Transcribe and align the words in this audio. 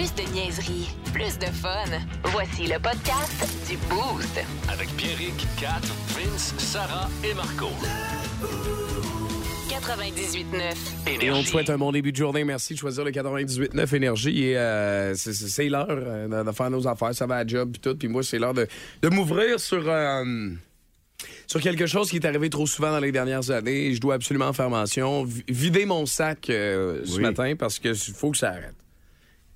Plus 0.00 0.14
de 0.14 0.32
niaiserie, 0.32 0.88
plus 1.12 1.38
de 1.38 1.44
fun. 1.44 1.84
Voici 2.32 2.62
le 2.62 2.78
podcast 2.78 3.46
du 3.68 3.76
Boost. 3.90 4.40
Avec 4.72 4.88
Pierrick, 4.96 5.46
Kat, 5.60 5.78
Vince, 6.16 6.54
Sarah 6.56 7.06
et 7.22 7.34
Marco. 7.34 7.66
98.9. 9.68 11.20
Et 11.22 11.30
on 11.30 11.42
te 11.42 11.48
souhaite 11.48 11.68
un 11.68 11.76
bon 11.76 11.92
début 11.92 12.12
de 12.12 12.16
journée. 12.16 12.44
Merci 12.44 12.72
de 12.72 12.78
choisir 12.78 13.04
le 13.04 13.10
98.9 13.10 13.94
Énergie. 13.94 14.42
Et 14.44 14.56
euh, 14.56 15.14
c'est- 15.16 15.68
l'heure 15.68 15.86
euh, 15.90 16.28
de, 16.44 16.48
de 16.48 16.52
faire 16.56 16.70
nos 16.70 16.88
affaires. 16.88 17.14
Ça 17.14 17.26
va 17.26 17.36
à 17.36 17.46
job 17.46 17.72
puis 17.72 17.80
tout. 17.82 17.94
Puis 17.94 18.08
moi, 18.08 18.22
c'est 18.22 18.38
l'heure 18.38 18.54
de, 18.54 18.66
de 19.02 19.08
m'ouvrir 19.10 19.60
sur, 19.60 19.82
euh, 19.86 20.48
sur 21.46 21.60
quelque 21.60 21.84
chose 21.84 22.08
qui 22.08 22.16
est 22.16 22.24
arrivé 22.24 22.48
trop 22.48 22.66
souvent 22.66 22.90
dans 22.90 23.00
les 23.00 23.12
dernières 23.12 23.50
années. 23.50 23.92
Je 23.94 24.00
dois 24.00 24.14
absolument 24.14 24.54
faire 24.54 24.70
mention. 24.70 25.24
Vi- 25.24 25.44
Vider 25.46 25.84
mon 25.84 26.06
sac 26.06 26.48
euh, 26.48 27.02
ce 27.04 27.16
Oui. 27.16 27.22
matin 27.22 27.52
parce 27.58 27.78
que 27.78 27.92
faut 27.92 28.30
que 28.30 28.38
ça 28.38 28.48
arrête. 28.52 28.74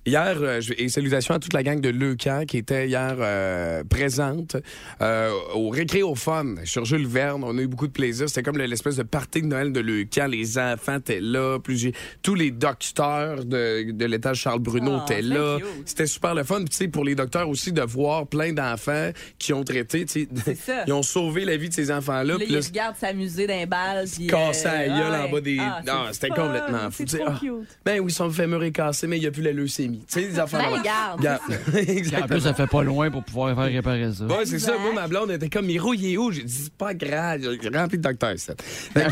Hier, 0.07 0.37
euh, 0.39 0.61
et 0.77 0.87
salutations 0.87 1.33
à 1.33 1.39
toute 1.39 1.53
la 1.53 1.63
gang 1.63 1.81
de 1.81 1.89
Leucan 1.89 2.43
qui 2.47 2.57
était 2.57 2.87
hier 2.87 3.15
euh, 3.19 3.83
présente 3.83 4.55
euh, 5.01 5.31
au 5.55 5.69
Récréophone 5.69 6.59
sur 6.63 6.85
Jules 6.85 7.07
Verne. 7.07 7.43
On 7.43 7.57
a 7.57 7.61
eu 7.61 7.67
beaucoup 7.67 7.87
de 7.87 7.91
plaisir. 7.91 8.29
C'était 8.29 8.43
comme 8.43 8.59
l'espèce 8.59 8.97
de 8.97 9.03
party 9.03 9.41
de 9.41 9.47
Noël 9.47 9.71
de 9.71 9.79
Leucan. 9.79 10.27
Les 10.27 10.59
enfants 10.59 10.97
étaient 10.97 11.21
là. 11.21 11.57
Plus, 11.57 11.91
tous 12.21 12.35
les 12.35 12.51
docteurs 12.51 13.45
de, 13.45 13.91
de 13.91 14.05
l'étage 14.05 14.37
Charles 14.41 14.59
Bruno 14.59 14.99
Ah, 14.99 15.05
étaient 15.05 15.23
c'est 15.23 15.27
là. 15.27 15.57
C'était 15.85 16.05
super 16.05 16.35
le 16.35 16.43
fun. 16.43 16.63
Tu 16.65 16.75
sais, 16.75 16.87
pour 16.87 17.03
les 17.03 17.15
docteurs 17.15 17.49
aussi, 17.49 17.71
de 17.71 17.81
voir 17.81 18.27
plein 18.27 18.53
d'enfants 18.53 19.09
qui 19.39 19.53
ont 19.53 19.63
traité. 19.63 20.05
tu 20.05 20.27
sais. 20.45 20.83
Ils 20.87 20.93
ont 20.93 21.01
sauvé 21.01 21.45
la 21.45 21.57
vie 21.57 21.69
de 21.69 21.73
ces 21.73 21.89
enfants-là. 21.91 22.37
Là, 22.37 22.45
ils 22.47 22.57
regardent 22.57 22.97
s'amuser 22.97 23.47
d'un 23.47 23.65
bal. 23.65 24.05
Puis, 24.13 24.27
casser 24.27 24.67
euh, 24.67 24.71
la 24.71 24.87
gueule 24.87 25.13
ah 25.13 25.25
en 25.25 25.31
bas 25.31 25.41
des. 25.41 25.57
Ah, 25.59 25.81
non, 25.85 26.03
c'était 26.11 26.27
fun, 26.27 26.35
complètement 26.35 26.91
fou. 26.91 27.05
Ah, 27.25 27.37
cute. 27.39 27.79
Ben 27.83 27.99
oui, 28.01 28.11
son 28.11 28.29
fémur 28.29 28.63
est 28.63 28.71
cassé, 28.71 29.07
mais 29.07 29.17
il 29.17 29.21
n'y 29.21 29.27
a 29.27 29.31
plus 29.31 29.41
la 29.41 29.51
leucémie. 29.51 29.94
Tu 29.99 30.21
sais, 30.21 30.27
des 30.27 30.39
enfants. 30.39 30.57
Ben, 30.59 30.71
de- 30.71 30.77
regarde, 30.79 31.19
Regarde. 31.19 31.41
En 31.73 31.77
Exactement. 31.77 32.27
plus, 32.27 32.39
ça 32.41 32.53
fait 32.53 32.67
pas 32.67 32.83
loin 32.83 33.09
pour 33.11 33.23
pouvoir 33.23 33.55
faire 33.55 33.65
réparer 33.73 34.11
ça. 34.13 34.25
Ouais, 34.25 34.45
c'est 34.45 34.59
ça. 34.59 34.77
Moi, 34.77 34.93
ma 34.93 35.07
blonde 35.07 35.31
était 35.31 35.49
comme, 35.49 35.65
Miro, 35.65 35.93
il 35.93 36.13
est 36.13 36.17
où? 36.17 36.31
J'ai 36.31 36.43
dit, 36.43 36.53
c'est 36.65 36.73
pas 36.73 36.93
grave. 36.93 37.41
J'ai 37.61 37.69
rempli 37.69 37.97
de 37.97 38.03
docteurs, 38.03 38.37
ça. 38.37 38.53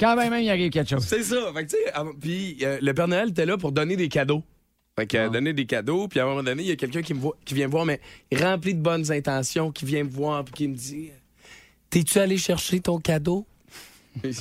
Quand 0.00 0.16
même, 0.16 0.34
il 0.42 0.50
arrive 0.50 0.70
quelque 0.70 0.90
chose. 0.90 1.04
c'est 1.06 1.22
ça. 1.22 1.36
Fait 1.54 1.64
que, 1.66 1.70
tu 1.70 1.76
sais, 1.76 1.92
avant- 1.92 2.12
puis 2.18 2.58
euh, 2.62 2.78
le 2.80 2.94
Père 2.94 3.08
Noël 3.08 3.28
était 3.30 3.46
là 3.46 3.56
pour 3.56 3.72
donner 3.72 3.96
des 3.96 4.08
cadeaux. 4.08 4.42
Fait 4.98 5.06
que, 5.06 5.16
euh, 5.16 5.28
donner 5.30 5.52
des 5.54 5.64
cadeaux, 5.64 6.06
puis 6.06 6.20
à 6.20 6.24
un 6.24 6.26
moment 6.26 6.42
donné, 6.42 6.62
il 6.62 6.68
y 6.68 6.72
a 6.72 6.76
quelqu'un 6.76 7.00
qui 7.02 7.14
me 7.14 7.20
voit, 7.20 7.36
qui 7.46 7.54
vient 7.54 7.66
me 7.66 7.72
voir, 7.72 7.86
mais 7.86 8.00
rempli 8.34 8.74
de 8.74 8.80
bonnes 8.80 9.10
intentions, 9.10 9.70
qui 9.72 9.84
vient 9.86 10.04
me 10.04 10.10
voir, 10.10 10.44
puis 10.44 10.52
qui 10.54 10.68
me 10.68 10.74
dit, 10.74 11.08
t'es-tu 11.88 12.18
allé 12.18 12.36
chercher 12.36 12.80
ton 12.80 12.98
cadeau? 12.98 13.46
Puis 14.22 14.36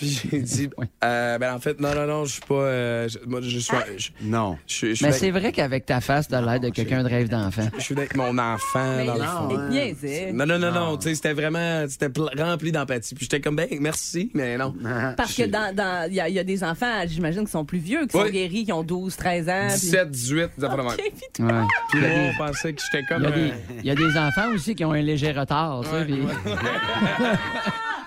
j'ai 0.00 0.38
dit, 0.42 0.70
euh, 1.04 1.38
ben 1.38 1.54
en 1.54 1.58
fait, 1.58 1.80
non, 1.80 1.94
non, 1.94 2.06
non, 2.06 2.24
je 2.24 2.32
suis 2.32 2.40
pas. 2.42 2.54
euh, 2.54 3.08
je- 3.08 3.18
moi, 3.26 3.40
je 3.42 3.58
suis. 3.58 3.60
Je, 3.98 4.10
Non. 4.22 4.56
je, 4.66 4.86
Mais 4.86 5.04
avec- 5.08 5.14
c'est 5.14 5.30
vrai 5.30 5.52
qu'avec 5.52 5.86
ta 5.86 6.00
face, 6.00 6.28
t'as 6.28 6.40
l'air 6.40 6.60
de 6.60 6.68
quelqu'un 6.70 7.02
de 7.02 7.08
rêve 7.08 7.28
d'enfant. 7.28 7.68
je 7.76 7.82
suis 7.82 7.96
avec 7.96 8.16
mon 8.16 8.36
enfant 8.38 8.96
Mais 8.96 9.06
dans 9.06 9.14
le 9.14 9.20
il 9.20 9.26
fond. 9.26 9.68
niaisait. 9.70 10.32
Non, 10.32 10.46
non, 10.46 10.58
non, 10.58 10.70
non, 10.72 10.96
tu 10.96 11.08
sais, 11.08 11.14
c'était 11.16 11.32
vraiment, 11.32 11.84
c'était 11.88 12.08
pl- 12.10 12.28
rempli 12.38 12.70
d'empathie. 12.72 13.14
Puis 13.14 13.24
j'étais 13.24 13.40
comme, 13.40 13.56
ben, 13.56 13.68
merci, 13.80 14.30
mais 14.34 14.56
non. 14.56 14.74
Parce 15.16 15.34
que 15.34 15.44
dans, 15.44 15.74
dans, 15.74 16.06
il 16.08 16.14
y, 16.14 16.20
a- 16.20 16.28
il 16.28 16.34
y 16.34 16.38
a 16.38 16.44
des 16.44 16.62
enfants, 16.64 17.02
j'imagine, 17.06 17.44
qui 17.44 17.50
sont 17.50 17.64
plus 17.64 17.78
vieux, 17.78 18.06
qui 18.06 18.16
sont 18.18 18.24
guéris, 18.28 18.64
qui 18.64 18.72
ont 18.72 18.82
12, 18.82 19.16
13 19.16 19.48
ans. 19.48 19.66
puis- 19.68 19.80
17, 19.80 20.10
18, 20.10 20.50
des 20.58 20.64
affaires 20.64 20.76
de 20.78 20.82
même. 20.82 20.92
Ok, 20.92 20.96
puis 21.16 21.22
toi, 21.34 21.46
Ouais. 21.46 21.64
Puis 21.90 22.00
moi, 22.00 22.10
on 22.10 22.46
pensait 22.46 22.72
que 22.72 22.80
j'étais 22.82 23.02
Il 23.02 23.06
comme. 23.08 23.22
y, 23.24 23.26
euh, 23.26 23.48
il 23.80 23.86
y 23.86 23.90
a 23.90 23.94
des 23.94 24.16
enfants 24.18 24.52
aussi 24.54 24.74
qui 24.74 24.84
ont 24.84 24.92
un 24.92 25.00
léger 25.02 25.32
retard. 25.32 25.80
tu 25.82 25.88
sais, 25.90 25.94
Ouais, 25.96 26.04
puis- 26.04 26.18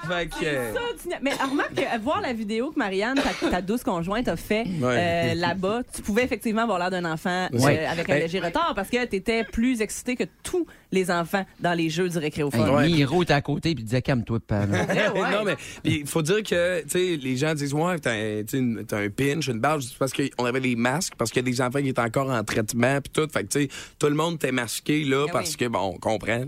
fait 0.08 0.28
que, 0.28 0.46
euh, 0.46 0.74
ça, 0.74 0.80
tu 1.02 1.10
n'as- 1.10 1.20
Mais 1.22 1.34
remarque 1.34 1.74
que 1.76 1.82
euh, 1.82 1.98
voir 2.02 2.22
la 2.22 2.34
vidéo 2.34 2.72
que 2.72 2.80
Marianne, 2.80 3.16
ta, 3.42 3.50
ta 3.50 3.62
douce 3.62 3.84
conjointe, 3.84 4.28
a 4.28 4.36
fait 4.36 4.64
Ouais. 4.82 4.96
euh, 4.98 5.34
là-bas, 5.36 5.82
tu 5.94 6.02
pouvais 6.02 6.24
effectivement 6.24 6.64
avoir 6.64 6.80
l'air 6.80 6.90
d'un 6.92 7.06
enfant 7.06 7.48
euh, 7.54 7.58
Ouais. 7.60 7.86
avec 7.86 8.10
un 8.10 8.14
Ben- 8.14 8.22
léger 8.22 8.40
retard 8.40 8.74
parce 8.76 8.90
que 8.90 9.06
tu 9.06 9.16
étais 9.16 9.44
plus 9.44 9.82
excité 9.82 10.16
que 10.16 10.24
tous 10.44 10.66
les 10.92 11.10
enfants 11.12 11.46
dans 11.60 11.74
les 11.74 11.90
jeux 11.90 12.10
du 12.10 12.18
Hey, 12.18 12.24
récréophone. 12.24 12.70
Ouais. 12.70 12.88
Miro 12.88 13.24
était 13.24 13.34
à 13.34 13.42
côté 13.42 13.74
puis 13.74 13.84
il 13.84 13.86
disait 13.86 14.02
calme-toi 14.02 14.40
non, 14.52 15.44
mais 15.46 15.56
il 15.84 16.06
faut 16.08 16.22
dire 16.22 16.44
que, 16.44 16.82
tu 16.84 16.90
sais, 16.90 17.18
les 17.22 17.38
gens 17.38 17.54
disent, 17.54 17.74
ouais, 17.74 18.00
t'as 18.00 18.12
un, 18.12 18.42
tu 18.44 18.46
sais, 18.50 18.58
une- 18.58 18.84
t'as 18.86 19.00
un 19.00 19.10
pinch, 19.10 19.48
une 19.48 19.60
barre. 19.60 19.82
C'est 19.82 19.98
parce 19.98 20.12
qu'on 20.14 20.46
avait 20.46 20.60
des 20.60 20.76
masques, 20.76 21.14
parce 21.18 21.32
qu'il 21.32 21.46
y 21.46 21.48
a 21.48 21.52
des 21.52 21.62
enfants 21.62 21.80
qui 21.82 21.90
étaient 21.90 22.02
encore 22.02 22.30
en 22.30 22.44
traitement, 22.44 23.00
puis 23.02 23.12
tout. 23.14 23.28
Fait 23.32 23.44
que, 23.44 23.48
tu 23.50 23.62
sais, 23.64 23.70
tout 24.00 24.08
le 24.08 24.16
monde 24.16 24.36
était 24.36 24.52
masqué, 24.52 25.04
là, 25.04 25.26
Ben 25.28 25.32
parce 25.34 25.52
oui. 25.52 25.56
que, 25.58 25.66
bon, 25.66 25.94
on 25.96 25.98
comprend. 26.00 26.44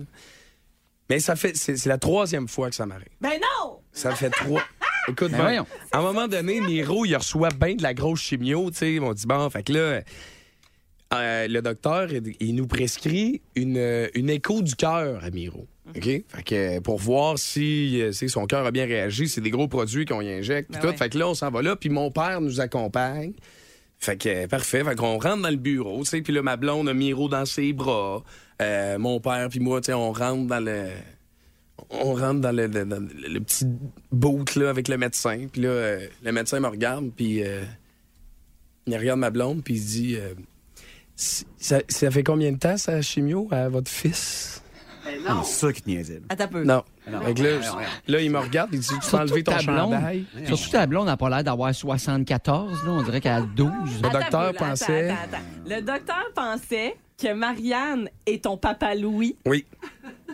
Mais 1.09 1.19
ça 1.19 1.35
fait, 1.35 1.55
c'est 1.55 1.85
la 1.85 1.97
troisième 1.97 2.47
fois 2.47 2.69
que 2.69 2.75
ça 2.75 2.85
m'arrive. 2.85 3.07
Ben 3.21 3.33
non! 3.33 3.79
Ça 3.91 4.15
fait 4.15 4.29
trois. 4.29 4.61
Écoute, 5.09 5.31
Ben 5.31 5.37
voyons. 5.41 5.67
à 5.91 5.99
un 5.99 6.01
moment 6.01 6.27
donné, 6.29 6.61
Miro, 6.61 7.03
il 7.05 7.15
reçoit 7.15 7.49
bien 7.49 7.75
de 7.75 7.83
la 7.83 7.93
grosse 7.93 8.21
chimio, 8.21 8.71
tu 8.71 8.77
sais. 8.77 8.99
M'ont 8.99 9.13
dit, 9.13 9.25
bon, 9.27 9.49
fait 9.49 9.63
que 9.63 9.73
là, 9.73 10.01
euh, 11.13 11.47
le 11.47 11.61
docteur, 11.61 12.07
il, 12.39 12.55
nous 12.55 12.67
prescrit 12.67 13.41
une, 13.55 14.09
une 14.15 14.29
écho 14.29 14.61
du 14.61 14.75
cœur 14.75 15.23
à 15.23 15.29
Miro. 15.29 15.67
OK? 15.95 16.03
Fait 16.05 16.43
que 16.45 16.79
pour 16.79 16.97
voir 16.97 17.37
si, 17.37 18.01
euh, 18.01 18.11
si 18.13 18.29
son 18.29 18.45
cœur 18.47 18.65
a 18.65 18.71
bien 18.71 18.85
réagi, 18.85 19.27
c'est 19.27 19.41
des 19.41 19.51
gros 19.51 19.67
produits 19.67 20.05
qu'on 20.05 20.21
y 20.21 20.29
injecte, 20.31 20.71
puis 20.71 20.79
Ben 20.79 20.87
tout. 20.87 20.91
ouais. 20.93 20.97
Fait 20.97 21.09
que 21.09 21.17
là, 21.19 21.27
on 21.27 21.33
s'en 21.35 21.51
va 21.51 21.61
là, 21.61 21.75
puis 21.75 21.89
mon 21.89 22.09
père 22.09 22.39
nous 22.41 22.61
accompagne. 22.61 23.33
Fait 23.99 24.17
que, 24.17 24.47
parfait. 24.47 24.83
Fait 24.83 24.95
qu'on 24.95 25.19
rentre 25.19 25.41
dans 25.43 25.49
le 25.49 25.55
bureau, 25.57 25.99
tu 26.03 26.09
sais, 26.09 26.21
puis 26.21 26.33
là, 26.33 26.41
ma 26.41 26.55
blonde 26.55 26.87
a 26.89 26.93
Miro 26.93 27.27
dans 27.29 27.45
ses 27.45 27.73
bras. 27.73 28.23
Euh, 28.61 28.97
mon 28.97 29.19
père 29.19 29.47
puis 29.49 29.59
moi, 29.59 29.81
on 29.89 30.11
rentre 30.11 30.47
dans 30.47 30.59
le... 30.63 30.87
On 31.89 32.13
rentre 32.13 32.39
dans 32.39 32.51
le, 32.55 32.67
le- 32.67 32.85
dans 32.85 32.99
le- 33.01 33.27
le 33.29 33.39
petit 33.39 33.65
boot, 34.11 34.55
là, 34.55 34.69
avec 34.69 34.87
le 34.87 34.97
médecin. 34.97 35.47
Puis 35.51 35.61
là, 35.61 35.69
euh, 35.69 36.07
le 36.23 36.31
médecin 36.31 36.59
me 36.59 36.67
regarde, 36.67 37.09
puis 37.15 37.43
euh, 37.43 37.63
il 38.87 38.95
regarde 38.97 39.19
ma 39.19 39.29
blonde, 39.31 39.63
puis 39.63 39.75
il 39.75 39.79
se 39.81 39.87
dit... 39.87 40.15
euh, 40.17 40.33
Si- 41.15 41.45
ça, 41.57 41.79
ça 41.87 42.09
fait 42.11 42.23
combien 42.23 42.51
de 42.51 42.57
temps, 42.57 42.77
ça, 42.77 43.01
chimio, 43.01 43.47
à 43.51 43.69
votre 43.69 43.89
fils? 43.91 44.61
Non. 45.27 45.43
C'est 45.43 45.65
ça 45.67 45.73
qui 45.73 45.81
te 45.81 45.89
niaisait. 45.89 46.15
là. 46.15 46.21
Attends 46.29 46.43
un 46.45 46.47
peu. 46.47 46.63
Non. 46.63 46.83
Non. 47.11 47.21
Fait 47.21 47.33
que 47.33 47.43
là, 47.43 47.49
ouais. 47.75 47.83
là, 48.07 48.21
il 48.21 48.31
me 48.31 48.39
regarde, 48.39 48.69
il 48.71 48.79
dit, 48.79 48.87
tu 48.87 49.09
peux 49.11 49.17
enlever 49.17 49.43
ton 49.43 49.59
chandail? 49.59 50.25
Surtout 50.45 50.69
ta 50.71 50.85
blonde 50.87 51.07
n'a 51.07 51.17
pas 51.17 51.29
l'air 51.29 51.43
d'avoir 51.43 51.75
74. 51.75 52.85
Là, 52.85 52.91
on 52.91 53.03
dirait 53.03 53.19
qu'elle 53.19 53.31
a 53.33 53.41
12. 53.41 53.69
Le 54.01 54.07
Attends 54.07 54.19
docteur 54.19 54.53
pensait- 54.53 55.09
attends, 55.09 55.21
attends, 55.23 55.35
attends. 55.37 55.69
Le 55.75 55.81
docteur 55.81 56.23
pensait 56.33 56.95
que 57.23 57.34
Marianne 57.34 58.09
est 58.25 58.44
ton 58.44 58.57
papa 58.57 58.95
Louis. 58.95 59.35
Oui. 59.45 59.66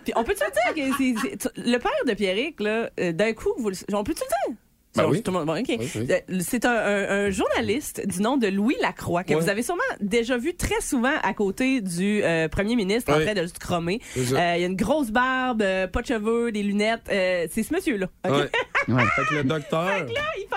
Puis 0.03 0.13
on 0.15 0.23
peut-tu 0.23 0.39
dire 0.39 0.73
que 0.75 0.97
c'est, 0.97 1.49
le 1.57 1.77
père 1.77 1.91
de 2.07 2.13
Pierrick, 2.13 2.59
là, 2.59 2.89
euh, 2.99 3.11
d'un 3.11 3.33
coup, 3.33 3.49
vous, 3.57 3.69
le- 3.69 3.75
on 3.93 4.03
peut-tu 4.03 4.21
le 4.23 4.49
dire? 4.53 4.57
Ben 4.95 5.05
oui. 5.07 5.21
tout 5.21 5.31
le 5.31 5.37
monde- 5.37 5.45
bon, 5.45 5.59
OK. 5.59 5.65
Oui, 5.69 5.91
oui. 5.95 6.07
Euh, 6.09 6.39
C'est 6.41 6.65
un, 6.65 6.71
un- 6.71 7.09
un 7.27 7.29
journaliste 7.29 8.05
du 8.07 8.21
nom 8.23 8.37
de 8.37 8.47
Louis 8.47 8.75
Lacroix 8.81 9.23
que 9.23 9.33
Ouais. 9.35 9.39
vous 9.39 9.47
avez 9.47 9.61
sûrement 9.61 9.83
déjà 10.01 10.35
vu 10.37 10.55
très 10.55 10.81
souvent 10.81 11.13
à 11.21 11.33
côté 11.35 11.79
du 11.79 12.23
euh, 12.23 12.47
premier 12.47 12.75
ministre 12.75 13.13
en 13.13 13.17
Oui. 13.17 13.23
train 13.25 13.35
de 13.35 13.45
se 13.45 13.53
cromer. 13.53 14.01
C'est 14.15 14.25
ça. 14.25 14.35
Euh, 14.35 14.55
Il 14.57 14.61
y 14.61 14.63
a 14.63 14.67
une 14.67 14.75
grosse 14.75 15.11
barbe, 15.11 15.61
euh, 15.61 15.85
pas 15.85 16.01
de 16.01 16.07
cheveux, 16.07 16.51
des 16.51 16.63
lunettes. 16.63 17.03
Euh, 17.11 17.45
c'est 17.51 17.61
ce 17.61 17.71
monsieur-là. 17.73 18.07
OK? 18.27 18.33
Ouais. 18.35 18.49
Ouais. 18.89 19.03
Fait 19.15 19.25
que 19.29 19.35
le 19.35 19.43
docteur... 19.43 19.85
Là, 19.85 20.21
il 20.39 20.47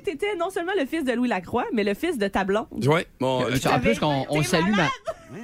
que 0.00 0.04
t'étais 0.04 0.34
non 0.36 0.50
seulement 0.50 0.72
le 0.78 0.86
fils 0.86 1.04
de 1.04 1.12
Louis 1.12 1.28
Lacroix, 1.28 1.66
mais 1.72 1.84
le 1.84 1.94
fils 1.94 2.18
de 2.18 2.28
ta 2.28 2.44
blonde. 2.44 2.66
Ouais. 2.86 3.06
Bon, 3.20 3.44
euh, 3.44 3.56
en 3.70 3.80
plus, 3.80 3.98
qu'on 3.98 4.26
on 4.28 4.42
salue 4.42 4.74
ma. 4.74 4.88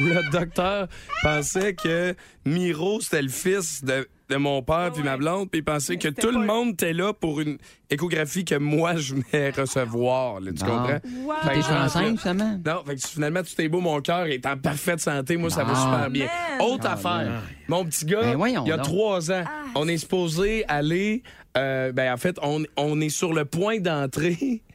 le 0.00 0.30
docteur 0.30 0.88
pensait 1.22 1.74
que 1.74 2.14
Miro, 2.44 3.00
c'était 3.00 3.22
le 3.22 3.28
fils 3.28 3.84
de, 3.84 4.08
de 4.28 4.36
mon 4.36 4.62
père 4.62 4.90
puis 4.92 5.02
ma 5.04 5.16
blonde, 5.16 5.50
puis 5.50 5.60
il 5.60 5.64
pensait 5.64 5.96
que 5.96 6.08
c'était 6.08 6.22
tout 6.22 6.30
le 6.36 6.44
pas- 6.46 6.52
monde 6.54 6.72
était 6.72 6.92
là 6.92 7.12
pour 7.12 7.40
une 7.40 7.58
échographie 7.90 8.44
que 8.44 8.56
moi, 8.56 8.96
je 8.96 9.14
venais 9.14 9.50
recevoir. 9.50 10.40
là, 10.40 10.50
tu 10.52 10.64
Bon. 10.64 10.70
comprends? 10.70 10.98
Wow. 11.24 11.34
T'es 11.44 11.72
enceinte, 11.72 12.20
finalement? 12.20 12.60
Non, 12.66 12.82
fait 12.84 12.96
que 12.96 13.06
finalement, 13.08 13.42
tout 13.42 13.60
est 13.60 13.68
beau, 13.68 13.80
mon 13.80 14.00
cœur 14.00 14.26
est 14.26 14.44
en 14.46 14.56
parfaite 14.56 15.00
santé. 15.00 15.36
Moi, 15.36 15.50
ça 15.50 15.62
va 15.64 15.74
super 15.74 16.10
bien. 16.10 16.26
Man. 16.58 16.68
Autre 16.68 16.86
affaire. 16.88 17.42
Mon 17.68 17.84
petit 17.84 18.04
gars, 18.04 18.22
Ben 18.22 18.36
voyons 18.36 18.64
il 18.64 18.68
y 18.68 18.72
a 18.72 18.76
donc. 18.76 18.86
trois 18.86 19.30
ans. 19.30 19.44
On 19.76 19.86
est 19.88 19.98
supposé 19.98 20.64
aller. 20.68 21.22
Euh, 21.56 21.92
ben, 21.92 22.12
en 22.12 22.16
fait, 22.16 22.36
on, 22.42 22.64
on 22.76 23.00
est 23.00 23.08
sur 23.08 23.32
le 23.32 23.44
point 23.44 23.80
d'entrer. 23.80 24.62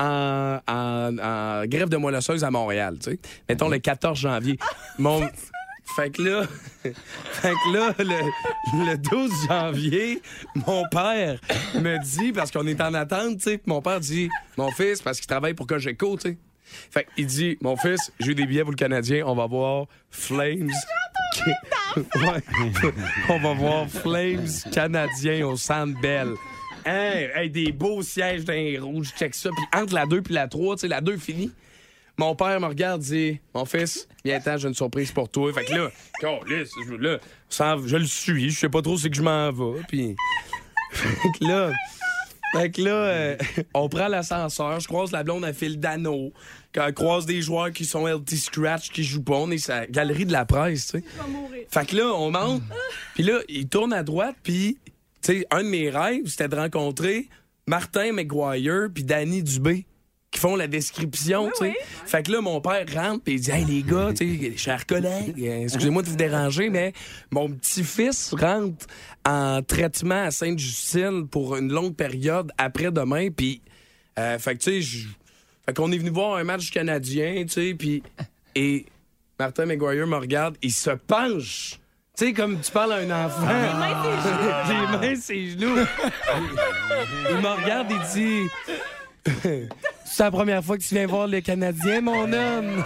En, 0.00 0.60
en, 0.68 1.18
en 1.18 1.66
grève 1.66 1.88
de 1.88 1.96
moelle 1.96 2.14
osseuse 2.14 2.44
à 2.44 2.52
Montréal, 2.52 2.98
tu 3.02 3.10
sais. 3.10 3.18
Mettons 3.48 3.68
le 3.68 3.80
14 3.80 4.16
janvier. 4.16 4.56
Mon... 5.00 5.28
Fait 5.96 6.10
que 6.10 6.22
là, 6.22 6.42
fait 6.84 6.92
que 7.50 7.72
là 7.72 7.92
le, 7.98 8.92
le 8.92 8.96
12 8.96 9.32
janvier, 9.48 10.22
mon 10.54 10.84
père 10.88 11.40
me 11.74 11.98
dit, 12.04 12.30
parce 12.30 12.52
qu'on 12.52 12.68
est 12.68 12.80
en 12.80 12.94
attente, 12.94 13.38
tu 13.38 13.50
sais, 13.50 13.60
mon 13.66 13.82
père 13.82 13.98
dit, 13.98 14.28
mon 14.56 14.70
fils, 14.70 15.02
parce 15.02 15.18
qu'il 15.18 15.26
travaille 15.26 15.54
pour 15.54 15.66
Cogeco, 15.66 16.16
tu 16.16 16.30
sais. 16.30 16.38
Fait 16.62 17.06
qu'il 17.16 17.26
dit, 17.26 17.58
mon 17.60 17.76
fils, 17.76 18.12
j'ai 18.20 18.30
eu 18.30 18.34
des 18.36 18.46
billets 18.46 18.62
pour 18.62 18.70
le 18.70 18.76
Canadien, 18.76 19.24
on 19.26 19.34
va 19.34 19.46
voir 19.46 19.86
Flames. 20.10 20.70
Ouais. 21.96 22.42
on 23.28 23.38
va 23.38 23.54
voir 23.54 23.88
Flames 23.88 24.48
canadiens 24.72 25.46
au 25.46 25.56
Centre 25.56 26.00
Bell. 26.00 26.34
Hey, 26.84 27.50
des 27.50 27.72
beaux 27.72 28.02
sièges 28.02 28.44
d'un 28.44 28.80
rouge, 28.80 29.12
check 29.18 29.34
ça. 29.34 29.50
Puis 29.50 29.64
entre 29.78 29.94
la 29.94 30.06
2 30.06 30.22
puis 30.22 30.34
la 30.34 30.48
3, 30.48 30.76
tu 30.76 30.80
sais, 30.82 30.88
la 30.88 31.00
2 31.00 31.16
finie. 31.16 31.52
Mon 32.16 32.34
père 32.34 32.60
me 32.60 32.66
regarde 32.66 33.00
dit 33.00 33.40
Mon 33.54 33.64
fils, 33.64 34.08
viens-t'en, 34.24 34.56
j'ai 34.56 34.68
une 34.68 34.74
surprise 34.74 35.12
pour 35.12 35.28
toi. 35.28 35.52
Fait 35.52 35.64
que 35.64 35.72
là, 35.72 35.90
je, 36.20 36.94
là 36.96 37.18
je 37.48 37.96
le 37.96 38.06
suis, 38.06 38.50
je 38.50 38.58
sais 38.58 38.68
pas 38.68 38.82
trop 38.82 38.96
c'est 38.96 39.10
que 39.10 39.16
je 39.16 39.22
m'en 39.22 39.52
vais. 39.52 39.80
Puis. 39.88 40.16
Fait 40.92 41.28
que 41.38 41.44
là, 41.44 41.70
Fait 42.52 42.70
que 42.70 42.82
là, 42.82 42.90
euh, 42.90 43.36
on 43.74 43.88
prend 43.88 44.08
l'ascenseur, 44.08 44.80
je 44.80 44.88
croise 44.88 45.12
la 45.12 45.22
blonde 45.22 45.44
à 45.44 45.52
fil 45.52 45.78
d'anneau, 45.78 46.32
quand 46.74 46.86
elle 46.86 46.94
croise 46.94 47.24
des 47.26 47.40
joueurs 47.42 47.72
qui 47.72 47.84
sont 47.84 48.06
LT 48.06 48.36
Scratch, 48.36 48.90
qui 48.90 49.02
jouent 49.04 49.22
pas, 49.22 49.36
on 49.36 49.50
est 49.50 49.58
sa 49.58 49.86
galerie 49.86 50.26
de 50.26 50.32
la 50.32 50.44
presse, 50.44 50.88
tu 50.88 50.98
sais. 50.98 51.04
Fait 51.70 51.86
que 51.86 51.96
là, 51.96 52.12
on 52.14 52.30
monte, 52.30 52.62
puis 53.14 53.22
là, 53.24 53.40
il 53.48 53.68
tourne 53.68 53.92
à 53.92 54.02
droite, 54.02 54.36
puis, 54.42 54.78
tu 55.22 55.32
sais, 55.40 55.46
un 55.50 55.62
de 55.64 55.68
mes 55.68 55.88
rêves, 55.90 56.26
c'était 56.26 56.48
de 56.48 56.56
rencontrer 56.56 57.28
Martin 57.66 58.12
McGuire 58.12 58.88
puis 58.92 59.04
Danny 59.04 59.42
Dubé 59.42 59.86
qui 60.30 60.40
font 60.40 60.56
la 60.56 60.66
description, 60.66 61.48
tu 61.58 61.64
sais. 61.64 61.74
Fait 62.04 62.22
que 62.22 62.30
là, 62.32 62.42
mon 62.42 62.60
père 62.60 62.84
rentre 62.94 63.24
puis 63.24 63.34
il 63.36 63.40
dit 63.40 63.50
«Hey, 63.52 63.64
les 63.64 63.82
gars, 63.82 64.12
tu 64.14 64.38
sais, 64.50 64.56
chers 64.58 64.84
collègues, 64.84 65.42
excusez-moi 65.42 66.02
de 66.02 66.08
vous 66.08 66.16
déranger, 66.16 66.68
mais 66.68 66.92
mon 67.30 67.48
petit-fils 67.48 68.34
rentre 68.38 68.86
en 69.24 69.62
traitement 69.62 70.24
à 70.24 70.30
Sainte-Justine 70.30 71.26
pour 71.28 71.56
une 71.56 71.72
longue 71.72 71.94
période 71.94 72.52
après-demain, 72.58 73.30
puis... 73.30 73.62
euh, 74.18 74.38
fait 74.38 74.56
que, 74.56 74.62
tu 74.64 74.70
sais, 74.70 74.80
je- 74.82 75.08
fait 75.68 75.74
qu'on 75.74 75.92
est 75.92 75.98
venu 75.98 76.10
voir 76.10 76.36
un 76.36 76.44
match 76.44 76.70
canadien, 76.70 77.44
tu 77.44 77.48
sais, 77.48 77.74
puis... 77.74 78.02
Et 78.54 78.86
Martin 79.38 79.66
McGuire 79.66 80.06
me 80.06 80.16
regarde, 80.16 80.56
il 80.62 80.72
se 80.72 80.90
penche... 80.90 81.78
Tu 82.16 82.26
sais, 82.26 82.32
comme 82.32 82.58
tu 82.60 82.72
parles 82.72 82.94
à 82.94 82.96
un 82.96 83.26
enfant. 83.26 83.46
Les 84.68 84.98
mains, 84.98 85.14
ses 85.14 85.50
genoux. 85.50 85.76
il 87.30 87.36
me 87.36 87.62
regarde 87.62 87.92
et 87.92 87.98
dit... 88.12 88.48
C'est 90.04 90.24
la 90.24 90.30
première 90.32 90.64
fois 90.64 90.78
que 90.78 90.82
tu 90.82 90.94
viens 90.94 91.06
voir 91.06 91.28
le 91.28 91.40
Canadien, 91.40 92.00
mon 92.00 92.24
homme. 92.24 92.32
Ne 92.34 92.82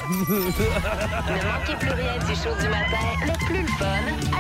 manquez 1.49 1.77
plus 1.79 1.93
rien 1.93 2.19
du 2.19 2.35
show 2.35 2.55
du 2.61 2.69
matin, 2.69 3.07
le 3.25 3.47
plus 3.47 3.63
le 3.63 3.69
fun. 3.69 4.32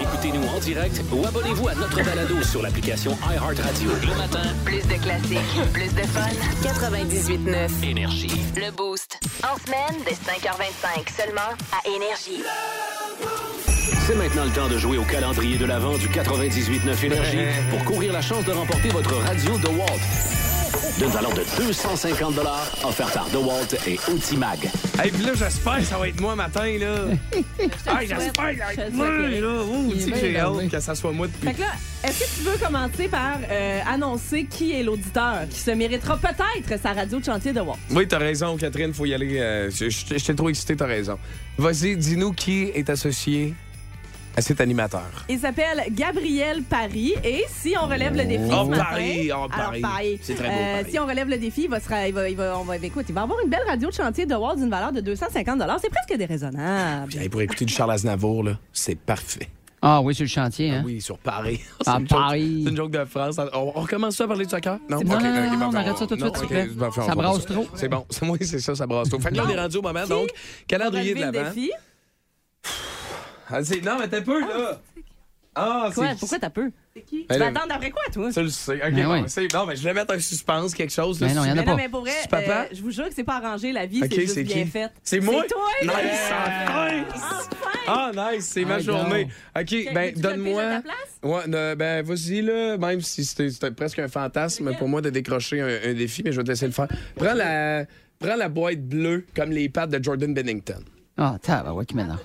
Écoutez-nous 0.00 0.46
en 0.48 0.58
direct 0.58 1.00
ou 1.12 1.26
abonnez-vous 1.26 1.68
à 1.68 1.74
notre 1.74 2.02
balado 2.02 2.42
sur 2.42 2.62
l'application 2.62 3.16
iHeartRadio. 3.30 3.90
Le 4.02 4.16
matin, 4.16 4.42
Plus 4.64 4.82
de 4.82 4.94
classiques, 5.02 5.72
plus 5.72 5.94
de 5.94 6.02
fun. 6.02 6.28
98.9. 6.62 7.84
énergie. 7.88 8.42
Le 8.56 8.70
Boost. 8.70 9.18
En 9.42 9.56
semaine, 9.58 10.00
dès 10.04 10.12
5h25, 10.14 11.10
seulement 11.16 11.52
à 11.72 11.88
Énergie. 11.88 12.42
C'est 14.06 14.16
maintenant 14.16 14.44
le 14.44 14.50
temps 14.50 14.68
de 14.68 14.78
jouer 14.78 14.98
au 14.98 15.04
calendrier 15.04 15.56
de 15.58 15.64
l'Avent 15.64 15.96
du 15.98 16.08
98.9 16.08 17.04
Énergie 17.04 17.46
pour 17.70 17.84
courir 17.84 18.12
la 18.12 18.22
chance 18.22 18.44
de 18.44 18.52
remporter 18.52 18.88
votre 18.88 19.14
radio 19.14 19.58
DeWalt. 19.58 20.00
D'une 20.98 21.08
valeur 21.08 21.34
de 21.34 21.42
250 21.56 22.34
offerte 22.84 23.14
par 23.14 23.28
DeWalt 23.30 23.76
et 23.88 23.98
Ultimag. 24.08 24.70
Hey, 25.02 25.10
puis 25.10 25.24
là, 25.24 25.32
j'espère 25.34 25.78
que 25.78 25.82
ça 25.84 25.98
va 25.98 26.06
être 26.08 26.20
moi 26.20 26.36
matin, 26.36 26.64
là. 26.78 27.06
Hey, 27.98 28.06
j'espère 28.06 28.52
que 28.52 28.58
ça 28.58 28.66
va 28.76 28.86
être 28.86 28.92
moi, 28.92 29.08
là. 29.08 29.62
Oh, 29.68 29.92
tu 29.92 29.98
sais 29.98 30.04
que 30.06 30.10
bien 30.12 30.20
j'ai 30.20 30.30
énervé. 30.30 30.64
hâte 30.64 30.70
que 30.70 30.80
ça 30.80 30.94
soit 30.94 31.10
moi 31.10 31.26
depuis. 31.26 31.48
Fait 31.48 31.54
que 31.54 31.60
là, 31.62 31.72
est-ce 32.04 32.20
que 32.20 32.38
tu 32.38 32.48
veux 32.48 32.58
commencer 32.64 33.08
par 33.08 33.38
euh, 33.50 33.80
annoncer 33.88 34.44
qui 34.44 34.72
est 34.72 34.84
l'auditeur 34.84 35.40
qui 35.50 35.58
se 35.58 35.72
méritera 35.72 36.16
peut-être 36.16 36.80
sa 36.80 36.92
radio 36.92 37.18
de 37.18 37.24
chantier 37.24 37.52
de 37.52 37.60
Walt? 37.60 37.76
Oui, 37.90 38.06
t'as 38.06 38.18
raison, 38.18 38.56
Catherine, 38.56 38.94
faut 38.94 39.06
y 39.06 39.14
aller. 39.14 39.38
euh, 39.40 39.70
je 39.70 40.24
t'ai 40.24 40.34
trop 40.36 40.48
excité, 40.48 40.76
t'as 40.76 40.86
raison. 40.86 41.18
Vas-y, 41.58 41.96
dis-nous 41.96 42.32
qui 42.32 42.70
est 42.74 42.88
associé 42.88 43.48
à 43.48 43.63
cet 44.42 44.60
animateur. 44.60 45.02
Il 45.28 45.38
s'appelle 45.38 45.84
Gabriel 45.90 46.62
Paris 46.62 47.14
et 47.24 47.44
si 47.48 47.74
on 47.80 47.86
relève 47.86 48.16
le 48.16 48.24
défi 48.24 48.44
Oh, 48.50 48.64
ce 48.64 48.70
matin, 48.70 48.84
Paris, 48.84 49.30
oh, 49.32 49.46
Paris. 49.48 49.80
Paris, 49.80 50.18
C'est 50.22 50.34
très 50.34 50.48
beau, 50.48 50.54
euh, 50.54 50.80
Paris. 50.80 50.90
si 50.90 50.98
on 50.98 51.06
relève 51.06 51.28
le 51.28 51.36
défi, 51.38 51.62
il 51.64 51.70
va 51.70 51.80
se 51.80 51.88
ra- 51.88 52.06
il 52.08 52.14
va, 52.14 52.28
il 52.28 52.36
va- 52.36 52.58
on 52.58 52.64
va, 52.64 52.76
écoute, 52.76 53.06
il 53.08 53.14
va 53.14 53.22
avoir 53.22 53.38
une 53.44 53.50
belle 53.50 53.62
radio 53.66 53.88
de 53.88 53.94
chantier 53.94 54.26
de 54.26 54.34
Walt 54.34 54.56
d'une 54.56 54.70
valeur 54.70 54.92
de 54.92 55.00
250 55.00 55.60
C'est 55.80 55.90
presque 55.90 56.16
déraisonnable. 56.18 57.08
Puis, 57.10 57.18
hey, 57.18 57.28
pour 57.28 57.40
écouter 57.42 57.64
du 57.64 57.72
Charles 57.72 57.92
Aznavour, 57.92 58.42
là, 58.44 58.58
c'est 58.72 58.98
parfait. 58.98 59.48
Ah 59.86 60.00
oui, 60.00 60.14
sur 60.14 60.24
le 60.24 60.28
chantier, 60.28 60.70
hein? 60.70 60.82
Oui, 60.84 60.98
sur 61.02 61.18
Paris. 61.18 61.60
Ah, 61.62 61.82
C'est 61.84 61.90
une 62.00 62.08
joke- 62.08 62.18
Paris. 62.18 62.60
C'est 62.64 62.70
une 62.70 62.76
joke 62.76 62.90
de 62.90 63.04
France. 63.04 63.36
On, 63.52 63.58
on 63.76 63.80
recommence 63.82 64.16
ça 64.16 64.24
à 64.24 64.26
parler 64.26 64.46
de 64.46 64.50
soccer? 64.50 64.78
Non, 64.88 64.96
Non, 64.96 64.96
Ok, 64.96 65.06
non, 65.10 65.16
ok, 65.18 65.22
non, 65.52 65.58
bon, 65.58 65.66
on 65.66 65.74
arrête 65.74 65.98
ça 65.98 66.06
tout 66.06 66.16
de 66.16 66.20
non, 66.24 66.26
suite, 66.34 66.36
s'il 66.36 66.44
ok, 66.44 66.48
plaît. 66.48 66.68
on 66.80 66.90
Ça 66.90 67.02
va 67.02 67.14
brasse 67.14 67.44
pas 67.44 67.52
trop. 67.54 67.66
C'est 67.74 67.88
bon. 67.88 68.06
Oui, 68.22 68.38
c'est 68.40 68.60
ça, 68.60 68.74
ça 68.74 68.86
brasse 68.86 69.10
trop. 69.10 69.20
Fait 69.20 69.28
que 69.30 69.34
là, 69.34 69.44
on 69.46 69.50
est 69.50 69.60
rendu 69.60 69.76
au 69.76 69.82
moment, 69.82 70.06
donc, 70.06 70.28
calendrier 70.66 71.12
de 71.14 71.18
Relever 71.20 71.32
le 71.38 71.38
l'avant. 71.44 71.54
défi. 71.54 71.70
Ah, 73.50 73.62
c'est- 73.64 73.80
non, 73.84 73.98
mais 73.98 74.08
t'es 74.08 74.22
peu, 74.22 74.40
là. 74.40 74.80
Ah, 75.56 75.88
Quoi? 75.94 76.08
c'est... 76.10 76.18
Pourquoi 76.18 76.38
t'as 76.40 76.50
peu? 76.50 76.72
Tu 77.08 77.24
Ben 77.28 77.38
vas 77.38 77.44
là- 77.44 77.46
attendre 77.60 77.74
après 77.74 77.90
quoi, 77.90 78.02
toi? 78.12 78.32
Tu 78.32 78.42
le 78.42 78.48
sais. 78.48 78.74
OK, 78.74 78.92
Ben 78.92 79.04
bon, 79.06 79.24
c'est- 79.28 79.52
non, 79.54 79.66
mais 79.66 79.76
je 79.76 79.82
voulais 79.82 79.94
mettre 79.94 80.12
un 80.14 80.18
suspense, 80.18 80.74
quelque 80.74 80.92
chose. 80.92 81.20
là, 81.20 81.28
Ben 81.28 81.34
non, 81.36 81.42
si- 81.42 81.48
y 81.48 81.52
en 81.52 81.52
a 81.52 81.56
Mais 81.56 81.64
pas. 81.64 81.70
non, 81.70 81.76
mais 81.76 81.88
pour 81.88 82.00
vrai, 82.00 82.10
C'est 82.22 82.28
papa? 82.30 82.62
euh, 82.62 82.64
je 82.72 82.82
vous 82.82 82.90
jure 82.90 83.08
que 83.08 83.14
c'est 83.14 83.22
pas 83.24 83.36
arrangé, 83.36 83.70
la 83.70 83.86
vie, 83.86 84.00
OK, 84.02 84.08
c'est 84.10 84.20
juste 84.22 84.34
c'est 84.34 84.42
bien 84.42 84.64
qui? 84.64 84.70
fait. 84.70 84.90
C'est 85.04 85.20
moi? 85.20 85.42
C'est 85.42 85.48
toi, 85.54 85.62
Nice, 85.82 85.90
Gabriel. 85.92 87.04
enfin! 87.14 87.70
Ah, 87.86 88.10
nice, 88.32 88.46
c'est 88.46 88.64
ma 88.64 88.74
Ah, 88.74 88.78
journée. 88.80 89.28
OK, 89.56 89.74
ben, 89.94 90.12
je 90.16 90.20
donne-moi. 90.20 90.62
à 90.62 90.70
ta 90.76 90.82
place? 90.82 91.18
Ouais, 91.22 91.74
ben, 91.76 92.02
vas-y, 92.04 92.40
là. 92.42 92.76
Même 92.76 93.00
si 93.00 93.24
c'était 93.24 93.70
presque 93.70 94.00
un 94.00 94.08
fantasme 94.08 94.74
pour 94.76 94.88
moi 94.88 95.02
de 95.02 95.10
décrocher 95.10 95.60
un, 95.60 95.90
un 95.90 95.94
défi, 95.94 96.22
mais 96.24 96.32
je 96.32 96.38
vais 96.38 96.44
te 96.44 96.48
laisser 96.50 96.66
le 96.66 96.72
faire. 96.72 96.88
Prends 97.14 97.34
la, 97.34 97.84
prends 98.18 98.36
la 98.36 98.48
boîte 98.48 98.82
bleue, 98.82 99.24
comme 99.36 99.50
les 99.50 99.68
pattes 99.68 99.90
de 99.90 100.02
Jordan 100.02 100.34
Bennington. 100.34 100.82
Ah, 101.16 101.36
ouais, 101.72 101.84
qui 101.86 101.94
m'énerve. 101.94 102.18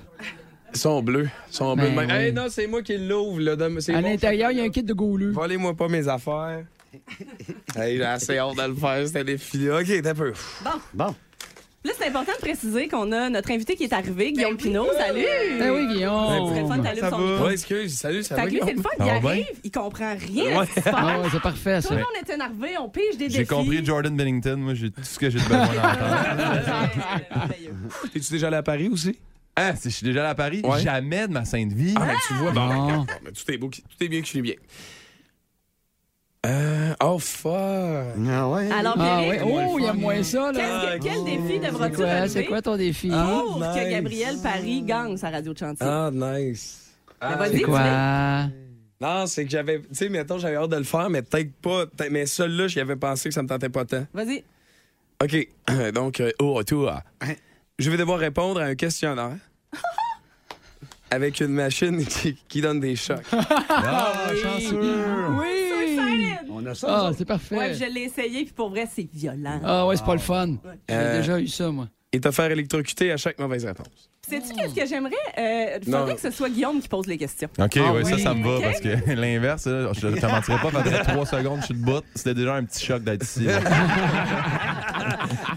Ils 0.74 0.80
sont 0.80 1.02
bleus. 1.02 1.30
Ils 1.52 1.56
sont 1.56 1.76
bleus. 1.76 1.90
de 1.90 1.96
Ben. 1.96 2.10
Hey, 2.10 2.32
non, 2.32 2.46
c'est 2.50 2.68
moi 2.68 2.82
qui 2.82 2.98
l'ouvre, 2.98 3.40
là. 3.40 3.56
C'est 3.80 3.94
À 3.94 4.02
l'intérieur, 4.02 4.52
il 4.52 4.58
y 4.58 4.62
a 4.62 4.64
un 4.64 4.70
kit 4.70 4.84
de 4.84 4.94
gouleux. 4.94 5.32
Volez-moi 5.32 5.74
pas 5.76 5.88
mes 5.88 6.08
affaires. 6.08 6.64
hey, 7.76 7.98
j'ai 7.98 8.04
assez 8.04 8.38
hâte 8.38 8.56
de 8.56 8.64
le 8.68 8.76
faire, 8.76 9.06
c'était 9.08 9.24
défi. 9.24 9.70
OK, 9.70 10.02
t'as 10.04 10.14
peu. 10.14 10.34
Bon. 10.94 11.16
Là, 11.86 11.94
c'est 11.98 12.08
important 12.10 12.34
de 12.34 12.42
préciser 12.42 12.90
qu'on 12.90 13.10
a 13.14 13.30
notre 13.30 13.52
invité 13.52 13.74
qui 13.78 13.86
est 13.86 13.94
arrivé, 13.94 14.34
Guillaume 14.34 14.58
Pinot. 14.58 14.86
Salut! 14.98 15.24
Eh 15.24 15.70
oui, 15.70 15.88
fun 15.88 15.94
Guillaume. 15.94 16.84
t'allumes 16.84 17.00
Ça 17.00 17.10
son. 17.10 17.42
Ouais, 17.46 17.54
excuse. 17.54 17.96
Salut, 17.98 18.22
ça 18.22 18.36
Fait 18.36 18.42
va? 18.42 18.48
que 18.48 18.54
lui, 18.54 18.60
c'est 18.66 18.74
le 18.74 18.82
fun, 18.82 18.90
il 19.00 19.10
arrive, 19.10 19.46
il 19.64 19.72
comprend 19.72 20.14
rien 20.14 20.60
Ouais. 20.60 20.66
Ah 20.88 21.22
c'est 21.32 21.42
parfait, 21.42 21.82
Tout 21.82 21.88
ça. 21.88 21.94
le 21.96 22.02
monde 22.02 22.10
est 22.22 22.34
énervé, 22.34 22.78
on 22.82 22.90
pige 22.90 23.12
des 23.18 23.28
défis. 23.28 23.38
J'ai 23.38 23.46
compris 23.46 23.86
Jordan 23.86 24.14
Bennington. 24.14 24.58
Moi, 24.58 24.74
j'ai 24.74 24.92
tout 24.92 25.02
ce 25.02 25.18
que 25.18 25.30
j'ai 25.30 25.40
besoin 25.40 25.58
d'entendre. 25.68 27.54
T'es-tu 28.14 28.34
déjà 28.34 28.48
allé 28.48 28.58
à 28.58 28.64
Paris 28.64 28.90
aussi? 28.92 29.18
Ah, 29.60 29.76
si 29.76 29.90
je 29.90 29.96
suis 29.96 30.06
déjà 30.06 30.22
allé 30.22 30.30
à 30.32 30.36
Paris, 30.36 30.62
Ouais. 30.64 30.80
jamais 30.82 31.28
de 31.28 31.34
ma 31.34 31.46
sainte 31.46 31.74
vie. 31.74 31.94
Ah, 31.98 32.06
ben, 32.08 32.16
tu 32.28 32.34
vois, 32.36 32.52
bon, 32.52 32.68
ben, 32.68 33.06
tout, 33.34 33.52
est 33.52 33.58
beau, 33.58 33.70
qui- 33.70 33.82
tout 33.82 34.04
est 34.04 34.08
bien 34.08 34.22
qui 34.22 34.32
finit 34.32 34.42
bien. 34.44 34.56
Euh, 36.46 36.94
oh, 37.04 37.20
fuck. 37.20 37.52
Ah 37.52 38.50
ouais. 38.50 38.72
Alors, 38.72 38.94
Ah 38.98 39.20
Pierrick, 39.22 39.46
ouais. 39.46 39.66
Oh, 39.70 39.78
il 39.78 39.86
y 39.86 39.88
a 39.90 39.94
moins 39.94 40.24
ça, 40.24 40.52
là. 40.54 40.98
qu'est-ce 40.98 40.98
que- 40.98 41.04
quel 41.04 41.24
défi 41.26 41.60
devras-tu 41.60 41.96
C'est 41.96 42.02
quoi, 42.02 42.14
relever? 42.16 42.30
c'est 42.30 42.46
quoi 42.46 42.62
ton 42.62 42.78
défi? 42.78 43.10
pour 43.10 43.18
Ah, 43.64 43.74
que 43.76 43.80
nice. 43.82 43.90
Gabriel 43.90 44.36
Paris 44.42 44.82
gagne 44.84 45.18
sa 45.18 45.30
radio 45.32 45.54
de 45.54 45.58
chantier? 45.58 45.86
Ah, 45.86 46.10
nice. 46.14 46.92
Ah, 47.20 47.36
vas-y. 47.36 47.58
C'est 47.58 47.62
quoi? 47.64 48.48
Non, 49.02 49.28
c'est 49.28 49.44
que 49.46 49.52
j'avais. 49.52 49.80
Tu 49.82 49.88
sais, 49.92 50.08
mettons, 50.10 50.38
j'avais 50.40 50.56
hâte 50.56 50.70
de 50.70 50.78
le 50.78 50.84
faire, 50.84 51.10
mais 51.10 51.22
peut-être 51.22 51.52
pas. 51.62 51.86
peut-être- 51.88 52.12
mais 52.12 52.26
celui-là, 52.26 52.68
j'y 52.68 52.80
avais 52.80 52.96
pensé 52.96 53.28
que 53.30 53.36
ça 53.36 53.44
me 53.44 53.48
tentait 53.48 53.70
pas 53.70 53.84
tant. 53.84 54.06
Vas-y. 54.14 54.44
OK. 55.22 55.48
Donc, 55.94 56.22
euh, 56.22 56.32
au 56.40 56.54
retour, 56.54 56.90
je 57.78 57.92
vais 57.92 57.98
devoir 57.98 58.18
répondre 58.20 58.62
à 58.62 58.66
un 58.66 58.76
questionnaire 58.76 59.36
avec 61.12 61.40
une 61.40 61.48
machine 61.54 62.06
qui, 62.06 62.36
qui 62.48 62.62
donne 62.62 62.80
des 62.80 62.96
chocs. 62.96 63.24
Ah, 63.70 64.30
chanceux. 64.42 64.80
Oui! 65.40 65.56
On 66.52 66.66
a 66.66 66.76
ça. 66.76 66.88
Ah, 67.08 67.12
c'est 67.18 67.26
parfait. 67.26 67.56
Ouais, 67.58 67.74
je 67.74 67.86
l'ai 67.86 68.02
essayé, 68.02 68.44
puis 68.44 68.54
pour 68.54 68.70
vrai, 68.70 68.88
c'est 68.94 69.08
violent. 69.14 69.62
Ah 69.64 69.88
ouais, 69.88 69.96
c'est 69.96 70.06
pas 70.06 70.14
le 70.14 70.20
fun. 70.20 70.56
J'ai 70.88 70.96
Euh, 70.96 71.18
déjà 71.20 71.40
eu 71.40 71.48
ça, 71.48 71.70
moi. 71.72 71.88
Et 72.12 72.20
te 72.20 72.32
faire 72.32 72.52
électrocuter 72.52 73.12
à 73.12 73.18
chaque 73.18 73.40
mauvaise 73.40 73.66
réponse. 73.66 73.88
Sais-tu 74.28 74.54
qu'est-ce 74.54 74.76
que 74.76 74.86
j'aimerais? 74.86 75.14
Euh, 75.38 75.80
Il 75.84 75.90
Non. 75.92 76.00
faudrait 76.00 76.16
que 76.16 76.22
ce 76.22 76.32
soit 76.32 76.50
Guillaume 76.50 76.80
qui 76.82 76.88
pose 76.88 77.08
les 77.08 77.18
questions. 77.18 77.50
OK, 77.58 77.78
Ah 77.78 77.94
oui, 77.94 78.06
ça, 78.06 78.16
oui. 78.16 78.22
ça 78.22 78.34
me 78.34 78.44
va 78.44 78.58
Ok. 78.58 78.64
parce 78.64 78.80
que 78.82 79.12
l'inverse, 79.14 79.66
là, 79.68 79.92
je 79.94 80.08
te 80.08 80.26
mentirais 80.26 80.58
pas, 80.72 80.80
après 80.80 81.04
trois 81.04 81.26
secondes, 81.26 81.60
je 81.62 81.66
suis 81.66 81.74
debout. 81.76 82.02
C'était 82.14 82.34
déjà 82.36 82.56
un 82.56 82.64
petit 82.66 82.86
choc 82.86 83.04
d'être 83.04 83.24
ici. 83.24 83.46
là. 83.46 83.60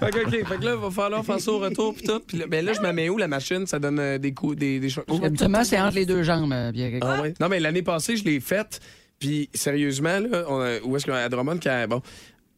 fait 0.01 0.11
que, 0.11 0.27
OK. 0.27 0.49
Fait 0.49 0.57
que 0.59 0.65
là, 0.65 0.75
il 0.75 0.81
va 0.81 0.91
falloir 0.91 1.25
faire 1.25 1.41
ça 1.41 1.53
au 1.53 1.59
retour, 1.59 1.95
puis 1.95 2.05
tout. 2.05 2.21
Puis 2.27 2.39
là, 2.39 2.47
ben 2.49 2.65
là, 2.65 2.73
je 2.73 2.81
me 2.81 2.93
mets 2.93 3.09
où, 3.09 3.19
la 3.19 3.29
machine? 3.29 3.67
Ça 3.67 3.79
donne 3.79 3.99
euh, 3.99 4.19
des 4.19 4.33
coups, 4.33 4.57
des, 4.57 4.81
des. 4.81 4.89
Oh. 5.09 5.21
Habituellement, 5.23 5.65
c'est 5.65 5.81
entre 5.81 5.97
les 5.97 6.07
deux 6.07 6.23
jambes, 6.23 6.53
euh, 6.53 6.73
Pierre. 6.73 6.99
Ah 7.03 7.23
ouais? 7.23 7.35
Non, 7.41 7.49
mais 7.49 7.61
l'année 7.61 7.83
passée, 7.83 8.17
je 8.17 8.25
l'ai 8.25 8.41
faite. 8.41 8.81
Puis 9.19 9.49
sérieusement, 9.55 10.19
là, 10.19 10.45
on 10.49 10.61
a- 10.61 10.81
où 10.85 10.97
est-ce 10.97 11.07
qu'on 11.07 11.13
a 11.13 11.21
à 11.21 11.29
Drummond? 11.29 11.59
Quand, 11.63 11.87
bon. 11.89 12.03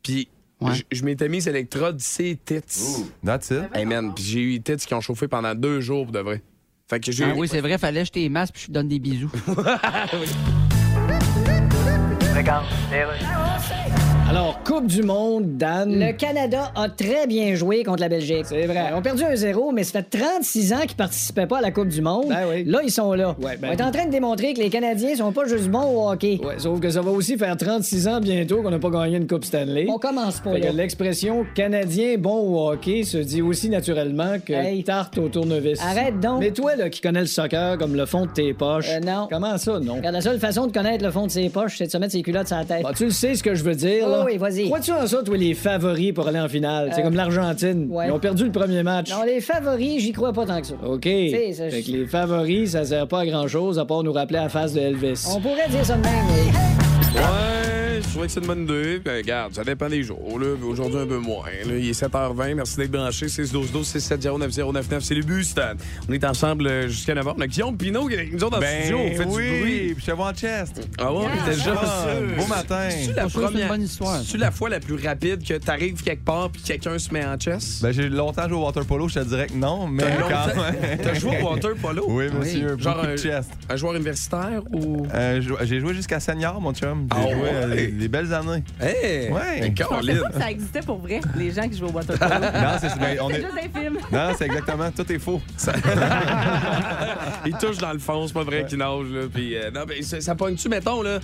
Puis 0.03 0.29
Ouais. 0.61 0.73
je- 0.75 0.97
je 0.99 1.05
m'étais 1.05 1.29
mis 1.29 1.43
ces 1.43 1.51
électrodes, 1.51 2.01
ces 2.01 2.37
tits. 2.43 3.05
That's 3.25 3.51
it. 3.51 3.65
Hey 3.75 3.85
man, 3.85 4.15
puis 4.15 4.25
j'ai 4.25 4.41
eu 4.41 4.51
les 4.53 4.61
tits 4.61 4.77
qui 4.87 4.95
ont 4.95 5.01
chauffé 5.01 5.29
pendant 5.29 5.55
deux 5.55 5.81
jours 5.81 6.05
pour 6.05 6.13
de 6.13 6.21
vrai. 6.21 6.43
Fait 6.89 7.01
que 7.01 7.13
j'ai 7.13 7.25
Ah 7.25 7.29
eu. 7.31 7.39
oui, 7.39 7.49
c'est 7.49 7.61
vrai, 7.61 7.77
fallait 7.77 8.05
jeter 8.05 8.21
les 8.21 8.29
masques 8.29 8.55
puis 8.55 8.63
je 8.63 8.67
te 8.69 8.73
donne 8.73 8.89
des 8.89 8.99
bisous. 8.99 9.31
Alors, 14.37 14.59
Coupe 14.65 14.89
du 14.89 15.05
Monde, 15.05 15.57
Dan. 15.59 15.97
Le 15.97 16.13
Canada 16.13 16.73
a 16.75 16.89
très 16.89 17.29
bien 17.29 17.55
joué 17.55 17.85
contre 17.85 18.01
la 18.01 18.09
Belgique. 18.09 18.47
C'est 18.47 18.67
vrai. 18.67 18.87
Ils 18.91 18.95
ont 18.97 19.01
perdu 19.01 19.23
un 19.23 19.37
0 19.37 19.71
mais 19.71 19.85
ça 19.85 20.01
fait 20.03 20.19
36 20.19 20.73
ans 20.73 20.81
qu'ils 20.81 20.97
participaient 20.97 21.47
pas 21.47 21.59
à 21.59 21.61
la 21.61 21.71
Coupe 21.71 21.87
du 21.87 22.03
Monde. 22.03 22.27
Ben 22.31 22.41
oui. 22.51 22.65
Là, 22.65 22.81
ils 22.83 22.91
sont 22.91 23.13
là. 23.13 23.37
Ouais, 23.41 23.57
ben- 23.57 23.69
On 23.69 23.77
est 23.77 23.83
en 23.83 23.93
train 23.93 24.07
de 24.07 24.11
démontrer 24.11 24.53
que 24.53 24.59
les 24.61 24.71
Canadiens 24.71 25.15
sont 25.15 25.31
pas 25.31 25.45
juste 25.47 25.69
bons 25.69 25.85
au 25.85 26.11
hockey. 26.11 26.41
Ouais, 26.43 26.55
sauf 26.59 26.81
que 26.81 26.91
ça 26.91 27.01
va 27.01 27.13
aussi 27.13 27.39
faire 27.39 27.57
36 27.57 28.09
ans 28.09 28.19
bientôt 28.19 28.61
qu'on 28.61 28.73
n'a 28.73 28.81
pas 28.81 28.91
gagné 28.91 29.19
une 29.19 29.29
Coupe 29.29 29.45
Stanley. 29.45 29.87
On 29.89 29.99
commence 29.99 30.41
pas 30.41 30.55
l'expression 30.59 31.47
Canadien 31.55 32.17
bon 32.19 32.37
au 32.41 32.71
hockey 32.73 33.05
se 33.05 33.19
dit 33.19 33.41
aussi 33.41 33.69
naturellement 33.69 34.39
que 34.45 34.53
Hey. 34.53 34.83
tarte 34.83 35.17
au 35.19 35.29
tournevis. 35.29 35.81
Arrête 35.81 36.19
donc. 36.19 36.41
Mais 36.41 36.51
toi, 36.51 36.75
là, 36.75 36.91
qui 36.91 37.01
connais 37.01 37.21
le 37.21 37.27
soccer 37.27 37.79
comme 37.79 37.95
le 37.95 38.05
fond 38.05 38.27
de 38.27 38.33
tes 38.33 38.53
poches. 38.53 38.89
Euh, 38.91 38.99
non. 38.99 39.29
Comment 39.31 39.57
ça, 39.59 39.79
non? 39.79 39.95
Regarde, 39.95 40.15
la 40.17 40.21
seule 40.21 40.41
façon 40.41 40.67
de 40.67 40.73
connaître 40.73 41.05
le 41.05 41.13
fond 41.13 41.27
de 41.27 41.31
ses 41.31 41.49
poches, 41.51 41.77
c'est 41.79 41.87
de 41.87 41.91
se 41.93 41.99
mettre 41.99 42.13
ses 42.13 42.23
culottes 42.23 42.49
sur 42.49 42.57
la 42.57 42.65
tête. 42.65 42.83
Bah, 42.83 42.91
tu 42.97 43.05
le 43.05 43.11
sais 43.11 43.37
ce 43.37 43.43
que 43.45 43.55
je 43.55 43.63
veux 43.63 43.77
dire, 43.77 44.09
là. 44.09 44.24
Oui, 44.25 44.37
vas-y. 44.39 44.65
Crois-tu 44.67 44.93
en 44.93 45.07
ça, 45.07 45.23
toi, 45.23 45.37
les 45.37 45.55
favoris 45.55 46.13
pour 46.13 46.27
aller 46.29 46.41
en 46.41 46.49
finale? 46.49 46.91
C'est 46.95 47.01
Euh, 47.01 47.05
comme 47.05 47.15
l'Argentine. 47.15 47.87
ouais. 47.91 48.07
Ils 48.09 48.13
ont 48.13 48.19
perdu 48.19 48.45
le 48.45 48.53
premier 48.53 48.83
match. 48.83 49.11
Non, 49.11 49.23
les 49.25 49.41
favoris, 49.41 50.01
j'y 50.03 50.13
crois 50.13 50.33
pas 50.33 50.47
tant 50.47 50.61
que 50.61 50.67
ça. 50.67 50.75
OK. 50.85 51.05
sais, 51.05 51.53
ça, 51.53 51.69
fait 51.71 51.83
que 51.83 51.91
les 51.91 52.07
favoris, 52.07 52.71
ça 52.73 52.85
sert 52.85 53.07
pas 53.09 53.21
à 53.21 53.27
grand-chose 53.27 53.79
à 53.79 53.85
part 53.85 54.03
nous 54.03 54.13
rappeler 54.13 54.39
à 54.39 54.43
la 54.45 54.49
face 54.49 54.73
de 54.73 54.81
Elvis. 54.81 55.27
On 55.35 55.41
pourrait 55.41 55.69
dire 55.69 55.85
ça 55.85 55.97
de 55.97 56.03
même, 56.03 56.13
mais... 56.29 57.21
Ouais, 57.21 57.84
je 58.03 58.09
trouvais 58.09 58.27
que 58.27 58.33
c'est 58.33 58.41
une 58.41 58.47
bonne 58.47 58.63
idée. 58.65 59.01
Ben, 59.05 59.17
regarde, 59.17 59.55
ça 59.55 59.65
dépend 59.65 59.89
des 59.89 60.03
jours. 60.03 60.39
Là. 60.39 60.47
Aujourd'hui, 60.67 60.99
un 61.01 61.07
peu 61.07 61.19
moins. 61.19 61.45
là. 61.67 61.75
Il 61.77 61.89
est 61.89 62.01
7h20. 62.01 62.55
Merci 62.55 62.77
d'être 62.77 62.91
branché. 62.91 63.29
612 63.29 63.87
670 63.87 64.39
9099 64.39 65.03
C'est 65.05 65.15
le 65.15 65.23
bus, 65.23 65.49
Stan. 65.51 65.73
On 66.09 66.13
est 66.13 66.25
ensemble 66.25 66.67
euh, 66.67 66.89
jusqu'à 66.89 67.15
9h. 67.15 67.35
On 67.37 67.41
a 67.41 67.47
Guillaume 67.47 67.77
Pinot 67.77 68.07
qui 68.09 68.15
est 68.15 68.19
avec 68.19 68.33
nous 68.33 68.45
autres 68.45 68.59
dans 68.61 68.67
le 68.67 68.67
studio. 68.81 68.99
On 68.99 69.09
fait 69.11 69.19
Ben 69.19 69.29
oui, 69.31 69.45
du 69.51 69.59
bruit. 69.61 69.95
puis 69.95 70.05
je 70.07 70.11
te 70.11 70.17
vois 70.17 70.29
en 70.31 70.35
chest. 70.35 70.89
Ah 70.99 71.13
ouais, 71.13 71.27
déjà 71.47 71.75
Ah, 71.77 72.07
beau 72.37 72.47
matin. 72.47 72.89
C'est 72.91 73.15
la 73.17 73.27
première. 73.29 73.69
bonne 73.69 73.83
histoire. 73.83 74.21
C'est 74.27 74.39
la 74.39 74.51
fois 74.51 74.69
la 74.69 74.81
plus 74.81 74.97
rapide 74.97 75.47
que 75.47 75.55
t'arrives 75.55 76.03
quelque 76.03 76.25
part 76.25 76.51
puis 76.51 76.63
quelqu'un 76.63 76.99
se 76.99 77.13
met 77.13 77.25
en 77.25 77.39
chess? 77.39 77.81
Ben, 77.83 77.93
j'ai 77.93 78.09
longtemps 78.09 78.49
joué 78.49 78.59
au 78.59 78.65
water 78.65 78.85
polo, 78.85 79.09
je 79.09 79.21
te 79.21 79.25
dirais 79.25 79.47
que 79.47 79.55
non, 79.55 79.87
mais 79.87 80.03
T'as 80.03 80.53
quand 80.53 80.63
même. 80.63 80.99
T'as 81.03 81.15
joué 81.15 81.39
au 81.43 81.49
water 81.51 81.75
polo? 81.77 82.05
Oui, 82.15 82.27
monsieur, 82.39 82.77
Genre 82.79 82.97
beaucoup 82.97 83.07
un-. 83.29 83.73
Un 83.73 83.77
joueur 83.77 83.95
universitaire 83.95 84.63
ou. 84.73 85.07
Euh, 85.15 85.41
j'ai 85.63 85.81
joué 85.81 85.95
jusqu'à 85.95 86.21
senior, 86.21 86.61
mon 86.61 86.73
chum. 86.73 87.07
J'ai 87.13 87.19
Ah 87.19 87.33
joué 87.33 87.43
ouais? 87.43 87.84
Des, 87.87 87.93
des 87.93 88.09
belles 88.09 88.33
années. 88.33 88.63
Hey! 88.81 89.31
Ouais. 89.31 89.73
Je 89.77 89.83
pensais 89.85 90.15
pas 90.21 90.29
que 90.29 90.41
ça 90.41 90.51
existait 90.51 90.81
pour 90.81 90.99
vrai, 90.99 91.21
les 91.37 91.51
gens 91.51 91.69
qui 91.69 91.77
jouent 91.79 91.87
au 91.87 91.93
water 91.93 92.19
polo. 92.19 92.35
Non, 92.55 92.79
c'est 92.81 92.99
ben, 92.99 93.19
on 93.21 93.31
est... 93.31 93.41
juste 93.41 93.55
des 93.55 93.81
films. 93.81 93.99
Non, 94.13 94.31
c'est 94.37 94.47
exactement, 94.47 94.91
tout 94.91 95.13
est 95.13 95.19
faux. 95.19 95.41
Il 97.47 97.57
touche 97.57 97.79
dans 97.79 97.93
le 97.93 97.99
fond, 97.99 98.27
c'est 98.27 98.33
pas 98.33 98.45
vrai 98.45 98.65
qu'il 98.67 98.79
nage. 98.79 99.07
Là. 99.11 99.23
Puis, 99.33 99.57
euh, 99.57 99.71
non, 99.71 99.85
ben, 99.87 100.03
ça, 100.03 100.21
ça 100.21 100.35
pogne-tu, 100.35 100.69
mettons, 100.69 101.03
là, 101.03 101.19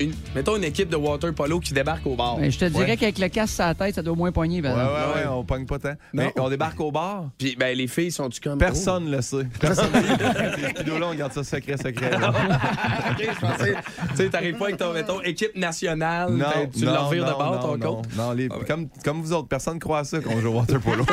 une, 0.00 0.12
mettons 0.34 0.56
une 0.56 0.64
équipe 0.64 0.88
de 0.88 0.96
water 0.96 1.32
polo 1.34 1.60
qui 1.60 1.72
débarque 1.74 2.06
au 2.06 2.14
bar. 2.14 2.36
Ben, 2.36 2.50
je 2.50 2.58
te 2.58 2.64
dirais 2.66 2.84
Ouais. 2.90 2.96
qu'avec 2.96 3.18
le 3.18 3.28
casque 3.28 3.54
sur 3.54 3.64
la 3.64 3.74
tête, 3.74 3.94
ça 3.94 4.02
doit 4.02 4.12
au 4.12 4.16
moins 4.16 4.32
poigner. 4.32 4.60
Ouais, 4.60 4.68
par 4.68 4.76
ouais, 4.76 4.82
exemple. 4.82 5.18
ouais, 5.18 5.26
on 5.30 5.44
pogne 5.44 5.66
pas 5.66 5.78
tant. 5.78 5.94
Mais 6.12 6.32
on 6.36 6.48
débarque 6.48 6.80
au 6.80 6.90
bar, 6.92 7.30
Puis, 7.38 7.56
ben, 7.58 7.76
les 7.76 7.86
filles 7.86 8.10
sont-tu 8.12 8.40
comme. 8.40 8.58
personne 8.58 9.10
le 9.10 9.20
sait. 9.22 9.46
Personne. 9.60 9.86
Ces 9.94 10.78
vidéos-là, 10.82 11.06
on 11.10 11.14
garde 11.14 11.32
ça 11.32 11.44
secret, 11.44 11.76
secret. 11.76 12.10
là. 12.10 12.32
Oh, 12.34 13.10
ok, 13.12 13.28
je 13.34 13.40
pensais. 13.40 13.74
Tu 14.10 14.16
sais, 14.16 14.28
t'arrives 14.30 14.56
pas 14.56 14.64
avec 14.66 14.76
ton, 14.76 14.92
mettons, 14.92 15.20
équipe 15.22 15.56
nationale. 15.56 16.32
Non, 16.32 16.46
tu 16.76 16.84
leur 16.84 17.10
vires 17.10 17.24
de 17.26 17.32
bord, 17.32 17.60
ton 17.60 17.76
non, 17.76 17.94
compte. 17.96 18.16
non, 18.16 18.32
les- 18.32 18.48
comme, 18.66 18.88
comme 19.04 19.20
vous 19.22 19.32
autres, 19.32 19.48
personne 19.48 19.78
croit 19.78 20.00
à 20.00 20.04
ça 20.04 20.20
qu'on 20.20 20.40
joue 20.40 20.48
au 20.48 20.58
water 20.58 20.80
polo. 20.80 21.04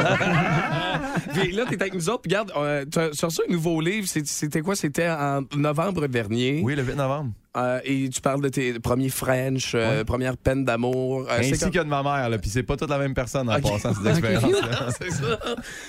Puis 1.33 1.51
là, 1.51 1.63
t'es 1.67 1.75
avec 1.81 1.93
nous 1.93 2.09
autres. 2.09 2.21
Puis, 2.21 2.31
regarde, 2.31 2.51
euh, 2.57 2.85
t'as 2.89 3.13
sorti 3.13 3.41
un 3.47 3.51
nouveau 3.51 3.81
livre. 3.81 4.07
C'est- 4.07 4.25
C'était 4.25 4.61
quoi? 4.61 4.75
C'était 4.75 5.09
en 5.09 5.41
novembre 5.55 6.07
dernier. 6.07 6.61
oui, 6.63 6.75
le 6.75 6.83
8 6.83 6.95
novembre. 6.95 7.31
Euh, 7.55 7.79
et 7.83 8.09
tu 8.09 8.21
parles 8.21 8.41
de 8.41 8.49
tes 8.49 8.79
premiers 8.79 9.09
French, 9.09 9.71
euh, 9.75 10.03
première 10.03 10.35
peine 10.37 10.65
d'amour. 10.65 11.21
Euh, 11.29 11.37
c'est 11.41 11.51
Ainsi 11.53 11.59
comme- 11.59 11.71
que 11.71 11.79
de 11.79 11.83
ma 11.85 12.03
mère, 12.03 12.29
là. 12.29 12.37
Puis 12.37 12.49
c'est 12.49 12.63
pas 12.63 12.75
toute 12.75 12.89
la 12.89 12.97
même 12.97 13.13
personne 13.13 13.49
en 13.49 13.55
Ok. 13.55 13.63
passant 13.63 13.93
ces 13.93 14.07
expériences-là. 14.09 14.89
c'est 15.01 15.11
ça. 15.11 15.39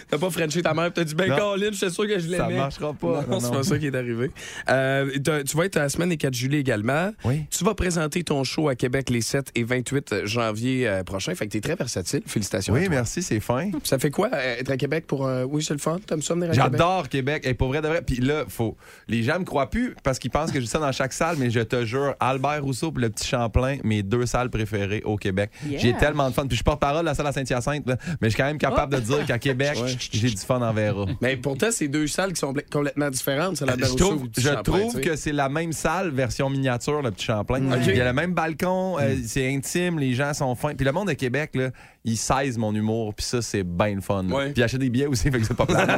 T'as 0.08 0.18
pas 0.18 0.30
Frenché 0.30 0.62
ta 0.62 0.74
mère, 0.74 0.92
t'as 0.92 1.04
dit, 1.04 1.14
ben. 1.14 1.34
Colin, 1.36 1.68
je 1.72 1.76
suis 1.76 1.90
sûr 1.90 2.06
que 2.06 2.18
je 2.18 2.28
l'aimais. 2.28 2.44
Ça 2.54 2.56
marchera 2.56 2.92
pas. 2.94 3.06
Non, 3.22 3.22
Non, 3.28 3.40
c'est 3.40 3.46
non. 3.48 3.52
pas 3.54 3.62
ça 3.64 3.78
qui 3.78 3.86
est 3.86 3.94
arrivé. 3.96 4.30
Euh, 4.70 5.10
tu 5.46 5.56
vas 5.56 5.64
être 5.64 5.76
à 5.76 5.80
la 5.80 5.88
semaine 5.88 6.08
des 6.10 6.16
4 6.16 6.34
juillet 6.34 6.60
également. 6.60 7.10
Oui. 7.24 7.44
Tu 7.50 7.64
vas 7.64 7.74
présenter 7.74 8.22
ton 8.24 8.44
show 8.44 8.68
à 8.68 8.74
Québec 8.74 9.10
les 9.10 9.20
7 9.20 9.50
et 9.54 9.64
28 9.64 10.24
janvier 10.24 10.88
euh, 10.88 11.02
prochains. 11.04 11.34
Fait 11.34 11.46
que 11.46 11.52
t'es 11.52 11.60
très 11.60 11.74
versatile. 11.74 12.22
Félicitations. 12.26 12.74
Oui, 12.74 12.86
merci, 12.88 13.22
c'est 13.22 13.40
fin. 13.40 13.70
Ça 13.84 13.98
fait 13.98 14.10
quoi 14.10 14.30
être 14.32 14.70
à 14.70 14.76
Québec 14.76 15.06
pour. 15.06 15.26
euh, 15.26 15.44
Oui, 15.44 15.62
c'est 15.64 15.74
le 15.74 15.78
fun. 15.80 15.98
T'aimes 16.06 16.22
ça 16.22 16.34
venir 16.34 16.50
à 16.50 16.52
Québec? 16.52 16.70
J'adore 16.72 17.08
Québec. 17.08 17.42
Et 17.46 17.54
pour 17.54 17.68
vrai 17.68 17.82
de 17.82 17.88
vrai. 17.88 18.02
Puis 18.02 18.16
là, 18.16 18.44
faut. 18.48 18.76
Les 19.08 19.22
gens 19.22 19.38
me 19.38 19.44
croient 19.44 19.70
plus 19.70 19.94
parce 20.02 20.18
qu'ils 20.18 20.30
pensent 20.30 20.50
que 20.52 20.58
je 20.60 20.64
dis 20.64 20.70
ça 20.70 20.78
dans 20.78 20.92
chaque 20.92 21.12
salle, 21.12 21.36
mais 21.38 21.50
je 21.56 21.64
te 21.64 21.84
jure, 21.84 22.14
Albert 22.20 22.62
Rousseau 22.62 22.92
et 22.96 23.00
le 23.00 23.10
petit 23.10 23.26
Champlain, 23.26 23.78
mes 23.84 24.02
deux 24.02 24.26
salles 24.26 24.50
préférées 24.50 25.02
au 25.04 25.16
Québec. 25.16 25.50
Yeah. 25.66 25.78
J'ai 25.78 25.92
tellement 25.94 26.28
de 26.28 26.34
fun. 26.34 26.46
Puis 26.46 26.56
je 26.56 26.62
porte 26.62 26.80
parole 26.80 27.00
de 27.00 27.06
la 27.06 27.14
salle 27.14 27.26
à 27.26 27.32
Saint-Hyacinthe, 27.32 27.86
là, 27.88 27.96
mais 28.20 28.28
je 28.28 28.34
suis 28.34 28.36
quand 28.36 28.46
même 28.46 28.58
capable 28.58 28.94
de 28.94 29.00
dire 29.00 29.24
qu'à 29.26 29.38
Québec, 29.38 29.76
Ouais. 29.82 29.96
j'ai 30.12 30.30
du 30.30 30.36
fun 30.36 30.60
en 30.62 30.72
Vera. 30.72 31.06
Mais 31.20 31.36
pourtant, 31.36 31.68
c'est 31.70 31.88
deux 31.88 32.06
salles 32.06 32.32
qui 32.32 32.40
sont 32.40 32.54
complètement 32.70 33.10
différentes. 33.10 33.56
C'est 33.56 33.66
la 33.66 33.76
Je 33.76 33.82
Rousseau 33.84 33.96
trouve, 33.96 34.22
ou 34.22 34.28
je 34.36 34.48
trouve 34.62 35.00
que 35.00 35.16
c'est 35.16 35.32
la 35.32 35.48
même 35.48 35.72
salle, 35.72 36.10
version 36.10 36.48
miniature, 36.50 37.02
le 37.02 37.10
petit 37.10 37.26
Champlain. 37.26 37.60
Il 37.86 37.96
y 37.96 38.00
a 38.00 38.04
le 38.04 38.12
même 38.12 38.32
balcon, 38.34 38.96
Mm. 38.96 39.00
euh, 39.00 39.14
c'est 39.26 39.52
intime, 39.52 39.98
les 39.98 40.14
gens 40.14 40.32
sont 40.34 40.54
fins. 40.54 40.74
Puis 40.74 40.84
le 40.84 40.92
monde 40.92 41.08
de 41.08 41.12
Québec, 41.14 41.50
là, 41.54 41.70
il 42.06 42.16
saisit 42.16 42.58
mon 42.58 42.74
humour, 42.74 43.12
puis 43.14 43.26
ça, 43.26 43.42
c'est 43.42 43.64
bien 43.64 43.96
le 43.96 44.00
fun. 44.00 44.24
Ouais. 44.30 44.52
Puis 44.52 44.62
acheter 44.62 44.78
des 44.78 44.88
billets 44.88 45.06
aussi, 45.06 45.30
fait 45.30 45.38
que 45.40 45.44
c'est 45.44 45.54
pas 45.56 45.66
plat. 45.66 45.86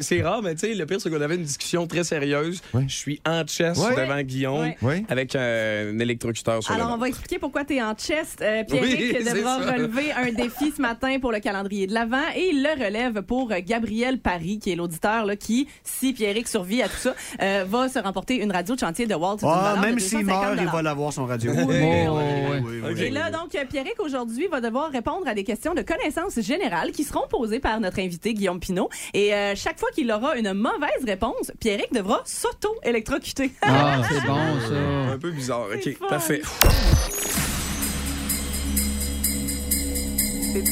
C'est 0.00 0.22
rare, 0.22 0.42
mais 0.42 0.54
tu 0.54 0.66
sais, 0.66 0.74
le 0.74 0.86
pire, 0.86 1.00
c'est 1.00 1.10
qu'on 1.10 1.20
avait 1.20 1.36
une 1.36 1.42
discussion 1.42 1.86
très 1.86 2.04
sérieuse. 2.04 2.62
Je 2.86 2.94
suis 2.94 3.20
en 3.26 3.46
chess 3.46 3.78
Oui. 3.78 3.94
devant 3.96 4.20
Guillaume 4.22 4.72
avec 5.08 5.36
un 5.36 5.98
électrocuteur 5.98 6.62
sur 6.62 6.72
Alors, 6.74 6.90
on 6.92 6.98
va 6.98 7.08
expliquer 7.08 7.38
pourquoi 7.38 7.64
tu 7.64 7.76
es 7.76 7.82
en 7.82 7.94
chest. 7.94 8.40
Euh, 8.42 8.62
c'est 8.68 9.24
devra 9.34 9.58
relever 9.58 10.12
un 10.12 10.32
défi 10.32 10.72
ce 10.76 10.80
matin 10.80 11.18
pour 11.20 11.32
le 11.32 11.40
calendrier 11.40 11.86
de 11.86 11.94
l'Avent 11.94 12.16
et 12.34 12.50
il 12.52 12.62
le 12.62 12.84
relève 12.84 13.22
pour 13.22 13.52
Gabriel 13.66 14.18
Paris, 14.18 14.58
qui 14.58 14.72
est 14.72 14.76
l'auditeur 14.76 15.24
là, 15.26 15.36
qui, 15.36 15.68
si 15.84 16.12
Pierrick 16.12 16.48
survit 16.48 16.82
à 16.82 16.88
tout 16.88 16.96
ça, 16.96 17.14
euh, 17.42 17.64
va 17.68 17.88
se 17.88 17.98
remporter 17.98 18.42
une 18.42 18.52
radio 18.52 18.74
de 18.74 18.80
chantier 18.80 19.06
de 19.06 19.14
Walt. 19.14 19.38
Ah, 19.42 19.76
même 19.80 19.98
s'il 19.98 20.20
250 20.20 20.26
meurt, 20.26 20.58
il 20.60 20.68
va 20.68 20.82
l'avoir 20.82 21.12
son 21.12 21.26
radio. 21.26 21.52
Et 21.82 23.10
là, 23.10 23.30
donc, 23.30 23.54
euh, 23.54 23.64
Pierrick, 23.68 24.00
aujourd'hui, 24.00 24.46
va 24.48 24.60
devoir 24.60 24.90
répondre 24.90 25.26
à 25.26 25.34
des 25.34 25.44
questions 25.44 25.74
de 25.74 25.82
connaissances 25.82 26.40
générales 26.40 26.92
qui 26.92 27.04
seront 27.04 27.26
posées 27.28 27.60
par 27.60 27.80
notre 27.80 27.98
invité, 28.00 28.34
Guillaume 28.34 28.60
Pinot. 28.60 28.88
Et 29.14 29.34
euh, 29.34 29.54
chaque 29.56 29.78
fois 29.78 29.90
qu'il 29.94 30.10
aura 30.12 30.36
une 30.36 30.52
mauvaise 30.52 31.04
réponse, 31.06 31.52
Pierrick 31.60 31.92
devra 31.92 32.22
s'auto-électrocuter. 32.24 33.52
Ah, 33.62 34.02
c'est 34.08 34.26
bon, 34.26 34.36
ça. 34.68 35.12
Un 35.12 35.18
peu 35.18 35.30
bizarre. 35.30 35.66
OK, 35.74 35.96
fun. 35.98 36.06
parfait. 36.08 36.42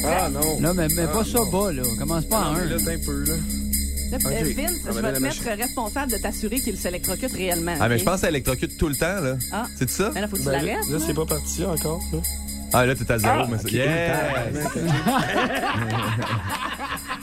Ah 0.05 0.29
non. 0.29 0.61
Là, 0.61 0.73
mais, 0.73 0.87
mais 0.95 1.07
pas 1.07 1.23
ça 1.23 1.39
bas, 1.51 1.71
là. 1.71 1.81
Commence 1.97 2.25
pas 2.25 2.37
en 2.37 2.53
mais 2.53 2.61
un. 2.61 2.65
là, 2.65 2.75
un 2.75 3.05
peu, 3.05 3.23
là. 3.23 3.60
Là, 4.11 4.17
Vince, 4.17 4.31
je 4.83 4.89
aller 4.89 5.01
vais 5.01 5.07
à 5.07 5.11
te 5.13 5.19
mettre 5.19 5.21
machine. 5.21 5.61
responsable 5.61 6.11
de 6.11 6.17
t'assurer 6.17 6.59
qu'il 6.59 6.77
s'électrocute 6.77 7.31
réellement. 7.31 7.75
Ah, 7.79 7.87
mais 7.89 7.97
je 7.97 8.03
pense 8.03 8.15
que 8.15 8.19
ça 8.21 8.29
électrocute 8.29 8.77
tout 8.77 8.87
le 8.89 8.95
temps, 8.95 9.21
là. 9.21 9.35
Ah. 9.53 9.65
C'est 9.77 9.89
ça? 9.89 10.11
Mais 10.13 10.21
là, 10.21 10.27
faut 10.27 10.35
que 10.35 10.41
tu 10.41 10.47
Ben, 10.47 10.51
là, 10.53 10.57
l'arrêtes. 10.63 10.89
là, 10.89 10.97
là. 10.97 11.03
c'est 11.05 11.13
pas 11.13 11.25
parti 11.25 11.63
encore. 11.65 12.01
Là. 12.11 12.19
Ah, 12.73 12.85
là, 12.85 12.95
t'es 12.95 13.11
à 13.11 13.17
zéro, 13.17 13.47
mais 13.47 13.57
ça. 13.57 13.63
ok. 13.63 13.71
Yeah! 13.71 14.45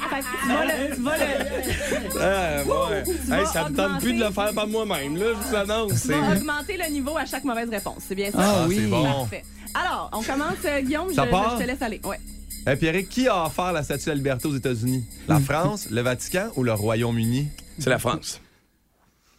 Que 0.09 0.25
tu 0.43 0.49
vas 0.49 0.65
le- 0.65 0.95
tu 0.97 1.03
vas 1.03 1.17
le- 1.17 2.21
Ah, 2.21 2.91
ouais. 2.91 3.39
Hey, 3.39 3.47
ça 3.47 3.69
me 3.69 3.77
tente 3.77 4.01
plus 4.01 4.15
de 4.15 4.25
le 4.25 4.31
faire 4.31 4.53
par 4.53 4.67
moi-même, 4.67 5.17
là, 5.17 5.27
je 5.33 5.49
vous 5.49 5.55
annonce. 5.55 6.03
tu 6.03 6.09
vas 6.09 6.15
c'est- 6.15 6.37
augmenter 6.39 6.77
le 6.77 6.91
niveau 6.93 7.17
à 7.17 7.25
chaque 7.25 7.45
mauvaise 7.45 7.69
réponse. 7.71 8.03
C'est 8.09 8.15
bien 8.15 8.31
ça? 8.31 8.39
Ah 8.41 8.55
Ah, 8.63 8.67
oui. 8.69 8.79
c'est 8.81 8.87
bon. 8.89 9.03
Parfait. 9.05 9.45
Alors, 9.75 10.11
on 10.13 10.23
commence, 10.23 10.55
euh, 10.65 10.81
Guillaume. 10.81 11.09
Je, 11.11 11.15
Ça 11.15 11.27
part? 11.27 11.57
je 11.59 11.63
te 11.63 11.69
laisse 11.69 11.83
aller. 11.83 12.01
Ouais. 12.05 12.19
Hey, 12.67 12.77
Pierrick, 12.77 13.09
qui 13.09 13.29
a 13.29 13.47
offert 13.47 13.73
la 13.73 13.83
statue 13.83 14.07
de 14.07 14.11
la 14.11 14.17
liberté 14.17 14.47
aux 14.47 14.55
États-Unis? 14.55 15.05
La 15.27 15.41
France, 15.41 15.89
le 15.91 16.03
Vatican 16.03 16.51
ou 16.57 16.63
le 16.63 16.73
Royaume-Uni? 16.73 17.49
C'est 17.79 17.89
la 17.89 17.99
France. 17.99 18.41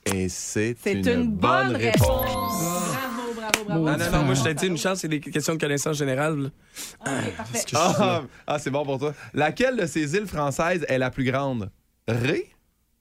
Et 0.06 0.30
c'est 0.30 0.76
C'est 0.82 0.94
une, 0.94 1.08
une, 1.08 1.32
bonne 1.32 1.76
réponse. 1.76 2.08
Bravo, 2.08 3.34
bravo, 3.36 3.64
bravo. 3.68 3.86
Non, 3.86 3.98
non, 3.98 4.12
non, 4.12 4.24
moi, 4.24 4.34
je 4.34 4.44
t'ai 4.44 4.54
dit 4.56 4.66
une 4.68 4.78
chance, 4.78 5.00
c'est 5.00 5.08
des 5.08 5.20
questions 5.20 5.54
de 5.54 5.60
connaissance 5.60 5.98
générale. 5.98 6.52
Ok, 7.02 7.36
parfait. 7.38 7.66
Ah, 7.76 8.24
ah, 8.48 8.58
c'est 8.60 8.72
bon 8.72 8.84
pour 8.84 8.98
toi. 8.98 9.14
Laquelle 9.34 9.78
de 9.78 9.86
ces 9.86 10.16
îles 10.16 10.28
françaises 10.28 10.86
est 10.88 10.98
la 10.98 11.12
plus 11.12 11.26
grande? 11.26 11.70
Ré, 12.08 12.50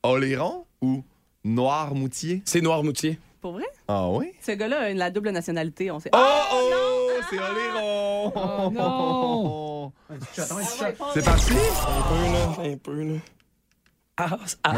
Oléron 0.02 0.66
ou 0.82 1.04
Noirmoutier? 1.44 2.42
C'est 2.44 2.60
Noirmoutier. 2.60 3.18
Pour 3.40 3.52
vrai? 3.52 3.64
Ah 3.86 4.10
oui? 4.10 4.32
Ce 4.42 4.52
gars-là 4.52 4.80
a 4.80 4.92
la 4.92 5.10
double 5.10 5.30
nationalité. 5.30 5.90
On 5.90 6.00
sait. 6.00 6.10
Oh, 6.12 6.18
oh, 6.52 7.07
c'est 7.28 7.38
Oléron! 7.38 8.32
Oh, 8.34 8.70
non. 8.70 9.92
C'est 11.12 11.24
parti? 11.24 11.52
Un 11.52 12.02
peu, 12.02 12.22
là. 12.32 12.70
Un 12.72 12.76
peu, 12.76 13.02
là. 13.02 13.14
Ah, 14.20 14.36
ah. 14.64 14.74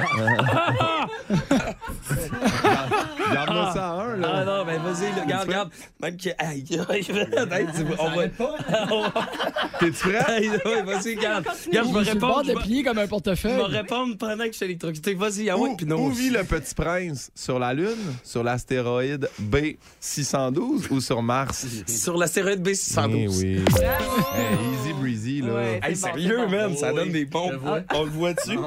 Il 3.33 3.39
en 3.39 3.57
a 3.57 3.73
ça 3.73 3.89
à 3.89 3.93
un, 4.03 4.17
là. 4.17 4.29
Ah 4.35 4.45
non, 4.45 4.65
ben 4.65 4.81
vas-y, 4.83 5.17
là, 5.17 5.23
regarde, 5.25 5.47
regarde. 5.49 5.71
Même 6.01 6.17
que- 6.17 6.29
Aïe, 6.39 6.65
aïe, 6.89 7.05
tu 7.05 7.85
vois, 7.85 7.97
on 8.01 8.11
va. 8.17 8.29
T'es-tu 9.81 9.93
prêt? 10.09 10.19
Aïe, 10.27 10.51
ouais, 10.51 10.83
vas-y, 10.83 11.17
regarde. 11.17 11.47
Regarde, 11.67 11.89
je 11.89 11.93
vais 11.99 12.11
répondre. 12.13 12.45
Je 12.47 12.53
plier 12.59 12.83
comme 12.83 12.99
un 12.99 13.01
je 13.01 13.05
vais 13.07 13.09
portefeuille. 13.09 13.63
répondre 13.69 14.17
pendant 14.19 14.45
que 14.45 14.51
je 14.53 14.57
suis 14.57 14.65
électrocuté. 14.67 15.15
Vas-y, 15.15 15.49
ah 15.51 15.57
Où, 15.57 15.75
puis 15.77 15.87
non. 15.87 16.05
où 16.07 16.11
vit 16.11 16.31
le 16.31 16.45
petit 16.45 16.75
prince? 16.75 17.31
Sur 17.35 17.59
la 17.59 17.73
Lune, 17.73 17.97
sur 18.25 18.43
l'astéroïde 18.45 19.29
B612 19.41 20.89
ou 20.91 21.01
sur 21.01 21.23
Mars? 21.23 21.67
Sur 21.87 22.17
l'astéroïde 22.17 22.67
B612. 22.67 23.11
Eh 23.15 23.29
oui. 23.29 23.65
Hey, 24.35 24.57
easy 24.75 24.93
breezy, 24.93 25.41
là. 25.43 25.55
Ouais. 25.55 25.81
Hey, 25.83 25.97
sérieux, 25.97 26.47
man, 26.49 26.77
ça 26.77 26.93
donne 26.93 27.11
des 27.11 27.25
bons. 27.25 27.53
On 27.95 28.03
le 28.05 28.11
voit-tu? 28.11 28.59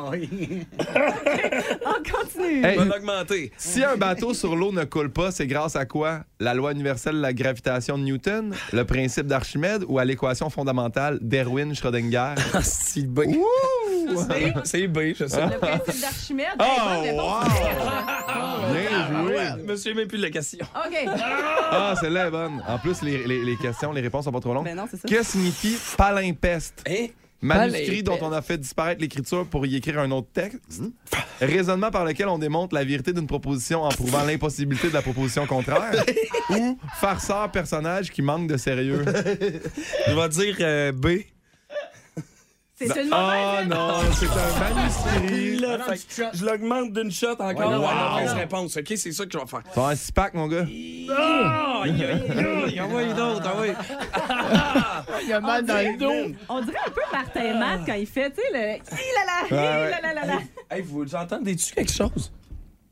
On 1.85 2.03
continue. 2.03 2.65
Hey, 2.65 2.77
On 2.79 2.85
va 2.85 2.95
l'augmenter. 2.97 3.51
si 3.57 3.83
un 3.83 3.95
bateau 3.97 4.33
sur 4.33 4.55
l'eau 4.55 4.71
ne 4.71 4.83
coule 4.83 5.11
pas, 5.11 5.31
c'est 5.31 5.47
grâce 5.47 5.75
à 5.75 5.85
quoi? 5.85 6.21
La 6.39 6.53
loi 6.53 6.71
universelle 6.71 7.15
de 7.15 7.21
la 7.21 7.33
gravitation 7.33 7.97
de 7.97 8.03
Newton, 8.03 8.53
le 8.71 8.83
principe 8.85 9.27
d'Archimède 9.27 9.83
ou 9.87 9.99
à 9.99 10.05
l'équation 10.05 10.49
fondamentale 10.49 11.19
d'Erwin 11.21 11.73
Schrödinger? 11.75 12.33
Ah, 12.53 12.61
c'est 12.61 13.07
B. 13.07 13.21
C'est- 14.05 14.53
C'est 14.65 14.87
B, 14.87 14.99
je 15.17 15.25
sais. 15.27 15.41
Le 15.45 15.57
principe 15.57 16.01
d'Archimède. 16.01 16.47
Oh, 16.59 16.63
Hey, 16.63 16.79
bonne 16.79 17.01
réponse. 17.09 17.47
wow! 17.47 18.73
Bien 18.73 19.23
joué! 19.23 19.37
Je 19.59 19.63
me 19.63 19.75
souviens 19.75 19.95
même 19.95 20.07
plus 20.07 20.17
de 20.17 20.23
la 20.23 20.29
question. 20.29 20.65
OK. 20.75 21.09
Ah, 21.71 21.95
celle-là 21.99 22.27
est 22.27 22.31
bonne. 22.31 22.63
En 22.67 22.77
plus, 22.77 23.01
les, 23.01 23.25
les- 23.25 23.43
les 23.43 23.55
questions, 23.57 23.91
les 23.91 24.01
réponses 24.01 24.25
sont 24.25 24.31
pas 24.31 24.39
trop 24.39 24.53
longues. 24.53 24.65
Ben 24.65 24.75
non, 24.75 24.85
c'est 24.89 24.97
ça. 24.97 25.07
Que 25.07 25.23
signifie 25.23 25.77
palimpeste? 25.97 26.83
Hein? 26.87 27.07
Manuscrit 27.43 28.03
dont 28.03 28.17
on 28.21 28.31
a 28.31 28.41
fait 28.41 28.57
disparaître 28.57 29.01
l'écriture 29.01 29.45
pour 29.45 29.65
y 29.65 29.75
écrire 29.75 29.99
un 29.99 30.11
autre 30.11 30.29
texte. 30.33 30.81
Raisonnement 31.41 31.91
par 31.91 32.05
lequel 32.05 32.27
on 32.29 32.37
démontre 32.37 32.73
la 32.73 32.83
vérité 32.83 33.13
d'une 33.13 33.27
proposition 33.27 33.83
en 33.83 33.89
prouvant 33.89 34.23
l'impossibilité 34.23 34.89
de 34.89 34.93
la 34.93 35.01
proposition 35.01 35.45
contraire. 35.45 35.91
Ou 36.49 36.77
farceur 36.99 37.51
personnage 37.51 38.11
qui 38.11 38.21
manque 38.21 38.47
de 38.47 38.57
sérieux. 38.57 39.03
Je 40.07 40.13
vais 40.13 40.29
dire 40.29 40.55
euh, 40.61 40.91
B. 40.91 41.07
C'est 42.87 43.03
une 43.03 43.09
Oh 43.13 43.15
mauvaise 43.15 43.67
non, 43.67 43.99
c'est 44.13 44.25
un 44.27 44.73
manuscrit. 44.75 45.55
Là, 45.59 45.79
fait 45.79 45.97
que 46.31 46.37
je 46.37 46.45
l'augmente 46.45 46.93
d'une 46.93 47.11
shot 47.11 47.27
encore. 47.39 47.55
Ouais, 47.55 47.65
Ouais, 47.65 47.85
wow. 47.85 48.11
mauvaise 48.11 48.33
réponse. 48.33 48.77
OK, 48.77 48.93
c'est 48.95 49.11
ça 49.11 49.25
que 49.25 49.31
je 49.31 49.37
vais 49.37 49.45
faire. 49.47 49.61
C'est 49.73 49.79
un 49.81 49.95
six 49.95 50.11
pack, 50.11 50.33
mon 50.33 50.47
gars. 50.47 50.65
Ah! 51.11 51.81
Aïe, 51.83 52.03
aïe. 52.03 52.81
Envoie 52.81 53.03
d'autres, 53.13 53.43
ah 53.45 53.53
oui. 53.61 53.67
Il 55.23 55.29
y 55.29 55.33
a 55.33 55.39
mal 55.39 55.65
dans 55.65 55.77
le 55.77 55.97
dos. 55.97 56.35
On 56.49 56.61
dirait 56.61 56.77
un 56.87 56.91
peu 56.91 57.01
Martin 57.11 57.59
Matt 57.59 57.81
quand 57.85 57.93
il 57.93 58.07
fait, 58.07 58.29
tu 58.31 58.41
sais, 58.41 58.51
le. 58.53 58.59
Hi 58.75 59.51
Ouais, 59.51 59.57
ouais. 59.57 59.89
là 59.91 59.99
là 60.01 60.13
là 60.13 60.25
là. 60.25 60.39
Hey, 60.71 60.81
vous 60.81 61.13
entendez-tu 61.15 61.73
quelque 61.73 61.91
chose? 61.91 62.31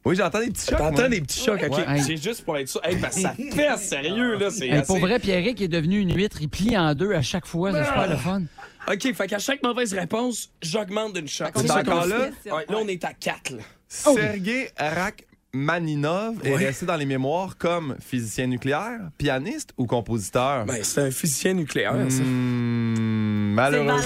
Oui, 0.03 0.15
j'entends 0.15 0.39
des 0.39 0.49
petits 0.49 0.65
chocs. 0.69 0.79
moi. 0.79 0.89
T'entends 0.89 1.09
des 1.09 1.21
petits 1.21 1.43
chocs, 1.43 1.61
OK. 1.63 1.77
Ouais. 1.77 1.99
C'est 2.01 2.17
juste 2.17 2.43
pour 2.43 2.57
être 2.57 2.67
sûr. 2.67 2.81
Hey, 2.83 2.95
ben, 2.95 3.11
ça 3.11 3.33
pèse, 3.55 3.81
sérieux, 3.81 4.35
là. 4.35 4.49
C'est 4.49 4.65
Hey, 4.65 4.71
assez... 4.77 4.87
pour 4.87 4.97
vrai, 4.97 5.19
Pierrick 5.19 5.61
est 5.61 5.67
devenu 5.67 5.99
une 5.99 6.15
huître. 6.15 6.37
Il 6.41 6.49
plie 6.49 6.75
en 6.77 6.93
deux 6.95 7.13
à 7.13 7.21
chaque 7.21 7.45
fois. 7.45 7.71
C'est 7.71 7.85
super 7.85 8.09
le 8.09 8.15
fun. 8.17 8.41
OK, 8.87 9.13
fait 9.13 9.27
qu'à 9.27 9.39
chaque 9.39 9.61
mauvaise 9.63 9.93
réponse, 9.93 10.51
j'augmente 10.61 11.13
d'une 11.13 11.27
shot. 11.27 11.45
On 11.55 11.59
C'est 11.59 11.71
encore 11.71 12.05
là? 12.05 12.29
là, 12.45 12.63
on 12.69 12.87
est 12.87 13.03
à 13.03 13.13
4, 13.13 13.51
là. 13.51 13.63
Sergei 13.87 14.69
Rachmaninov 14.77 16.35
est 16.45 16.55
resté 16.55 16.85
dans 16.85 16.95
les 16.95 17.05
mémoires 17.05 17.57
comme 17.57 17.95
physicien 17.99 18.47
nucléaire, 18.47 18.99
pianiste 19.17 19.71
ou 19.77 19.85
compositeur? 19.85 20.65
Ben, 20.65 20.83
c'est 20.83 21.01
un 21.01 21.11
physicien 21.11 21.53
nucléaire, 21.53 21.93
ça. 22.09 22.23
Hmm, 22.23 23.53
malheureusement, 23.53 23.97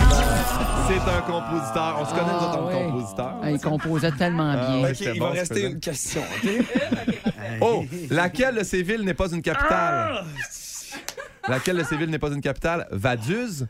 c'est 0.88 1.12
un 1.12 1.22
compositeur. 1.22 1.98
On 2.01 2.05
se 2.05 2.10
connaît, 2.12 2.34
nous 2.34 2.38
autres, 2.38 2.58
en 2.60 2.67
Ah, 2.67 2.75
ouais. 2.77 2.84
compositeur. 2.86 3.39
Ah, 3.44 3.51
il 3.51 3.60
composait 3.62 4.12
tellement 4.12 4.51
Ah, 4.51 4.67
bien. 4.67 4.82
ouais. 4.84 4.89
OK, 4.91 4.96
j'étais 4.98 5.13
il 5.13 5.20
bon, 5.20 5.27
va 5.29 5.34
je 5.36 5.39
rester 5.39 5.55
faisais. 5.55 5.67
une 5.72 5.79
question, 5.79 6.22
OK? 6.44 6.50
Oh, 7.62 7.86
laquelle 8.10 8.55
de 8.55 8.63
ces 8.63 8.82
villes 8.84 9.03
n'est 9.03 9.13
pas 9.13 9.32
une 9.32 9.41
capitale? 9.41 10.24
Ah! 10.24 11.48
Laquelle 11.48 11.77
de 11.77 11.84
ces 11.84 11.96
villes 11.96 12.10
n'est 12.10 12.20
pas 12.20 12.29
une 12.32 12.41
capitale? 12.41 12.86
Vaduz, 12.91 13.65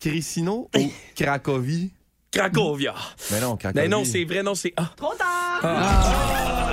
Krysino 0.00 0.68
ou 0.76 0.92
Cracovie? 1.14 1.90
Cracovia. 2.30 2.94
Mais 3.30 3.40
non, 3.40 3.56
Cracovie. 3.56 3.82
Ben 3.84 3.90
non, 3.90 4.04
c'est 4.04 4.24
vrai, 4.24 4.42
non, 4.42 4.54
c'est 4.54 4.72
A. 4.76 4.92
Trop 4.96 5.14
tard. 5.14 5.60
T'avais 5.60 5.76
raison. 5.78 6.67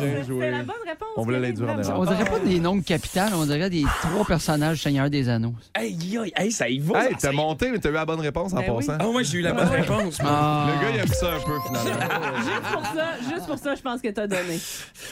Bien 0.00 0.14
C'est 0.20 0.26
joué. 0.26 0.50
la 0.50 0.58
bonne 0.62 0.74
réponse. 0.86 1.08
On 1.16 1.22
voulait 1.22 1.40
l'induire 1.40 1.68
en. 1.70 2.00
On 2.00 2.04
dirait 2.04 2.24
pas 2.24 2.38
des 2.38 2.58
noms 2.60 2.76
de 2.76 2.82
capitales, 2.82 3.32
on 3.34 3.44
dirait 3.46 3.70
des 3.70 3.84
trois 4.02 4.24
personnages 4.24 4.82
Seigneur 4.82 5.10
des 5.10 5.28
Anneaux. 5.28 5.54
Hey, 5.74 5.96
hey, 6.36 6.50
ça 6.52 6.68
y 6.68 6.78
va. 6.78 7.06
Hey, 7.06 7.16
t'as 7.18 7.32
monté, 7.32 7.70
mais 7.70 7.78
t'as 7.78 7.90
eu 7.90 7.92
la 7.92 8.04
bonne 8.04 8.20
réponse 8.20 8.52
en 8.52 8.56
Ben 8.56 8.66
oui. 8.70 8.86
passant. 8.86 8.98
Ah 9.00 9.08
ouais, 9.08 9.24
j'ai 9.24 9.38
eu 9.38 9.42
la 9.42 9.52
bonne 9.52 9.68
réponse. 9.68 10.18
Ah. 10.24 10.66
Le 10.68 10.80
gars, 10.82 10.90
il 10.94 11.00
aime 11.00 11.06
ça 11.08 11.26
un 11.34 11.40
peu, 11.40 11.52
finalement. 11.66 12.00
Juste 12.40 12.72
pour 12.72 12.82
ça, 12.86 13.06
juste 13.34 13.46
pour 13.46 13.58
ça, 13.58 13.74
je 13.74 13.80
pense 13.82 14.00
que 14.00 14.08
t'as 14.08 14.26
donné. 14.26 14.58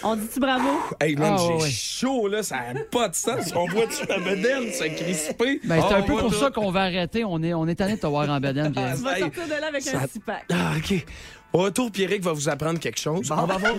On 0.03 0.17
dit-tu 0.17 0.41
bravo? 0.41 0.69
Hey, 1.01 1.17
man, 1.17 1.35
Ah, 1.39 1.43
j'ai 1.47 1.55
ouais. 1.65 1.71
chaud, 1.71 2.29
là, 2.29 2.43
ça 2.43 2.57
n'a 2.73 2.81
pas 2.91 3.09
de 3.09 3.15
sens. 3.15 3.53
On 3.55 3.67
voit-tu 3.67 4.07
la 4.09 4.19
bedaine 4.19 4.71
se 4.73 4.85
crisper? 4.85 5.61
Ben, 5.65 5.81
c'est 5.81 5.95
Ah, 5.95 5.99
un 5.99 6.01
on 6.01 6.05
peu 6.05 6.13
pour 6.17 6.31
tout. 6.31 6.35
ça 6.39 6.51
qu'on 6.51 6.71
va 6.71 6.83
arrêter. 6.83 7.25
On 7.25 7.43
est, 7.43 7.55
on 7.55 7.67
est 7.67 7.75
tanné 7.75 7.97
de 7.97 8.01
te 8.01 8.07
voir 8.07 8.29
en 8.29 8.41
bedaine. 8.41 8.73
Pierre. 8.73 8.97
Vas 8.97 9.15
Hey, 9.17 9.21
sortir 9.23 9.45
de 9.47 9.61
là 9.61 9.67
avec 9.69 9.87
un 9.87 10.07
six-pack. 10.07 10.45
Ah, 10.53 10.73
OK. 10.77 11.05
Au 11.53 11.59
retour, 11.59 11.91
Pierrick 11.91 12.23
va 12.23 12.33
vous 12.33 12.49
apprendre 12.49 12.79
quelque 12.79 13.01
chose. 13.01 13.31
On 13.31 13.47
va 13.47 13.55
avoir 13.55 13.73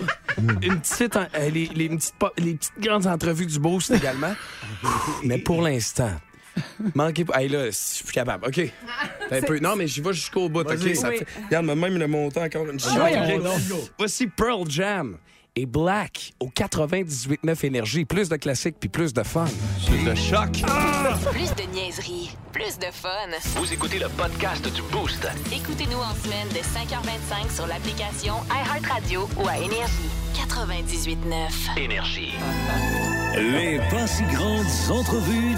une 0.62 0.80
petite, 0.80 1.16
en- 1.16 1.26
euh, 1.36 1.50
les, 1.50 1.66
les 1.66 1.88
petites, 1.88 2.14
po- 2.18 2.32
les 2.36 2.54
petites 2.54 2.80
grandes 2.80 3.06
entrevues 3.06 3.46
du 3.46 3.58
Boost 3.60 3.92
également. 3.92 4.34
mais 5.24 5.38
pour 5.38 5.62
l'instant, 5.62 6.10
manquez 6.96 7.24
pas. 7.24 7.40
Hey, 7.40 7.48
là, 7.48 7.70
si 7.70 7.90
je 7.90 7.94
suis 7.96 8.04
plus 8.04 8.12
capable. 8.12 8.46
OK. 8.48 8.60
Un 9.30 9.40
peu. 9.42 9.58
Non, 9.60 9.76
mais 9.76 9.86
j'y 9.86 10.00
vais 10.00 10.12
jusqu'au 10.12 10.48
bout. 10.48 10.60
OK? 10.60 10.76
Ça 10.96 11.08
Oui. 11.10 11.18
fait... 11.18 11.26
Regarde, 11.46 11.66
même 11.66 11.96
le 11.96 12.08
montant 12.08 12.42
encore 12.42 12.68
une 12.68 12.80
chose. 12.80 12.92
voyons 12.96 13.40
Voici 13.98 14.26
Pearl 14.26 14.68
Jam 14.68 15.16
et 15.56 15.66
Black 15.66 16.32
au 16.40 16.48
98.9 16.48 17.66
Énergie. 17.66 18.04
Plus 18.04 18.28
de 18.28 18.36
classiques 18.36 18.76
puis 18.78 18.88
plus 18.88 19.12
de 19.12 19.22
fun. 19.22 19.46
Le 20.04 20.14
choc. 20.14 20.62
Plus 21.32 21.54
de 21.54 21.72
niaiserie, 21.74 22.30
plus 22.52 22.78
de 22.78 22.86
fun. 22.92 23.08
Vous 23.56 23.72
écoutez 23.72 23.98
le 23.98 24.08
podcast 24.08 24.72
du 24.72 24.82
Boost. 24.92 25.26
Écoutez-nous 25.52 25.98
en 25.98 26.14
semaine 26.14 26.48
de 26.48 26.60
5h25 26.60 27.54
sur 27.54 27.66
l'application 27.66 28.34
iHeartRadio 28.50 29.28
ou 29.38 29.48
à 29.48 29.58
Énergie. 29.58 30.10
98.9. 30.34 31.78
Énergie. 31.78 32.32
Les 33.36 33.78
pas 33.90 34.06
si 34.06 34.22
grandes 34.24 34.98
entrevues 34.98 35.56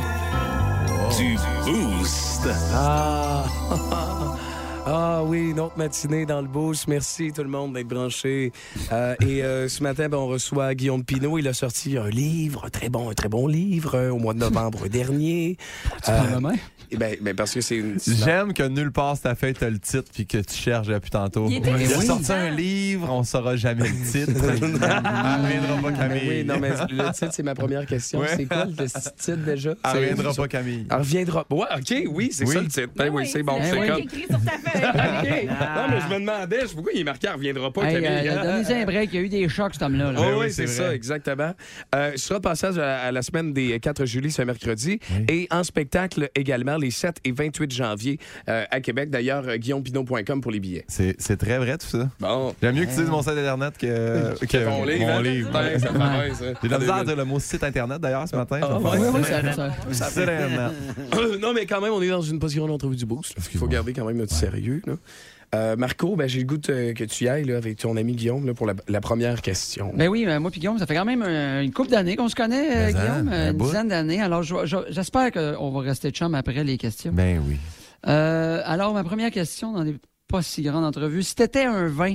du 1.16 1.36
Boost. 1.64 2.48
Ah! 2.74 3.44
Ah 4.84 5.22
oui, 5.24 5.50
une 5.50 5.60
autre 5.60 5.78
matinée 5.78 6.26
dans 6.26 6.40
le 6.40 6.48
boost. 6.48 6.88
Merci 6.88 7.32
tout 7.32 7.42
le 7.42 7.48
monde 7.48 7.74
d'être 7.74 7.86
branché. 7.86 8.52
Euh, 8.90 9.14
et 9.20 9.42
euh, 9.44 9.68
ce 9.68 9.80
matin, 9.82 10.08
ben, 10.08 10.18
on 10.18 10.26
reçoit 10.26 10.74
Guillaume 10.74 11.04
Pinot. 11.04 11.38
Il 11.38 11.46
a 11.46 11.52
sorti 11.52 11.96
un 11.96 12.08
livre, 12.08 12.64
un 12.66 12.70
très 12.70 12.88
bon, 12.88 13.08
un 13.08 13.14
très 13.14 13.28
bon 13.28 13.46
livre, 13.46 13.94
euh, 13.94 14.10
au 14.10 14.18
mois 14.18 14.34
de 14.34 14.40
novembre 14.40 14.88
dernier. 14.88 15.56
Tu 16.04 16.10
prends 16.10 16.24
la 16.30 16.40
main? 16.40 16.54
Eh 16.94 16.96
ben, 16.98 17.16
ben, 17.22 17.34
parce 17.34 17.54
que 17.54 17.60
c'est 17.62 17.76
une. 17.76 17.98
J'aime 18.06 18.52
que 18.52 18.64
nulle 18.64 18.92
part 18.92 19.18
ta 19.18 19.34
feuille, 19.34 19.54
t'as 19.54 19.70
le 19.70 19.78
titre 19.78 20.10
puis 20.12 20.26
que 20.26 20.36
tu 20.38 20.54
cherches 20.54 20.88
depuis 20.88 21.10
tantôt. 21.10 21.46
Il 21.48 21.56
était 21.56 21.70
a 21.70 21.76
oui. 21.76 22.04
sorti 22.04 22.32
un 22.32 22.50
livre, 22.50 23.08
on 23.10 23.22
saura 23.24 23.56
jamais 23.56 23.88
le 23.88 24.10
titre. 24.10 24.32
Reviendra 24.42 25.76
pas, 25.80 25.90
Ben 25.90 25.96
Camille. 25.96 26.28
oui, 26.28 26.44
non, 26.44 26.58
mais 26.60 26.70
le 26.90 27.12
titre, 27.12 27.30
c'est 27.32 27.42
ma 27.42 27.54
première 27.54 27.86
question. 27.86 28.18
Ouais. 28.18 28.26
C'est 28.36 28.44
quoi 28.44 28.66
le 28.66 28.74
titre 28.74 29.36
déjà? 29.46 29.74
Reviendra 29.84 30.34
pas, 30.34 30.48
Camille. 30.48 30.86
Reviendra. 30.90 31.46
Ouais, 31.50 31.66
OK, 31.78 31.94
oui, 32.10 32.28
c'est 32.30 32.46
Oui. 32.46 32.52
ça 32.54 32.60
le 32.60 32.68
titre. 32.68 32.90
Ben 32.94 33.08
oui, 33.10 33.26
c'est 33.26 33.42
bon. 33.42 33.58
Ben 33.58 33.70
c'est 33.70 33.78
oui. 33.80 33.88
comme. 33.88 33.98
écrit 34.00 34.26
sur 34.28 34.44
ta 34.44 34.50
feuille. 34.58 34.71
OK. 34.74 35.48
Non, 35.48 35.84
mais 35.90 36.00
je 36.00 36.14
me 36.14 36.20
demandais, 36.20 36.60
je- 36.66 36.74
pourquoi 36.74 36.92
il 36.94 37.00
est 37.00 37.04
marqué, 37.04 37.26
elle 37.28 37.34
reviendra 37.34 37.72
pas, 37.72 37.82
Hey, 37.84 37.96
euh, 38.06 38.42
Donnez-y 38.62 38.82
un 38.82 38.84
break. 38.84 39.10
Il 39.12 39.16
y 39.16 39.22
a 39.22 39.26
eu 39.26 39.28
des 39.28 39.48
chocs, 39.48 39.72
cet 39.74 39.82
homme-là. 39.82 40.12
là. 40.12 40.20
Oui, 40.20 40.26
oui, 40.30 40.34
oui, 40.46 40.52
c'est 40.52 40.66
ça, 40.66 40.94
exactement. 40.94 41.52
Euh, 41.94 42.12
ce 42.16 42.26
sera 42.28 42.40
passage 42.40 42.78
à, 42.78 43.00
à 43.02 43.12
la 43.12 43.22
semaine 43.22 43.52
des 43.52 43.78
4 43.80 44.04
juillet, 44.04 44.30
ce 44.30 44.42
mercredi, 44.42 44.98
et 45.28 45.46
en 45.50 45.64
spectacle 45.64 46.30
également 46.34 46.76
les 46.76 46.90
7 46.90 47.16
et 47.24 47.32
28 47.32 47.72
janvier 47.72 48.18
euh, 48.48 48.64
à 48.70 48.80
Québec. 48.80 49.10
D'ailleurs, 49.10 49.44
euh, 49.48 49.56
guillaumepinot.com 49.56 50.40
pour 50.40 50.50
les 50.52 50.60
billets. 50.60 50.84
C'est 50.88 51.16
c'est 51.18 51.36
très 51.36 51.58
vrai, 51.58 51.76
tout 51.78 51.86
ça. 51.86 52.08
Bon. 52.20 52.54
J'aime 52.62 52.74
mieux 52.74 52.84
que 52.84 52.90
tu 52.90 52.96
dises 52.96 53.08
mon 53.10 53.22
site 53.22 53.32
internet 53.32 53.76
que, 53.78 54.34
que 54.46 54.64
Ton 54.64 54.84
livre, 54.84 55.00
mon 55.06 55.08
hein? 55.18 55.22
livre. 55.22 55.50
Ouais. 55.52 56.32
J'ai 56.62 56.68
de 56.68 56.72
la 56.72 56.78
misère 56.78 57.16
le 57.16 57.24
mot 57.24 57.38
site 57.40 57.64
internet 57.64 58.00
d'ailleurs 58.00 58.26
ce 58.28 58.36
matin. 58.36 58.60
Ah, 58.62 58.78
Je 58.80 58.98
ouais, 58.98 59.22
ça, 59.92 60.02
ça- 60.04 60.70
non, 61.40 61.52
mais 61.54 61.66
quand 61.66 61.80
même, 61.80 61.92
on 61.92 62.02
est 62.02 62.08
dans 62.08 62.20
une 62.22 62.38
position 62.38 62.66
d'entrevue 62.66 62.96
du 62.96 63.06
boost. 63.06 63.34
Il 63.52 63.58
faut 63.58 63.66
garder 63.66 63.92
quand 63.92 64.04
même 64.04 64.16
notre 64.16 64.34
sérieux. 64.34 64.61
Là. 64.86 64.94
Euh, 65.54 65.76
Marco, 65.76 66.16
ben, 66.16 66.26
j'ai 66.26 66.38
le 66.40 66.46
goût 66.46 66.56
de- 66.56 66.92
que 66.92 67.04
tu 67.04 67.24
y 67.24 67.28
ailles 67.28 67.44
là, 67.44 67.58
avec 67.58 67.76
ton 67.76 67.96
ami 67.98 68.14
Guillaume 68.14 68.46
là, 68.46 68.54
pour 68.54 68.66
la, 68.66 68.72
la 68.88 69.00
première 69.02 69.42
question. 69.42 69.92
Ben 69.94 70.08
oui, 70.08 70.24
euh, 70.26 70.40
moi 70.40 70.50
puis 70.50 70.60
Guillaume, 70.60 70.78
ça 70.78 70.86
fait 70.86 70.94
quand 70.94 71.04
même 71.04 71.22
euh, 71.22 71.60
une 71.62 71.72
couple 71.74 71.90
d'années 71.90 72.16
qu'on 72.16 72.28
se 72.30 72.34
connaît, 72.34 72.70
euh, 72.70 72.86
Mais, 72.86 72.96
hein, 72.96 73.00
Guillaume, 73.20 73.28
un 73.28 73.32
euh, 73.32 73.50
une 73.50 73.56
bout. 73.58 73.66
dizaine 73.66 73.88
d'années. 73.88 74.22
Alors, 74.22 74.42
je- 74.42 74.64
je- 74.64 74.76
j'espère 74.90 75.30
qu'on 75.30 75.70
va 75.70 75.80
rester 75.80 76.10
chum 76.10 76.34
après 76.34 76.64
les 76.64 76.78
questions. 76.78 77.12
Ben 77.12 77.42
oui. 77.46 77.56
Euh, 78.08 78.62
alors, 78.64 78.94
ma 78.94 79.04
première 79.04 79.30
question 79.30 79.72
dans 79.72 79.82
les 79.82 79.96
pas 80.26 80.40
si 80.42 80.62
grandes 80.62 80.84
entrevues, 80.86 81.22
si 81.22 81.34
t'étais 81.34 81.64
un 81.64 81.86
vin, 81.86 82.14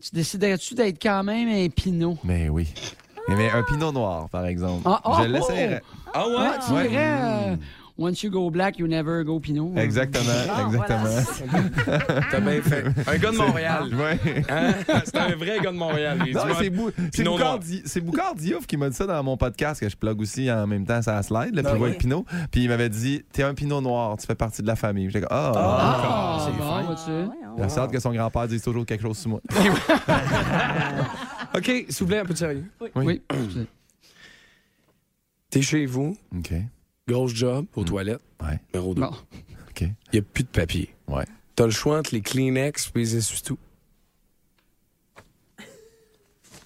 tu 0.00 0.10
déciderais-tu 0.12 0.74
d'être 0.74 1.02
quand 1.02 1.24
même 1.24 1.48
un 1.48 1.68
pinot? 1.68 2.18
Ben 2.22 2.48
oui. 2.50 2.68
Mais 3.28 3.50
un 3.50 3.62
pinot 3.64 3.92
noir, 3.92 4.28
par 4.28 4.46
exemple. 4.46 4.82
Ah, 4.86 5.20
je 5.22 5.28
l'essayerais. 5.28 5.82
Ah 6.14 6.26
ouais? 6.26 6.34
Ah, 6.38 6.58
tu 6.66 6.72
Ouais. 6.72 6.84
irais 6.86 7.18
euh, 7.20 7.56
Once 8.02 8.22
you 8.22 8.30
go 8.30 8.48
black, 8.50 8.78
you 8.78 8.86
never 8.86 9.22
go 9.24 9.38
Pinot. 9.38 9.74
Exactement, 9.76 10.24
Ah, 10.48 10.64
exactement. 10.66 11.04
T'as 12.30 12.40
bien 12.40 12.62
fait. 12.62 12.84
Un 13.06 13.18
gars 13.18 13.30
de 13.30 13.36
Montréal. 13.36 13.90
Ouais. 14.00 14.18
Hein? 14.48 14.72
C'est 15.04 15.16
un 15.18 15.36
vrai 15.36 15.58
gars 15.62 15.70
de 15.70 15.76
Montréal. 15.76 16.18
c'est 16.58 16.70
Bou- 16.70 16.90
Boucard. 17.24 17.58
Di- 17.58 17.82
Diouf 18.38 18.66
qui 18.66 18.78
m'a 18.78 18.88
dit 18.88 18.96
ça 18.96 19.04
dans 19.06 19.22
mon 19.22 19.36
podcast 19.36 19.80
que 19.82 19.88
je 19.90 19.96
plug 19.96 20.18
aussi 20.20 20.50
en 20.50 20.66
même 20.66 20.86
temps 20.86 21.02
ça 21.02 21.22
slide, 21.22 21.54
le 21.54 21.60
Ah 21.60 21.72
Pinot 21.72 21.82
ouais. 21.82 21.88
avec 21.90 22.00
Pinot. 22.00 22.24
Puis 22.50 22.62
il 22.62 22.68
m'avait 22.70 22.88
dit 22.88 23.22
T'es 23.32 23.42
un 23.42 23.52
Pinot 23.52 23.82
noir, 23.82 24.16
tu 24.16 24.26
fais 24.26 24.34
partie 24.34 24.62
de 24.62 24.66
la 24.66 24.76
famille. 24.76 25.10
J'étais 25.10 25.26
comme 25.26 25.36
Ah, 25.38 25.52
Ah, 25.54 26.46
c'est 26.46 26.56
bon? 26.58 26.96
J'ai 27.68 27.78
hâte 27.78 27.92
que 27.92 28.00
son 28.00 28.12
grand-père 28.14 28.48
dise 28.48 28.62
toujours 28.62 28.86
quelque 28.86 29.02
chose 29.02 29.18
sur 29.18 29.28
moi. 29.28 29.40
OK, 31.54 31.64
s'il 31.66 31.86
vous 32.00 32.06
plaît, 32.06 32.20
un 32.20 32.24
peu 32.24 32.32
de 32.32 32.38
sérieux. 32.38 32.64
Oui. 32.94 33.20
T'es 35.50 35.60
chez 35.62 35.84
vous, 35.84 36.16
OK. 36.34 36.52
Grosse 37.10 37.34
job, 37.34 37.66
aux 37.76 37.84
toilettes. 37.84 38.20
Ouais. 38.42 38.58
Numéro 38.74 38.94
2. 38.94 39.00
Bon. 39.02 39.08
OK. 39.08 39.80
Il 39.82 39.94
n'y 40.14 40.18
a 40.18 40.22
plus 40.22 40.44
de 40.44 40.48
papier. 40.48 40.94
Ouais. 41.08 41.24
T'as 41.56 41.64
le 41.66 41.70
choix 41.70 41.98
entre 41.98 42.14
les 42.14 42.20
Kleenex 42.22 42.90
et 42.94 42.98
les 42.98 43.16
essuie-tout. 43.16 43.58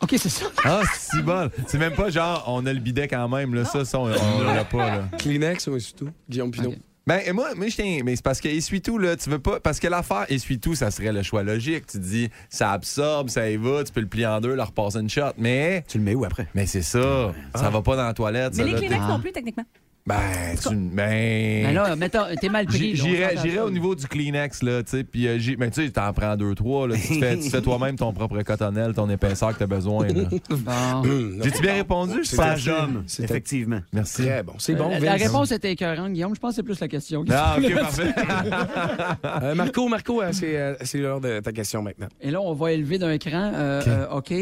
OK, 0.01 0.15
c'est 0.19 0.29
ça. 0.29 0.47
Ah, 0.65 0.83
c'est 0.93 1.17
si 1.17 1.23
bon. 1.23 1.51
C'est 1.67 1.79
même 1.79 1.95
pas 1.95 2.11
genre 2.11 2.45
on 2.49 2.67
a 2.67 2.73
le 2.73 2.81
bidet 2.81 3.09
quand 3.09 3.29
même. 3.29 3.55
Là. 3.55 3.65
Ça, 3.65 3.85
ça, 3.85 3.99
on, 3.99 4.05
on 4.05 4.43
l'a 4.43 4.65
pas. 4.65 4.91
Là. 4.99 5.09
Kleenex 5.19 5.67
ou 5.69 5.77
essuie-tout? 5.77 6.11
Guillaume 6.29 6.51
Pinot. 6.51 6.71
OK. 6.71 6.79
Ben, 7.07 7.21
et 7.27 7.33
moi, 7.33 7.55
moi 7.55 7.69
je 7.69 7.75
tiens- 7.77 8.01
mais 8.03 8.17
c'est 8.17 8.25
parce 8.25 8.41
que 8.41 8.49
essuie-tout, 8.49 8.97
là, 8.99 9.15
tu 9.17 9.29
veux 9.31 9.39
pas. 9.39 9.61
Parce 9.61 9.79
que 9.79 9.87
l'affaire 9.89 10.25
essuie-tout, 10.31 10.75
ça 10.75 10.91
serait 10.91 11.13
le 11.13 11.23
choix 11.23 11.43
logique. 11.43 11.87
Tu 11.87 11.99
te 11.99 12.03
dis, 12.03 12.31
ça 12.49 12.73
absorbe, 12.73 13.29
ça 13.29 13.49
y 13.51 13.57
va, 13.57 13.85
tu 13.85 13.93
peux 13.93 14.01
le 14.01 14.07
plier 14.07 14.27
en 14.27 14.41
deux, 14.41 14.55
leur 14.55 14.69
repasser 14.69 14.99
une 15.01 15.11
shot. 15.11 15.33
Mais, 15.39 15.85
Tu 15.87 15.99
le 15.99 16.05
mets 16.05 16.15
où 16.15 16.25
après? 16.25 16.49
mais 16.55 16.65
c'est 16.67 16.83
ça. 16.83 17.33
Ça 17.55 17.69
va 17.71 17.83
pas 17.83 17.97
dans 17.97 18.05
la 18.07 18.15
toilette. 18.15 18.53
Mais 18.57 18.63
ça, 18.63 18.65
les 18.65 18.73
là, 18.73 18.79
Kleenex 18.79 19.01
non 19.07 19.21
plus, 19.21 19.33
techniquement. 19.33 19.65
Ben, 20.07 20.55
tu. 20.61 20.69
Ben. 20.77 21.63
Ben 21.65 21.75
là, 21.75 21.97
mettons, 21.97 22.25
t'es 22.39 22.51
mal 22.51 22.67
pris. 22.67 22.95
J'irais 22.95 23.59
au 23.61 23.71
niveau 23.71 23.95
du 23.95 24.07
Kleenex, 24.07 24.63
là, 24.63 24.83
tu 24.83 24.91
sais. 24.91 25.05
Puis, 25.05 25.27
euh, 25.27 25.39
ben, 25.57 25.71
tu 25.71 25.83
sais, 25.83 25.91
t'en 25.91 26.13
prends 26.13 26.37
deux, 26.37 26.55
trois, 26.55 26.87
là. 26.87 26.95
Tu 26.97 27.19
fais, 27.19 27.39
tu 27.39 27.49
fais 27.49 27.63
toi-même 27.63 27.97
ton 27.97 28.13
propre 28.13 28.43
cotonnelle, 28.43 28.93
ton 28.93 29.09
épaisseur 29.09 29.55
que 29.55 29.61
t'as 29.61 29.67
besoin, 29.67 30.07
là. 30.09 30.25
Bon. 30.51 31.03
J'ai-tu 31.43 31.63
bien 31.63 31.75
répondu? 31.77 32.23
C'était- 32.23 33.23
effectivement. 33.25 33.81
Merci. 33.95 34.23
Très 34.25 34.43
bon. 34.43 34.53
C'est 34.59 34.75
bon, 34.75 34.91
Euh, 34.93 34.99
la 34.99 35.13
Vince. 35.13 35.23
réponse 35.23 35.53
était 35.53 35.73
écœurante, 35.73 36.13
Guillaume. 36.13 36.35
Je 36.35 36.41
pense 36.41 36.51
que 36.51 36.57
c'est 36.57 36.63
plus 36.63 36.81
la 36.81 36.89
question. 36.89 37.25
Ah, 37.31 37.57
ok, 37.59 37.75
parfait. 37.75 38.15
Euh, 39.43 39.55
Marco, 39.55 39.89
Marco, 39.89 40.21
euh, 40.23 40.33
c'est 40.33 40.57
euh, 40.59 40.75
c'est 40.83 40.99
l'heure 40.99 41.21
de 41.21 41.41
ta 41.41 41.53
question 41.53 41.83
maintenant. 41.83 42.09
Et 42.21 42.31
là, 42.31 42.41
on 42.43 42.53
va 42.53 42.73
élever 42.73 42.99
d'un 42.99 43.17
cran. 43.19 43.53
euh, 43.55 43.83
euh, 43.87 44.09
OK. 44.11 44.33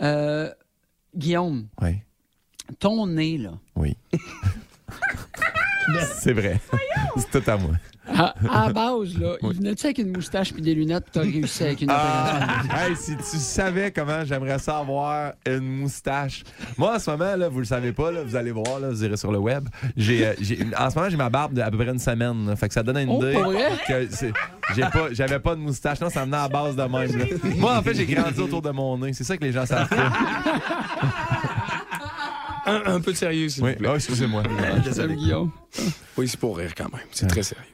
Euh, 0.00 0.50
Guillaume, 1.14 1.66
oui, 1.82 1.96
ton 2.78 3.06
nez, 3.06 3.36
là, 3.38 3.50
oui. 3.76 3.94
c'est 6.20 6.32
vrai. 6.32 6.60
C'est 7.16 7.40
tout 7.42 7.50
à 7.50 7.56
moi. 7.56 7.72
à, 8.08 8.34
à 8.50 8.66
la 8.66 8.72
base, 8.72 9.16
là, 9.18 9.34
il 9.42 9.48
venait-tu 9.58 9.86
avec 9.86 9.98
une 9.98 10.12
moustache 10.12 10.52
puis 10.52 10.60
des 10.62 10.74
lunettes 10.74 11.04
puis 11.04 11.12
t'as 11.14 11.20
réussi 11.22 11.62
avec 11.64 11.82
une? 11.82 11.88
Ah, 11.90 12.62
hey, 12.88 12.96
si 12.96 13.16
tu 13.16 13.22
savais 13.38 13.90
comment 13.92 14.24
j'aimerais 14.24 14.58
ça 14.58 14.78
avoir 14.78 15.32
une 15.46 15.80
moustache. 15.80 16.42
Moi, 16.76 16.96
en 16.96 16.98
ce 16.98 17.10
moment, 17.10 17.36
là, 17.36 17.48
vous 17.48 17.60
le 17.60 17.64
savez 17.64 17.92
pas, 17.92 18.10
là, 18.10 18.22
vous 18.24 18.34
allez 18.36 18.50
voir, 18.50 18.80
là, 18.80 18.88
vous 18.90 19.04
irez 19.04 19.16
sur 19.16 19.30
le 19.32 19.38
web. 19.38 19.68
J'ai, 19.96 20.26
euh, 20.26 20.34
en 20.78 20.90
ce 20.90 20.96
moment, 20.98 21.10
j'ai 21.10 21.16
ma 21.16 21.30
barbe 21.30 21.52
d'à 21.54 21.70
peu 21.70 21.78
près 21.78 21.88
une 21.90 21.98
semaine. 21.98 22.48
là. 22.48 22.56
fait 22.56 22.68
que 22.68 22.74
ça 22.74 22.82
donne 22.82 22.98
une 22.98 23.10
Oh, 23.10 23.22
idée 23.22 23.38
que 23.86 24.08
j'ai 24.74 24.82
pas, 24.82 25.08
j'avais 25.12 25.38
pas 25.38 25.54
de 25.54 25.60
moustache. 25.60 26.00
Non, 26.00 26.10
ça 26.10 26.24
venait 26.24 26.36
à 26.36 26.42
la 26.42 26.48
base 26.48 26.76
de 26.76 26.82
même. 26.82 27.18
là. 27.18 27.24
Moi, 27.56 27.76
en 27.78 27.82
fait, 27.82 27.94
j'ai 27.94 28.06
grandi 28.06 28.40
autour 28.40 28.62
de 28.62 28.70
mon 28.70 28.98
nez. 28.98 29.12
C'est 29.12 29.24
ça 29.24 29.36
que 29.36 29.44
les 29.44 29.52
gens 29.52 29.64
savent 29.66 29.88
pas. 29.88 29.96
Un, 32.72 32.94
un 32.94 33.00
peu 33.00 33.12
de 33.12 33.16
sérieux, 33.16 33.48
s'il 33.48 33.62
Oui, 33.64 33.72
vous 33.72 33.78
plaît. 33.78 33.88
Ah, 33.90 33.94
excusez-moi. 33.96 34.42
Salut, 34.92 35.16
Guillaume. 35.16 35.50
Oui, 36.16 36.28
c'est 36.28 36.38
pour 36.38 36.56
rire 36.58 36.74
quand 36.76 36.92
même. 36.92 37.06
C'est 37.12 37.26
très 37.26 37.42
sérieux. 37.42 37.64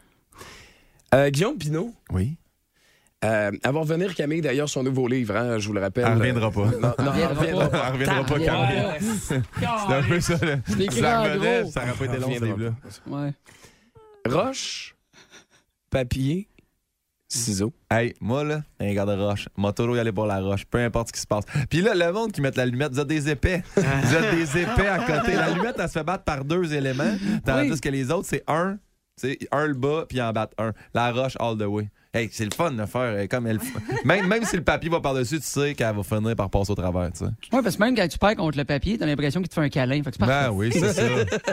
Euh, 1.14 1.30
Guillaume 1.30 1.56
Pinot, 1.56 1.92
Oui. 2.12 2.36
euh, 3.24 3.50
elle 3.62 3.72
va 3.72 3.80
revenir, 3.80 4.14
Camille, 4.14 4.40
d'ailleurs, 4.40 4.68
son 4.68 4.82
nouveau 4.82 5.08
livre, 5.08 5.34
hein, 5.36 5.58
je 5.58 5.66
vous 5.66 5.72
le 5.74 5.80
rappelle. 5.80 6.04
Elle 6.06 6.18
reviendra 6.18 6.50
pas. 6.50 6.66
Non, 6.66 6.80
non, 6.80 6.94
elle 6.98 7.26
reviendra 7.26 7.28
reviendra 7.28 7.68
pas. 7.70 7.84
Elle 7.86 7.92
reviendra 7.94 8.24
pas. 8.24 8.38
Camille. 8.38 9.10
C'est 9.20 9.36
un 9.94 10.02
peu 10.02 10.20
ça, 10.20 10.36
là. 10.44 10.56
C'est 10.66 10.80
écrit 10.80 11.00
Ça 11.00 11.22
aurait 11.22 11.68
pas 11.98 12.04
été 12.04 12.18
long, 12.18 12.34
ce 12.38 12.44
livre-là. 12.44 12.74
Ouais. 13.06 13.32
Roche, 14.28 14.94
papier, 15.90 16.48
ciseaux. 17.28 17.72
Hey, 17.90 18.14
moi, 18.20 18.42
là, 18.44 18.62
un 18.80 18.92
gars 18.94 19.04
de 19.06 19.12
roche. 19.12 19.48
M'a 19.56 19.72
toujours 19.72 19.96
y 19.96 20.00
aller 20.00 20.12
pour 20.12 20.26
la 20.26 20.40
roche, 20.40 20.64
peu 20.64 20.78
importe 20.78 21.08
ce 21.08 21.12
qui 21.12 21.20
se 21.20 21.26
passe. 21.26 21.44
Puis 21.68 21.80
là, 21.82 21.94
le 21.94 22.12
monde 22.12 22.32
qui 22.32 22.40
met 22.40 22.50
la 22.56 22.66
lunette, 22.66 22.92
vous 22.92 23.00
êtes 23.00 23.06
des 23.06 23.28
épais. 23.30 23.62
vous 23.76 24.14
êtes 24.14 24.34
des 24.34 24.62
épais 24.62 24.86
à 24.88 24.98
côté. 25.00 25.34
La 25.34 25.50
lunette, 25.50 25.76
elle 25.78 25.88
se 25.88 25.92
fait 25.92 26.04
battre 26.04 26.24
par 26.24 26.44
deux 26.44 26.72
éléments, 26.72 27.14
tandis 27.44 27.70
Oui. 27.72 27.80
que 27.80 27.88
les 27.90 28.10
autres, 28.10 28.28
c'est 28.28 28.42
un, 28.48 28.78
tu 29.20 29.28
sais, 29.30 29.38
un 29.52 29.66
le 29.66 29.74
bas, 29.74 30.04
puis 30.08 30.20
en 30.22 30.32
battre 30.32 30.54
un. 30.58 30.72
La 30.94 31.12
roche, 31.12 31.36
all 31.38 31.56
the 31.58 31.62
way. 31.66 31.88
Hey, 32.14 32.30
c'est 32.32 32.44
le 32.46 32.50
fun 32.56 32.70
de 32.72 32.86
faire 32.86 33.00
euh, 33.02 33.26
comme 33.26 33.46
elle. 33.46 33.58
même, 34.06 34.26
même 34.26 34.42
si 34.44 34.56
le 34.56 34.64
papier 34.64 34.88
va 34.88 34.98
par-dessus, 35.00 35.40
tu 35.40 35.46
sais 35.46 35.74
qu'elle 35.74 35.94
va 35.94 36.02
finir 36.02 36.34
par 36.36 36.48
passer 36.48 36.70
au 36.72 36.74
travers, 36.74 37.12
tu 37.12 37.18
sais. 37.18 37.24
Ouais, 37.52 37.62
parce 37.62 37.76
que 37.76 37.82
même 37.84 37.94
quand 37.94 38.08
tu 38.08 38.18
perds 38.18 38.36
contre 38.36 38.56
le 38.56 38.64
papier, 38.64 38.96
t'as 38.96 39.04
l'impression 39.04 39.40
qu'il 39.40 39.50
te 39.50 39.54
fait 39.54 39.60
un 39.60 39.68
câlin. 39.68 40.02
Fait 40.02 40.10
que. 40.16 40.24
Ben 40.24 40.50
oui, 40.50 40.70
c'est 40.72 40.90
ça. 40.94 41.02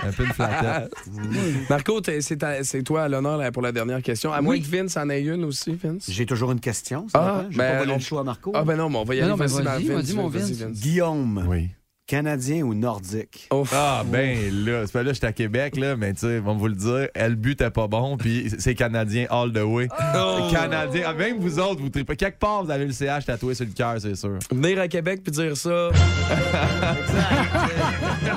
Un 0.02 0.12
peu 0.14 0.24
une 0.24 0.32
flatette. 0.32 0.94
Marco, 1.70 2.02
c'est 2.22 2.84
toi 2.84 3.04
à 3.04 3.08
l'honneur 3.10 3.52
pour 3.52 3.64
la 3.64 3.74
dernière 3.74 4.02
question. 4.02 4.32
À 4.32 4.42
moins 4.42 4.58
que 4.58 4.64
Vince 4.66 4.96
en 4.96 5.10
ait 5.10 5.22
une 5.24 5.44
aussi, 5.44 5.74
Vince? 5.76 6.06
J'ai 6.10 6.26
toujours 6.26 6.54
une 6.54 6.62
question. 6.62 7.06
Ah, 7.14 7.44
dépend. 7.50 7.52
Je 7.52 7.58
vais 7.58 7.64
ben, 7.72 7.86
pas 7.86 7.92
on- 7.92 7.96
le 7.98 8.02
choix 8.02 8.22
à 8.22 8.24
Marco. 8.24 8.52
Ah 8.56 8.64
ben 8.64 8.78
non, 8.78 8.90
mais 8.90 8.98
on 8.98 9.04
va 9.04 9.16
y 9.16 9.18
Non, 9.20 9.24
aller. 9.26 9.30
non, 9.32 9.36
Vas-y, 9.36 9.62
vas-y, 9.64 9.88
Vince, 9.88 10.06
vas-y, 10.06 10.16
mon 10.16 10.28
vas-y, 10.30 10.54
Vince. 10.54 10.80
Guillaume, 10.80 11.46
Oui. 11.50 11.70
Canadien 12.08 12.62
ou 12.62 12.76
nordique? 12.76 13.48
Ouf. 13.52 13.72
Ah, 13.74 14.04
ben 14.06 14.38
là, 14.64 14.84
c'est 14.86 14.92
pas 14.92 15.02
là, 15.02 15.12
j'étais 15.12 15.26
à 15.26 15.32
Québec, 15.34 15.76
là, 15.76 15.96
mais 15.96 16.14
tu 16.14 16.20
sais, 16.20 16.40
on 16.40 16.50
va 16.50 16.54
vous 16.54 16.68
le 16.68 16.76
dire, 16.76 17.08
elle 17.16 17.36
but 17.36 17.60
est 17.62 17.72
pas 17.72 17.88
bon, 17.88 18.16
puis 18.16 18.52
c'est 18.60 18.76
Canadien 18.76 19.26
all 19.32 19.52
the 19.52 19.64
way. 19.64 19.88
Oh! 20.16 20.48
Canadien, 20.52 21.02
ah, 21.08 21.14
même 21.14 21.40
vous 21.40 21.58
autres, 21.58 21.82
vous 21.82 21.90
tripez. 21.90 22.16
Quelque 22.16 22.38
part, 22.38 22.64
vous 22.64 22.70
avez 22.70 22.86
le 22.86 22.92
CH 22.92 23.26
tatoué 23.26 23.56
sur 23.56 23.66
le 23.66 23.72
cœur, 23.72 23.96
c'est 24.00 24.14
sûr. 24.16 24.38
Venir 24.52 24.80
à 24.82 24.88
Québec 24.88 25.22
puis 25.24 25.32
dire 25.32 25.58
ça. 25.58 25.90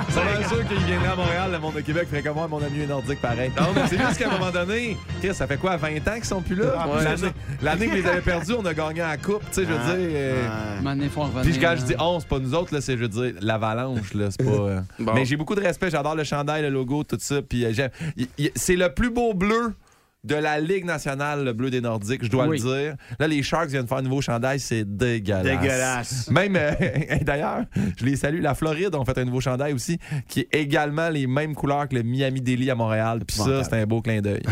C'est 0.09 0.21
bien 0.39 0.47
sûr 0.47 0.67
qu'il 0.67 0.77
viendrait 0.85 1.07
à 1.09 1.15
Montréal, 1.15 1.51
le 1.51 1.59
monde 1.59 1.75
de 1.75 1.81
Québec 1.81 2.07
ferait 2.09 2.21
comme 2.23 2.35
moi, 2.35 2.47
mon 2.47 2.61
ami 2.63 2.81
est 2.81 2.87
nordique 2.87 3.21
pareil. 3.21 3.51
Non, 3.59 3.67
mais 3.75 3.81
c'est 3.87 3.97
juste 3.97 4.17
qu'à 4.17 4.27
un 4.29 4.31
moment 4.37 4.51
donné, 4.51 4.97
Chris, 5.21 5.33
ça 5.33 5.47
fait 5.47 5.57
quoi, 5.57 5.77
20 5.77 5.95
ans 6.07 6.15
qu'ils 6.15 6.23
sont 6.25 6.41
plus 6.41 6.55
là? 6.55 6.73
Ah, 6.77 6.87
ouais. 6.87 7.03
l'année- 7.03 7.33
L'année 7.61 7.87
que 7.87 7.95
les 7.95 8.05
avait 8.07 8.21
perdus, 8.21 8.53
on 8.57 8.65
a 8.65 8.73
gagné 8.73 8.99
la 9.01 9.17
coupe, 9.17 9.41
tu 9.49 9.53
sais, 9.53 9.61
je 9.63 9.67
veux 9.69 9.77
Ah, 9.79 9.95
dire. 9.95 10.09
euh, 10.13 10.47
ah. 10.49 10.87
À 10.89 10.91
revenir, 10.91 11.41
Puis 11.43 11.59
quand 11.59 11.75
je 11.75 11.81
là. 11.81 11.87
dis 11.87 11.95
on, 11.99 12.19
c'est 12.19 12.27
pas 12.29 12.39
nous 12.39 12.53
autres, 12.53 12.73
là, 12.73 12.81
c'est, 12.81 12.93
je 12.97 13.01
veux 13.01 13.07
dire, 13.07 13.33
l'avalanche, 13.59 14.13
là, 14.13 14.29
c'est 14.31 14.43
pas... 14.45 14.51
euh, 14.51 14.81
Bon. 14.99 15.13
Mais 15.13 15.25
j'ai 15.25 15.35
beaucoup 15.35 15.55
de 15.55 15.61
respect, 15.61 15.89
j'adore 15.89 16.15
le 16.15 16.23
chandail, 16.23 16.61
le 16.61 16.69
logo, 16.69 17.03
tout 17.03 17.17
ça, 17.19 17.41
puis 17.41 17.65
euh, 17.65 17.89
C'est 18.55 18.75
le 18.75 18.93
plus 18.93 19.09
beau 19.09 19.33
bleu 19.33 19.73
de 20.25 20.35
la 20.35 20.59
Ligue 20.59 20.83
nationale, 20.83 21.45
le 21.45 21.53
bleu 21.53 21.69
des 21.69 21.79
Nordiques, 21.79 22.25
je 22.25 22.29
dois 22.29 22.45
Oui. 22.45 22.59
le 22.59 22.63
dire. 22.63 22.95
Là, 23.19 23.27
les 23.27 23.41
Sharks 23.41 23.69
viennent 23.69 23.87
faire 23.87 23.99
un 23.99 24.01
nouveau 24.01 24.19
chandail, 24.19 24.59
c'est 24.59 24.83
dégueulasse. 24.83 25.43
Dégueulasse. 25.61 26.29
Même, 26.29 26.55
euh, 26.57 26.71
d'ailleurs, 27.21 27.63
je 27.97 28.05
les 28.05 28.17
salue, 28.17 28.41
la 28.41 28.53
Floride 28.53 28.93
ont 28.95 29.05
fait 29.05 29.17
un 29.17 29.23
nouveau 29.23 29.39
chandail 29.39 29.71
aussi, 29.71 29.97
qui 30.27 30.41
est 30.41 30.49
également 30.51 31.09
les 31.09 31.25
mêmes 31.25 31.55
couleurs 31.55 31.87
que 31.87 31.95
le 31.95 32.03
Miami 32.03 32.41
Deli 32.41 32.69
à 32.69 32.75
Montréal, 32.75 33.21
puis 33.25 33.37
ça, 33.37 33.63
c'est 33.63 33.73
un 33.75 33.85
beau 33.85 34.01
clin 34.01 34.21
d'œil. 34.21 34.41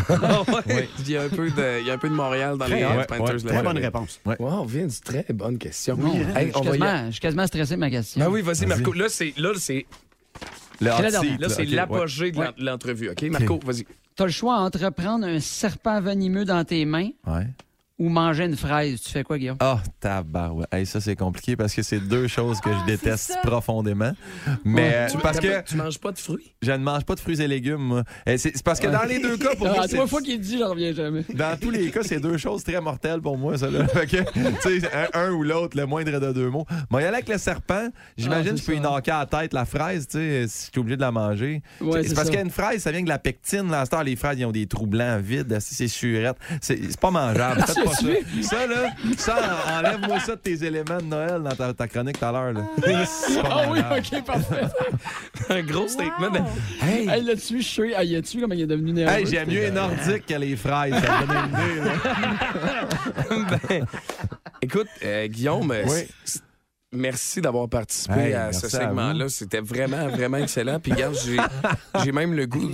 Ouais. 0.68 0.88
Il, 1.00 1.10
y 1.10 1.16
a 1.16 1.22
un 1.22 1.28
peu 1.28 1.50
de, 1.50 1.80
il 1.80 1.86
y 1.86 1.90
a 1.90 1.94
un 1.94 1.98
peu 1.98 2.08
de 2.08 2.14
Montréal 2.14 2.56
dans 2.58 2.66
les 2.66 2.74
ouais, 2.84 3.04
Panthers. 3.06 3.34
ouais. 3.36 3.42
Très 3.52 3.62
bonne 3.62 3.78
réponse. 3.78 4.20
Wow, 4.24 4.64
Vince, 4.64 5.00
très 5.00 5.24
bonne 5.32 5.58
question. 5.58 5.98
Hey, 6.34 6.50
je, 6.52 6.58
on 6.58 6.62
suis 6.62 6.70
va 6.70 6.76
y- 6.76 6.78
quasiment, 6.80 7.06
je 7.06 7.10
suis 7.12 7.20
quasiment 7.20 7.46
stressé 7.46 7.74
de 7.74 7.80
ma 7.80 7.90
question. 7.90 8.20
Ben 8.24 8.30
oui, 8.30 8.42
vas-y. 8.42 8.66
Marco. 8.66 8.92
Là, 8.92 9.06
c'est 9.08 9.34
là, 9.36 9.50
c'est 9.58 9.86
l'apogée 11.66 12.30
de 12.32 12.38
Ouais. 12.38 12.46
l'en- 12.58 12.72
l'entrevue. 12.72 13.10
OK, 13.10 13.22
Marco, 13.24 13.60
vas-y. 13.64 13.86
T'as 14.18 14.24
le 14.24 14.32
choix 14.32 14.56
entre 14.56 14.90
prendre 14.90 15.28
un 15.28 15.38
serpent 15.38 16.00
venimeux 16.00 16.44
dans 16.44 16.64
tes 16.64 16.84
mains. 16.84 17.10
Ou 17.98 18.08
manger 18.08 18.44
une 18.44 18.56
fraise. 18.56 19.00
Tu 19.00 19.10
fais 19.10 19.24
quoi, 19.24 19.38
Guillaume? 19.38 19.56
Ah, 19.60 19.80
tabarouette. 20.00 20.68
Hey, 20.72 20.86
ça, 20.86 21.00
c'est 21.00 21.16
compliqué 21.16 21.56
parce 21.56 21.74
que 21.74 21.82
c'est 21.82 21.98
deux 21.98 22.28
choses 22.28 22.60
que 22.60 22.70
je 22.72 22.84
déteste 22.86 23.32
ça. 23.32 23.40
profondément. 23.42 24.12
Mais 24.64 25.06
Tu- 25.10 25.18
parce 25.18 25.40
que 25.40 25.62
tu 25.62 25.76
manges 25.76 25.98
pas 25.98 26.12
de 26.12 26.18
fruits? 26.18 26.54
je 26.62 26.70
ne 26.72 26.78
mange 26.78 27.04
pas 27.04 27.14
de 27.16 27.20
fruits 27.20 27.40
et 27.40 27.48
légumes, 27.48 27.80
moi. 27.82 28.04
C'est 28.36 28.62
parce 28.62 28.78
que 28.80 28.86
dans 28.86 29.02
les 29.02 29.18
deux 29.20 29.36
cas, 29.36 29.54
pour 29.56 29.66
Ah, 29.68 29.72
moi, 29.74 29.84
à 29.84 29.88
c'est- 29.88 29.96
trois 29.96 30.06
fois 30.06 30.22
qu'il 30.22 30.40
dit, 30.40 30.58
j'en 30.58 30.70
reviens 30.70 30.92
jamais. 30.92 31.24
dans 31.34 31.58
tous 31.58 31.70
les 31.70 31.90
cas, 31.90 32.02
c'est 32.02 32.20
deux 32.20 32.36
choses 32.36 32.62
très 32.62 32.80
mortelles 32.80 33.20
pour 33.20 33.36
moi, 33.36 33.58
ça. 33.58 33.68
Là. 33.70 33.86
Fait 33.88 34.06
que, 34.06 34.16
tu 34.62 34.80
sais, 34.80 34.88
un, 35.14 35.20
un 35.26 35.30
ou 35.32 35.42
l'autre, 35.42 35.76
le 35.76 35.86
moindre 35.86 36.18
de 36.18 36.32
deux 36.32 36.50
mots. 36.50 36.66
Moi, 36.90 37.00
il 37.00 37.04
y 37.04 37.06
aller 37.08 37.16
avec 37.16 37.28
le 37.28 37.38
serpent. 37.38 37.88
J'imagine 38.16 38.50
Ah, 38.52 38.54
que 38.54 38.60
je 38.60 38.64
peux 38.64 38.74
y 38.76 38.80
knocker 38.80 39.10
à 39.14 39.18
la 39.20 39.26
tête 39.26 39.52
la 39.52 39.64
fraise, 39.64 40.06
tu 40.06 40.18
sais, 40.18 40.46
si 40.48 40.66
je 40.66 40.70
suis 40.72 40.80
obligé 40.80 40.96
de 40.96 41.00
la 41.02 41.10
manger. 41.10 41.62
Ouais, 41.80 42.04
c'est 42.04 42.14
parce 42.14 42.30
qu'une 42.30 42.50
fraise, 42.50 42.82
ça 42.82 42.92
vient 42.92 43.02
de 43.02 43.08
la 43.08 43.18
pectine. 43.18 43.70
Là, 43.70 43.84
les 44.04 44.16
fraises, 44.16 44.38
ils 44.38 44.44
ont 44.44 44.52
des 44.52 44.66
trous 44.66 44.86
blancs 44.86 45.20
vides. 45.20 45.58
C'est 45.60 45.88
surette. 45.88 46.36
C'est 46.60 46.98
pas 47.00 47.10
mangeable. 47.10 47.64
Pas 47.88 47.94
ça. 48.42 48.48
Ça, 48.48 48.66
là, 48.66 48.90
ça, 49.16 49.36
en- 49.36 49.78
enlève-moi 49.78 50.20
ça 50.20 50.34
de 50.36 50.40
tes 50.40 50.64
éléments 50.64 50.98
de 50.98 51.04
Noël 51.04 51.42
dans 51.42 51.54
ta, 51.54 51.72
ta 51.74 51.88
chronique 51.88 52.18
tout 52.18 52.24
à 52.24 52.32
l'heure. 52.32 52.54
Ah 52.56 53.62
oui, 53.70 53.80
mangeable. 53.82 54.02
ok, 54.12 54.24
parfait. 54.24 54.62
Un 55.50 55.62
gros 55.62 55.88
statement. 55.88 56.30
de- 56.30 56.38
Hey! 56.86 57.08
hey, 57.08 57.22
là-dessus, 57.22 57.62
je 57.62 57.66
suis. 57.68 57.94
Ah, 57.94 58.04
y 58.04 58.16
a-tu 58.16 58.40
comment 58.40 58.54
il 58.54 58.62
est 58.62 58.66
devenu 58.66 58.92
nerveux? 58.92 59.18
Hey, 59.18 59.26
j'aime 59.26 59.48
mieux 59.48 59.60
les 59.60 59.70
nordiques 59.70 60.26
que 60.26 60.34
les 60.34 60.56
fraises. 60.56 60.94
Ça 60.94 61.20
me 61.20 61.26
donne 61.26 61.36
une 61.44 61.80
idée. 61.80 61.80
là. 61.88 63.58
Ben, 63.68 63.86
écoute, 64.62 64.88
euh, 65.04 65.26
Guillaume, 65.28 65.72
Oui. 65.86 66.02
Merci 66.92 67.40
d'avoir 67.40 67.68
participé 67.68 68.18
Hey, 68.18 68.34
à 68.34 68.52
ce 68.52 68.68
segment-là. 68.68 69.28
C'était 69.28 69.60
vraiment, 69.60 70.08
vraiment 70.08 70.38
excellent. 70.38 70.80
Puis, 70.80 70.92
regarde, 70.92 71.16
j'ai, 72.04 72.12
même 72.12 72.34
le 72.34 72.46
goût 72.46 72.70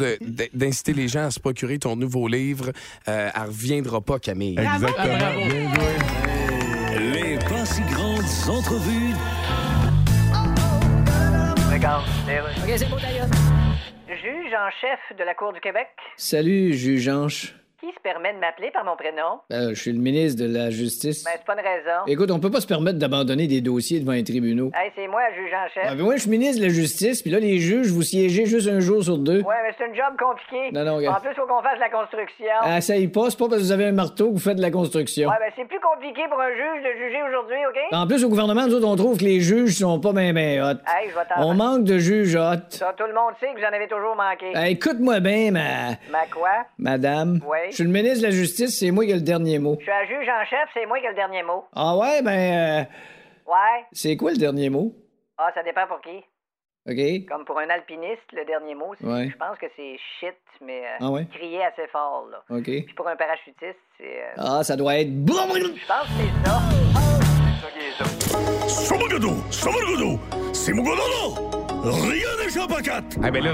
d'inciter 0.53 0.93
les 0.93 1.09
gens 1.09 1.27
à 1.27 1.31
se 1.31 1.41
procurer 1.41 1.79
ton 1.79 1.97
nouveau 1.97 2.29
livre. 2.29 2.73
Euh, 3.09 3.31
elle 3.35 3.43
reviendra 3.43 4.01
pas, 4.01 4.19
Camille. 4.19 4.59
Exactement. 4.59 5.17
Bien 5.17 5.75
joué. 5.75 5.95
Les 7.13 7.39
pas 7.39 7.67
si 7.67 7.81
grandes 7.93 8.57
entrevues 8.57 9.15
OK, 11.87 12.73
c'est 12.77 12.89
beau 12.89 12.97
d'ailleurs. 12.99 13.27
Juge 14.09 14.55
en 14.55 14.71
chef 14.81 15.19
de 15.19 15.25
la 15.25 15.35
Cour 15.35 15.53
du 15.53 15.61
Québec, 15.61 15.89
Salut, 16.17 16.73
juge 16.73 17.09
Anche. 17.09 17.55
Qui 17.85 17.93
se 17.95 18.01
permet 18.01 18.33
de 18.33 18.39
m'appeler 18.39 18.71
par 18.71 18.85
mon 18.85 18.97
prénom? 18.97 19.41
Euh, 19.53 19.75
je 19.75 19.81
suis 19.81 19.93
le 19.93 19.99
ministre 19.99 20.43
de 20.43 20.51
la 20.51 20.71
Justice. 20.71 21.23
Ben, 21.25 21.33
c'est 21.37 21.45
pas 21.45 21.53
une 21.53 21.61
raison. 21.61 22.01
Écoute, 22.07 22.31
on 22.31 22.41
peut 22.41 22.51
pas 22.51 22.61
se 22.63 22.67
permettre 22.67 22.99
d'abandonner 22.99 23.47
des 23.47 23.61
dossiers 23.61 24.01
devant 24.01 24.13
les 24.13 24.25
tribunaux. 24.25 24.71
Hey, 24.75 24.91
c'est 24.97 25.07
moi, 25.07 25.21
juge 25.37 25.53
en 25.53 25.69
chef. 25.69 25.85
Ah, 25.87 25.95
ben 25.95 26.03
moi, 26.05 26.17
je 26.17 26.23
suis 26.23 26.31
ministre 26.31 26.63
de 26.63 26.67
la 26.67 26.73
Justice, 26.73 27.21
puis 27.21 27.31
là, 27.31 27.41
les 27.41 27.59
juges, 27.59 27.89
vous 27.89 28.03
siégez 28.03 28.47
juste 28.47 28.69
un 28.69 28.81
jour 28.81 29.05
sur 29.05 29.19
deux. 29.19 29.43
Ouais, 29.43 29.55
mais 29.67 29.75
c'est 29.77 29.87
une 29.87 29.95
job 29.95 30.15
compliqué. 30.19 30.73
Non, 30.73 30.85
non, 30.85 31.07
En 31.07 31.21
plus, 31.21 31.35
faut 31.35 31.47
qu'on 31.47 31.63
fasse 31.63 31.79
la 31.79 31.91
construction. 31.91 32.57
Ah, 32.63 32.81
ça 32.81 32.97
y 32.97 33.07
passe 33.09 33.37
pas 33.37 33.49
parce 33.49 33.61
que 33.61 33.67
vous 33.67 33.73
avez 33.73 33.87
un 33.87 33.93
marteau 33.93 34.29
que 34.29 34.33
vous 34.35 34.39
faites 34.39 34.57
de 34.57 34.63
la 34.63 34.71
construction. 34.71 35.29
Ouais, 35.29 35.37
ben 35.39 35.53
c'est 35.55 35.69
plus 35.69 35.81
compliqué 35.81 36.23
pour 36.31 36.41
un 36.41 36.51
juge 36.51 36.83
de 36.85 36.93
juger 37.05 37.23
aujourd'hui, 37.29 37.57
OK? 37.69 37.81
En 37.93 38.07
plus, 38.07 38.25
au 38.25 38.29
gouvernement, 38.31 38.67
nous 38.67 38.75
autres, 38.75 38.89
on 38.89 38.97
trouve 38.97 39.19
que 39.19 39.25
les 39.25 39.41
juges 39.41 39.77
sont 39.77 40.01
pas 40.01 40.13
ben 40.13 40.33
ben 40.33 40.63
hot. 40.63 40.81
Hey, 40.89 41.11
je 41.11 41.15
vais 41.15 41.25
t'en... 41.29 41.51
On 41.51 41.55
manque 41.55 41.85
de 41.85 41.99
juges 41.99 42.35
hot. 42.37 42.65
Ça, 42.71 42.95
tout 42.97 43.05
le 43.07 43.13
monde 43.15 43.35
sait 43.41 43.53
que 43.53 43.59
vous 43.59 43.65
en 43.67 43.75
avez 43.77 43.89
toujours 43.89 44.17
manqué. 44.17 44.71
Écoute-moi 44.71 45.21
bien, 45.21 45.51
ma... 45.51 45.91
Ma 46.11 46.27
quoi? 46.33 46.65
madame. 46.79 47.41
Oui. 47.47 47.73
Je 47.75 47.79
suis 47.83 47.85
le 47.85 47.91
ministre 47.91 48.19
de 48.19 48.27
la 48.27 48.31
Justice, 48.31 48.79
c'est 48.79 48.93
moi 48.93 49.05
qui 49.05 49.11
ai 49.11 49.15
le 49.15 49.21
dernier 49.21 49.59
mot. 49.59 49.75
Je 49.81 49.83
suis 49.83 49.91
un 49.91 50.05
juge 50.07 50.29
en 50.29 50.45
chef, 50.47 50.69
c'est 50.75 50.87
moi 50.87 51.01
qui 51.01 51.07
ai 51.07 51.09
le 51.09 51.17
dernier 51.17 51.43
mot. 51.43 51.65
Ah 51.75 51.97
ouais, 51.97 52.23
ben... 52.23 52.85
euh, 52.85 52.85
Ouais? 53.51 53.85
c'est 53.91 54.17
quoi 54.17 54.31
le 54.31 54.37
dernier 54.37 54.71
mot? 54.71 54.95
Ah, 55.39 55.51
ça 55.57 55.65
dépend 55.65 55.85
pour 55.89 56.01
qui. 56.01 56.23
OK? 56.89 57.27
Comme 57.29 57.45
pour 57.45 57.59
un 57.59 57.69
alpiniste, 57.69 58.23
le 58.33 58.45
dernier 58.45 58.77
mot, 58.77 58.95
c'est- 59.01 59.05
Ouais. 59.09 59.29
je 59.29 59.37
pense 59.37 59.59
que 59.59 59.67
c'est 59.75 59.97
shit, 60.21 60.37
mais 60.65 60.83
euh, 60.85 60.99
Ah 61.01 61.11
ouais? 61.11 61.27
crier 61.35 61.65
assez 61.65 61.89
fort, 61.91 62.29
là. 62.31 62.45
OK. 62.57 62.63
Puis 62.63 62.95
pour 62.97 63.09
un 63.09 63.17
parachutiste, 63.17 63.75
c'est... 63.99 64.05
euh, 64.23 64.35
Ah, 64.39 64.63
ça 64.63 64.77
doit 64.77 64.97
être... 65.01 65.09
Je 65.11 65.33
pense 65.33 66.07
que 66.07 66.13
c'est 66.17 66.47
ça. 66.47 66.61
Somagodo, 69.51 70.21
c'est 70.53 70.73
mon 70.73 70.85
Rien 70.85 72.29
n'échappe 72.41 72.71
à 72.71 72.81
quatre. 72.83 73.17
Ah, 73.21 73.31
ben 73.33 73.43
là, 73.43 73.51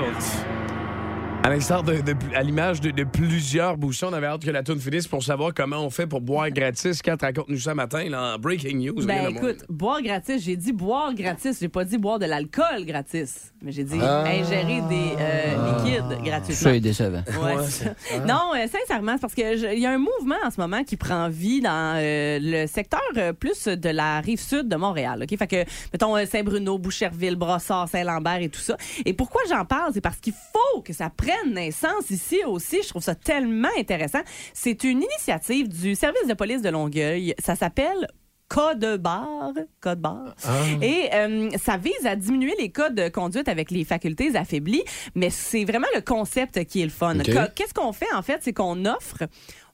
à 1.43 1.49
l'instar 1.49 1.83
de, 1.83 1.95
de- 2.03 2.15
à 2.37 2.43
l'image 2.43 2.83
de, 2.83 2.91
de 2.91 3.03
plusieurs 3.03 3.79
bouchons, 3.79 4.09
on 4.11 4.13
avait 4.13 4.27
hâte 4.27 4.45
que 4.45 4.51
la 4.51 4.63
tune 4.63 4.79
finisse 4.79 5.09
pour 5.09 5.23
savoir 5.23 5.55
comment 5.55 5.79
on 5.79 5.89
fait 5.89 6.07
pour 6.07 6.21
boire 6.21 6.51
gratis. 6.51 7.01
Kat, 7.01 7.17
raconte-nous 7.19 7.57
ça 7.59 7.75
matin, 7.75 8.05
là, 8.11 8.35
en 8.35 8.39
breaking 8.39 8.77
news. 8.93 9.07
Ben 9.07 9.31
écoute, 9.31 9.65
boire 9.71 10.03
gratis, 10.03 10.45
j'ai 10.45 10.57
dit 10.57 10.73
boire 10.73 11.15
gratis, 11.15 11.57
j'ai 11.59 11.69
pas 11.71 11.85
dit 11.85 11.97
boire 11.97 12.19
de 12.19 12.27
l'alcool 12.27 12.85
gratis, 12.85 13.55
mais 13.63 13.73
j'ai 13.73 13.85
dit 13.85 13.99
Ah. 14.03 14.25
ingérer 14.27 14.83
des 14.91 15.15
euh, 15.19 15.79
liquides 15.79 16.23
gratuitement. 16.23 16.55
Ça 16.57 16.75
est 16.77 16.81
décevant. 16.81 17.23
Ouais, 17.43 17.57
Ouais, 17.57 17.65
c'est 17.67 17.85
ça. 17.85 18.19
Non, 18.27 18.53
euh, 18.55 18.67
sincèrement, 18.71 19.13
c'est 19.15 19.21
parce 19.23 19.35
que 19.35 19.75
il 19.75 19.81
y 19.81 19.87
a 19.87 19.93
un 19.93 19.99
mouvement 19.99 20.37
en 20.45 20.51
ce 20.51 20.61
moment 20.61 20.85
qui 20.85 20.99
prend 20.99 21.31
vie 21.31 21.63
dans 21.63 21.95
euh, 21.97 22.39
le 22.41 22.67
secteur 22.67 23.01
euh, 23.17 23.33
plus 23.33 23.65
de 23.67 23.89
la 23.89 24.21
rive 24.21 24.41
sud 24.41 24.69
de 24.69 24.77
Montréal. 24.77 25.23
Ok, 25.23 25.39
fait 25.39 25.47
que 25.47 25.65
mettons 25.95 26.17
euh, 26.19 26.27
Saint-Bruno, 26.27 26.77
Boucherville, 26.77 27.37
Brossard, 27.37 27.89
Saint-Lambert 27.89 28.43
et 28.43 28.51
tout 28.51 28.61
ça. 28.61 28.77
Et 29.07 29.15
pourquoi 29.15 29.41
j'en 29.49 29.65
parle, 29.65 29.93
c'est 29.95 30.03
parce 30.03 30.19
qu'il 30.19 30.35
faut 30.35 30.83
que 30.83 30.93
ça 30.93 31.09
prenne 31.09 31.30
naissance 31.47 32.11
ici 32.11 32.41
aussi. 32.47 32.83
Je 32.83 32.89
trouve 32.89 33.03
ça 33.03 33.15
tellement 33.15 33.69
intéressant. 33.79 34.21
C'est 34.53 34.85
une 34.85 35.03
initiative 35.03 35.69
du 35.69 35.95
service 35.95 36.27
de 36.27 36.35
police 36.35 36.63
de 36.63 36.69
Longueuil. 36.69 37.35
Ça 37.39 37.57
s'appelle 37.57 38.09
code 38.49 39.01
barre, 39.01 39.53
code 39.81 40.01
barre. 40.01 40.35
Et 40.83 41.09
euh, 41.15 41.51
ça 41.63 41.77
vise 41.77 42.05
à 42.05 42.17
diminuer 42.17 42.55
les 42.59 42.71
cas 42.71 42.91
de 42.91 43.09
conduite 43.09 43.49
avec 43.49 43.71
les 43.71 43.85
facultés 43.85 44.35
affaiblies, 44.37 44.83
mais 45.15 45.31
c'est 45.31 45.65
vraiment 45.65 45.87
le 45.95 46.01
concept 46.01 46.65
qui 46.65 46.83
est 46.83 46.85
le 46.85 46.91
fun. 46.91 47.17
Qu'est-ce 47.19 47.73
qu'on 47.73 47.93
fait 47.93 48.13
en 48.13 48.23
fait, 48.23 48.41
c'est 48.43 48.53
qu'on 48.53 48.85
offre 48.85 49.23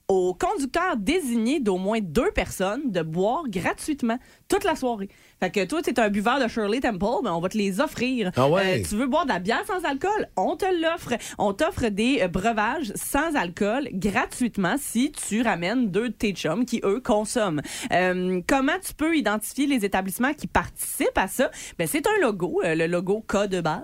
aux 0.07 0.33
conducteurs 0.33 0.95
désignés 0.95 1.59
d'au 1.59 1.77
moins 1.77 1.99
deux 2.01 2.31
personnes 2.31 2.91
de 2.91 3.01
boire 3.01 3.43
gratuitement 3.47 4.17
toute 4.47 4.63
la 4.63 4.75
soirée. 4.75 5.09
Fait 5.39 5.51
que 5.51 5.65
toi, 5.65 5.81
tu 5.83 5.91
es 5.91 5.99
un 5.99 6.09
buveur 6.09 6.39
de 6.41 6.47
Shirley 6.47 6.79
Temple, 6.79 7.23
ben 7.23 7.31
on 7.31 7.39
va 7.39 7.49
te 7.49 7.57
les 7.57 7.79
offrir. 7.79 8.31
Ah 8.35 8.49
ouais? 8.49 8.79
Euh, 8.79 8.83
tu 8.87 8.95
veux 8.95 9.05
boire 9.05 9.25
de 9.25 9.29
la 9.29 9.39
bière 9.39 9.63
sans 9.67 9.87
alcool? 9.87 10.27
On 10.35 10.55
te 10.55 10.65
l'offre. 10.65 11.13
On 11.37 11.53
t'offre 11.53 11.89
des 11.89 12.21
euh, 12.21 12.27
breuvages 12.27 12.91
sans 12.95 13.35
alcool 13.35 13.87
gratuitement 13.93 14.75
si 14.79 15.11
tu 15.11 15.43
ramènes 15.43 15.91
deux 15.91 16.09
de 16.09 16.13
tes 16.13 16.31
chums 16.31 16.65
qui, 16.65 16.81
eux, 16.83 16.99
consomment. 16.99 17.61
Euh, 17.91 18.41
comment 18.47 18.79
tu 18.83 18.93
peux 18.95 19.15
identifier 19.15 19.67
les 19.67 19.85
établissements 19.85 20.33
qui 20.33 20.47
participent 20.47 21.17
à 21.17 21.27
ça? 21.27 21.51
Ben, 21.77 21.87
c'est 21.87 22.07
un 22.07 22.21
logo, 22.21 22.61
le 22.63 22.87
logo 22.87 23.23
Code 23.27 23.61
Bar, 23.61 23.83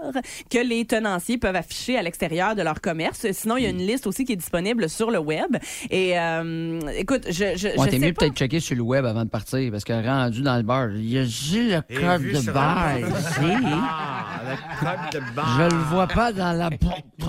que 0.49 0.57
les 0.57 0.85
tenanciers 0.85 1.37
peuvent 1.37 1.55
afficher 1.55 1.97
à 1.97 2.01
l'extérieur 2.01 2.55
de 2.55 2.63
leur 2.63 2.81
commerce. 2.81 3.31
Sinon, 3.31 3.57
il 3.57 3.63
y 3.63 3.67
a 3.67 3.69
une 3.69 3.85
liste 3.85 4.07
aussi 4.07 4.25
qui 4.25 4.33
est 4.33 4.37
disponible 4.37 4.89
sur 4.89 5.11
le 5.11 5.19
web. 5.19 5.57
Et 5.91 6.17
euh, 6.19 6.79
écoute, 6.97 7.27
je, 7.27 7.55
je, 7.55 7.67
Ouais, 7.77 7.85
je 7.85 7.89
t'es 7.91 7.99
mieux 7.99 8.13
peut-être 8.13 8.35
checker 8.35 8.59
sur 8.59 8.75
le 8.75 8.81
web 8.81 9.05
avant 9.05 9.23
de 9.23 9.29
partir, 9.29 9.71
parce 9.71 9.83
que 9.83 9.93
rendu 9.93 10.41
dans 10.41 10.57
le 10.57 10.63
bar, 10.63 10.89
il 10.91 11.09
y 11.09 11.19
a 11.19 11.23
juste 11.43 11.83
le 11.89 11.99
code 11.99 12.23
de 12.23 12.33
sur 12.35 12.53
bar 12.53 12.95
le- 12.99 13.07
ici. 13.07 13.65
Ah, 13.65 14.41
le 14.49 14.55
code 14.79 15.13
de 15.21 15.35
bar. 15.35 15.57
Je 15.57 15.75
le 15.75 15.81
vois 15.83 16.07
pas 16.07 16.31
dans 16.31 16.53
la 16.53 16.69
porte. 16.69 17.05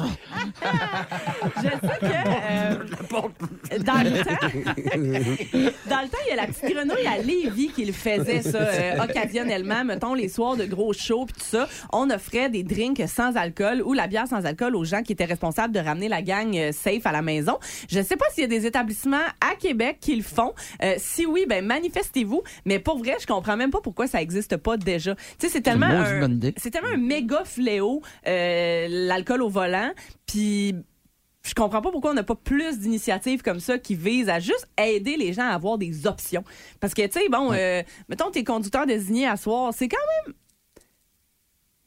Je 1.56 1.62
sais 1.62 1.98
que 2.00 2.06
euh, 2.06 2.74
dans 3.80 4.02
le 4.02 4.24
temps, 4.24 4.30
dans 5.90 6.00
le 6.02 6.08
temps, 6.08 6.18
il 6.26 6.28
y 6.28 6.32
a 6.32 6.36
la 6.36 6.46
petite 6.46 6.74
grenouille 6.74 7.06
à 7.06 7.18
Lévis 7.18 7.68
qui 7.74 7.84
le 7.84 7.92
faisait 7.92 8.42
ça 8.42 8.58
euh, 8.58 9.02
occasionnellement, 9.02 9.84
mettons 9.84 10.14
les 10.14 10.28
soirs 10.28 10.56
de 10.56 10.64
gros 10.64 10.92
shows 10.92 11.26
puis 11.26 11.34
tout 11.40 11.46
ça, 11.56 11.68
on 11.92 12.10
offrait 12.10 12.50
des 12.50 12.62
drinks 12.62 13.02
sans 13.08 13.36
alcool 13.36 13.82
ou 13.84 13.92
la 13.92 14.06
bière 14.06 14.26
sans 14.26 14.44
alcool 14.44 14.76
aux 14.76 14.84
gens 14.84 15.02
qui 15.02 15.12
étaient 15.12 15.24
responsables 15.24 15.72
de 15.74 15.80
ramener 15.80 16.08
la 16.08 16.22
gang 16.22 16.54
euh, 16.56 16.72
safe 16.72 17.06
à 17.06 17.12
la 17.12 17.22
maison. 17.22 17.58
Je 17.88 18.02
sais 18.02 18.16
pas 18.16 18.26
s'il 18.32 18.42
y 18.42 18.44
a 18.44 18.48
des 18.48 18.66
établissements 18.66 19.16
à 19.40 19.54
Québec 19.56 19.98
qui 20.00 20.16
le 20.16 20.22
font. 20.22 20.52
Euh, 20.82 20.94
si 20.98 21.26
oui, 21.26 21.46
ben 21.48 21.64
manifestez-vous, 21.64 22.42
mais 22.64 22.78
pour 22.78 22.98
vrai, 22.98 23.16
je 23.20 23.26
comprends 23.26 23.56
même 23.56 23.70
pas 23.70 23.80
pourquoi 23.82 24.03
ça 24.06 24.22
existe 24.22 24.56
pas 24.56 24.76
déjà. 24.76 25.14
Tu 25.14 25.22
sais, 25.38 25.48
c'est 25.48 25.60
tellement 25.60 26.04
c'est 26.56 26.70
tellement 26.70 26.88
un 26.88 26.96
méga 26.96 27.44
fléau 27.44 28.02
euh, 28.26 28.86
l'alcool 28.88 29.42
au 29.42 29.48
volant, 29.48 29.92
puis 30.26 30.74
je 31.44 31.54
comprends 31.54 31.82
pas 31.82 31.90
pourquoi 31.90 32.12
on 32.12 32.14
n'a 32.14 32.22
pas 32.22 32.34
plus 32.34 32.78
d'initiatives 32.78 33.42
comme 33.42 33.60
ça 33.60 33.78
qui 33.78 33.94
visent 33.94 34.30
à 34.30 34.40
juste 34.40 34.66
aider 34.78 35.16
les 35.16 35.32
gens 35.34 35.42
à 35.42 35.52
avoir 35.52 35.76
des 35.76 36.06
options. 36.06 36.42
Parce 36.80 36.94
que, 36.94 37.06
tu 37.06 37.20
sais, 37.20 37.28
bon, 37.28 37.52
euh, 37.52 37.82
mettons, 38.08 38.30
tes 38.30 38.44
conducteurs 38.44 38.86
désignés 38.86 39.26
à 39.26 39.36
soir, 39.36 39.72
c'est 39.74 39.88
quand 39.88 39.96
même 40.24 40.34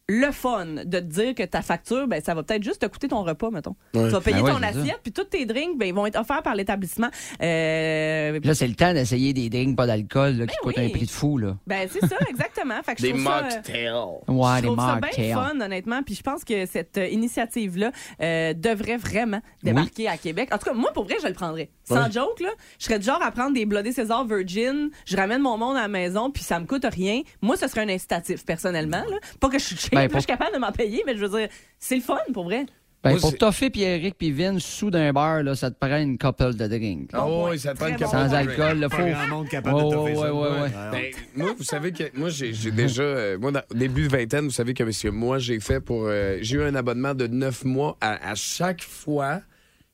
le 0.09 0.31
fun 0.31 0.65
de 0.85 0.99
te 0.99 1.03
dire 1.05 1.35
que 1.35 1.43
ta 1.43 1.61
facture, 1.61 2.07
ben, 2.07 2.21
ça 2.23 2.33
va 2.33 2.41
peut-être 2.43 2.63
juste 2.63 2.81
te 2.81 2.85
coûter 2.85 3.09
ton 3.09 3.23
repas, 3.23 3.49
mettons. 3.51 3.75
Ouais. 3.93 4.05
Tu 4.05 4.09
vas 4.09 4.21
payer 4.21 4.37
Ben 4.37 4.43
ouais, 4.43 4.51
ton 4.53 4.63
assiette, 4.63 4.99
puis 5.03 5.11
tous 5.11 5.25
tes 5.25 5.45
drinks, 5.45 5.77
ben, 5.77 5.85
ils 5.87 5.93
vont 5.93 6.05
être 6.05 6.17
offerts 6.17 6.43
par 6.43 6.55
l'établissement. 6.55 7.09
Euh, 7.41 8.39
Là, 8.43 8.55
c'est 8.55 8.67
le 8.67 8.75
temps 8.75 8.93
d'essayer 8.93 9.33
des 9.33 9.49
drinks 9.49 9.75
pas 9.75 9.85
d'alcool 9.85 10.33
là, 10.37 10.45
qui 10.47 10.53
Ben 10.55 10.63
coûtent 10.63 10.77
oui. 10.77 10.85
un 10.85 10.89
prix 10.89 11.05
de 11.05 11.11
fou. 11.11 11.37
Là. 11.37 11.57
ben, 11.67 11.87
c'est 11.91 12.05
ça, 12.07 12.15
exactement. 12.29 12.81
Fait 12.83 12.95
que 12.95 13.01
je 13.01 13.07
Des 13.07 13.11
trouve 13.13 13.23
ça, 13.25 13.37
euh, 13.39 13.43
mocktails. 13.43 13.93
Ouais, 14.29 14.49
je 14.57 14.61
des 14.61 14.67
trouve 14.67 14.79
ça 14.79 14.85
bien 14.85 15.01
mocktails. 15.01 15.33
fun, 15.33 15.61
honnêtement. 15.61 16.03
Puis 16.03 16.15
je 16.15 16.21
pense 16.23 16.43
que 16.45 16.65
cette 16.65 16.97
euh, 16.97 17.07
initiative-là 17.07 17.91
euh, 18.21 18.53
devrait 18.53 18.97
vraiment 18.97 19.41
débarquer 19.63 20.07
à 20.07 20.17
Québec. 20.17 20.49
En 20.53 20.57
tout 20.57 20.65
cas, 20.69 20.73
moi, 20.73 20.91
pour 20.93 21.03
vrai, 21.03 21.15
je 21.21 21.27
le 21.27 21.33
prendrais. 21.33 21.69
Sans 21.87 22.03
Ouais. 22.05 22.11
joke, 22.11 22.39
là, 22.41 22.49
je 22.79 22.85
serais 22.85 22.99
du 22.99 23.05
genre 23.05 23.21
à 23.21 23.31
prendre 23.31 23.53
des 23.53 23.65
Bloody 23.65 23.93
César 23.93 24.25
Virgin, 24.25 24.89
je 25.05 25.15
ramène 25.15 25.41
mon 25.41 25.57
monde 25.57 25.77
à 25.77 25.81
la 25.83 25.87
maison, 25.87 26.29
puis 26.31 26.43
ça 26.43 26.59
me 26.59 26.65
coûte 26.65 26.85
rien. 26.85 27.21
Moi, 27.41 27.55
ce 27.55 27.67
serait 27.67 27.81
un 27.81 27.89
incitatif, 27.89 28.45
personnellement. 28.45 29.03
Là. 29.09 29.17
Pas 29.39 29.49
que 29.49 29.57
je 29.57 29.63
suis 29.63 29.77
cheap, 29.77 29.91
Ben, 29.93 30.01
là, 30.01 30.07
pour- 30.09 30.15
je 30.19 30.25
suis 30.25 30.27
capable 30.27 30.53
de 30.53 30.59
m'en 30.59 30.71
payer, 30.71 31.03
mais 31.05 31.15
je 31.15 31.25
veux 31.25 31.39
dire, 31.39 31.47
c'est 31.79 31.95
le 31.95 32.01
fun, 32.01 32.17
pour 32.33 32.43
vrai. 32.45 32.65
Ben, 33.03 33.11
Moi, 33.11 33.19
pour 33.21 33.37
toffer 33.37 33.69
Pierrick 33.69 34.17
puis 34.17 34.31
Vince 34.31 34.63
sous 34.65 34.89
d'un 34.89 35.13
bar, 35.13 35.43
là, 35.43 35.55
ça 35.55 35.69
te 35.71 35.77
prend 35.79 35.97
une 35.97 36.17
couple 36.17 36.55
de 36.55 36.67
drinks. 36.67 37.11
Ah 37.13 37.25
oui, 37.27 37.31
point. 37.31 37.57
ça 37.57 37.73
te 37.73 37.77
prend 37.77 37.87
une 37.87 37.95
couple 37.95 38.09
Sans 38.09 38.33
alcool, 38.33 38.79
le 38.79 38.89
faux. 38.89 38.97
grand 38.97 39.27
monde 39.27 39.47
capable 39.49 39.75
Ouais, 39.77 39.83
de 39.85 39.89
toffer 39.91 40.11
ouais, 40.11 40.15
ça. 40.17 40.33
ouais, 40.33 40.49
ouais, 40.61 40.69
Ben, 40.91 41.03
moi, 41.35 41.53
vous 41.57 41.63
savez 41.63 41.91
que 41.93 42.03
moi, 42.15 42.29
j'ai 42.29 42.53
j'ai 42.53 42.71
déjà. 42.71 43.03
euh, 43.03 43.37
moi, 43.37 43.51
dans- 43.51 43.61
au 43.71 43.75
début 43.75 44.07
de 44.07 44.11
vingtaine, 44.17 44.45
vous 44.45 44.51
savez 44.51 44.73
que 44.73 44.83
monsieur, 44.83 45.11
moi, 45.11 45.37
j'ai 45.37 45.59
fait 45.59 45.79
pour. 45.79 46.05
euh, 46.07 46.39
j'ai 46.41 46.57
eu 46.57 46.63
un 46.63 46.73
abonnement 46.75 47.13
de 47.13 47.27
neuf 47.27 47.63
mois 47.63 47.95
à, 48.01 48.31
à 48.31 48.35
chaque 48.35 48.81
fois 48.83 49.41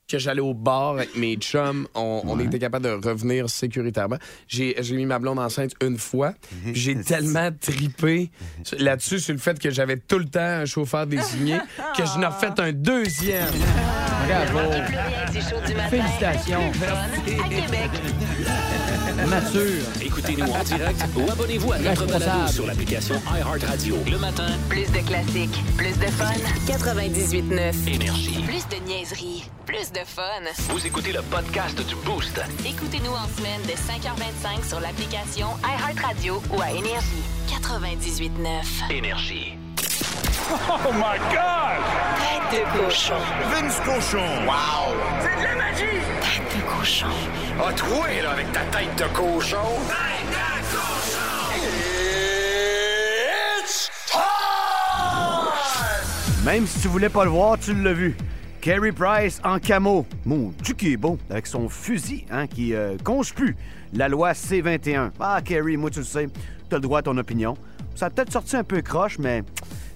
que 0.08 0.18
j'allais 0.20 0.42
au 0.42 0.54
bar 0.54 0.92
avec 0.92 1.16
mes 1.16 1.36
chums, 1.38 1.88
on, 1.96 2.22
on 2.26 2.40
était 2.40 2.60
capable 2.60 2.86
de 2.86 3.08
revenir 3.08 3.50
sécuritairement. 3.50 4.18
J'ai 4.48 4.76
mis 4.92 5.06
ma 5.06 5.20
blonde 5.20 5.40
enceinte 5.40 5.72
une 5.82 5.98
fois. 5.98 6.34
puis 6.64 6.76
J'ai 6.76 6.96
tellement 7.02 7.50
tripé 7.60 8.30
là-dessus 8.78 9.20
sur 9.20 9.34
le 9.34 9.40
fait 9.40 9.58
que 9.60 9.72
j'avais 9.72 9.98
tout 9.98 10.20
le 10.20 10.26
temps 10.26 10.40
un 10.42 10.66
chauffeur 10.66 11.08
désigné 11.08 11.58
que 11.98 12.04
je 12.06 12.20
n'ai 12.20 12.28
fait 12.40 12.60
un 12.60 12.72
deuxième. 12.72 13.48
Bravo. 14.28 14.70
Matin. 14.70 15.90
Félicitations. 15.90 16.72
À 17.44 17.50
Québec. 17.50 17.90
Mature. 19.16 19.84
Écoutez-nous 20.02 20.52
en 20.52 20.64
direct 20.64 21.04
ou 21.16 21.30
abonnez-vous 21.32 21.72
à 21.72 21.78
notre 21.80 22.06
balado 22.06 22.52
sur 22.52 22.66
l'application 22.66 23.16
iHeartRadio. 23.34 23.98
Le 24.10 24.18
matin, 24.18 24.48
Plus 24.70 24.92
de 24.92 25.00
classiques, 25.06 25.64
plus 25.78 25.98
de 26.00 26.06
fun. 26.08 26.34
98.9. 26.68 27.94
énergie. 27.94 28.44
Plus 28.46 28.68
de 28.70 28.84
niaiserie, 28.88 29.50
plus 29.66 29.92
de 29.92 30.00
fun. 30.06 30.24
Vous 30.70 30.86
écoutez 30.86 31.12
le 31.14 31.22
podcast 31.22 31.78
du 31.86 31.96
Boost. 32.06 32.42
Écoutez-nous 32.66 33.12
en 33.12 33.28
semaine 33.38 33.62
de 33.64 33.74
5h25 33.74 34.68
sur 34.68 34.80
l'application 34.80 35.48
iHeartRadio 35.64 36.42
ou 36.52 36.62
à 36.62 36.72
Énergie. 36.72 37.24
98.9. 37.50 38.92
Énergie. 38.92 39.54
Oh 40.52 40.92
my 40.94 41.18
God! 41.32 41.80
Tête 42.52 42.60
de 42.62 42.84
cochon. 42.86 43.14
Vince 43.52 43.80
Cochon! 43.86 44.46
Wow! 44.46 44.94
C'est 45.22 45.40
de 45.40 45.44
la 45.44 45.56
magie! 45.56 46.02
Cochon. 46.84 47.08
A 47.66 47.72
troué, 47.72 48.22
là, 48.22 48.32
avec 48.32 48.52
ta 48.52 48.60
tête 48.66 48.94
de 48.98 49.06
cochon! 49.16 49.56
Tête 49.88 50.28
de 50.30 50.76
cochon! 50.76 51.62
It's 53.58 53.90
time! 54.12 54.20
Même 56.44 56.68
si 56.68 56.82
tu 56.82 56.90
voulais 56.90 57.08
pas 57.08 57.24
le 57.24 57.30
voir, 57.30 57.58
tu 57.58 57.74
l'as 57.74 57.94
vu. 57.94 58.18
Carey 58.60 58.92
Price 58.92 59.40
en 59.46 59.60
camo. 59.60 60.06
Mon 60.26 60.52
Dieu 60.62 60.74
qui 60.74 60.92
est 60.92 60.98
beau, 60.98 61.18
avec 61.30 61.48
son 61.48 61.70
fusil, 61.70 62.26
hein, 62.30 62.48
qui 62.48 62.74
euh, 62.74 62.98
plus 63.34 63.56
la 63.94 64.10
loi 64.10 64.34
C-21. 64.34 65.12
Ah, 65.22 65.40
Carey, 65.42 65.78
moi, 65.78 65.90
tu 65.90 66.00
le 66.00 66.06
sais, 66.06 66.28
t'as 66.68 66.76
le 66.76 66.82
droit 66.82 67.00
à 67.00 67.04
ton 67.04 67.18
opinion. 67.18 67.56
Ça 67.96 68.08
a 68.08 68.10
peut-être 68.10 68.34
sorti 68.34 68.58
un 68.58 68.66
peu 68.66 68.82
croche, 68.82 69.20
mais 69.20 69.44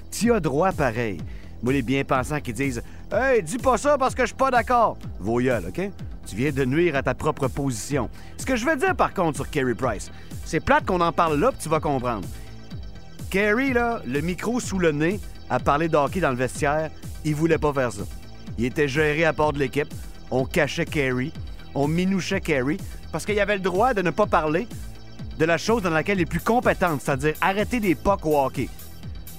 t'y 0.09 0.31
as 0.31 0.39
droit 0.39 0.71
pareil. 0.71 1.17
Moi, 1.61 1.73
les 1.73 1.81
bien-pensants 1.81 2.39
qui 2.39 2.53
disent 2.53 2.81
«Hey, 3.11 3.43
dis 3.43 3.57
pas 3.57 3.77
ça 3.77 3.97
parce 3.97 4.15
que 4.15 4.21
je 4.21 4.27
suis 4.27 4.37
pas 4.37 4.51
d'accord.» 4.51 4.97
Voyelle, 5.19 5.65
OK? 5.67 5.91
Tu 6.27 6.35
viens 6.35 6.51
de 6.51 6.65
nuire 6.65 6.95
à 6.95 7.03
ta 7.03 7.13
propre 7.13 7.47
position. 7.47 8.09
Ce 8.37 8.45
que 8.45 8.55
je 8.55 8.65
veux 8.65 8.75
dire, 8.75 8.95
par 8.95 9.13
contre, 9.13 9.37
sur 9.37 9.49
Carey 9.49 9.73
Price, 9.73 10.11
c'est 10.43 10.59
plate 10.59 10.85
qu'on 10.85 11.01
en 11.01 11.11
parle 11.11 11.39
là, 11.39 11.51
puis 11.51 11.59
tu 11.61 11.69
vas 11.69 11.79
comprendre. 11.79 12.27
Kerry, 13.29 13.73
là, 13.73 14.01
le 14.05 14.21
micro 14.21 14.59
sous 14.59 14.79
le 14.79 14.91
nez, 14.91 15.19
a 15.49 15.59
parlé 15.59 15.87
de 15.87 15.95
hockey 15.95 16.19
dans 16.19 16.31
le 16.31 16.35
vestiaire. 16.35 16.89
Il 17.23 17.35
voulait 17.35 17.57
pas 17.57 17.73
faire 17.73 17.91
ça. 17.91 18.01
Il 18.57 18.65
était 18.65 18.87
géré 18.87 19.25
à 19.25 19.31
bord 19.31 19.53
de 19.53 19.59
l'équipe. 19.59 19.93
On 20.31 20.45
cachait 20.45 20.85
Kerry. 20.85 21.31
On 21.73 21.87
minouchait 21.87 22.41
Kerry 22.41 22.77
parce 23.11 23.25
qu'il 23.25 23.39
avait 23.39 23.55
le 23.55 23.61
droit 23.61 23.93
de 23.93 24.01
ne 24.01 24.09
pas 24.09 24.25
parler 24.25 24.67
de 25.37 25.45
la 25.45 25.57
chose 25.57 25.81
dans 25.81 25.89
laquelle 25.89 26.17
il 26.17 26.23
est 26.23 26.25
plus 26.25 26.39
compétente, 26.39 27.01
c'est-à-dire 27.01 27.35
arrêter 27.41 27.79
des 27.79 27.95
pucks 27.95 28.25
au 28.25 28.39
hockey. 28.39 28.69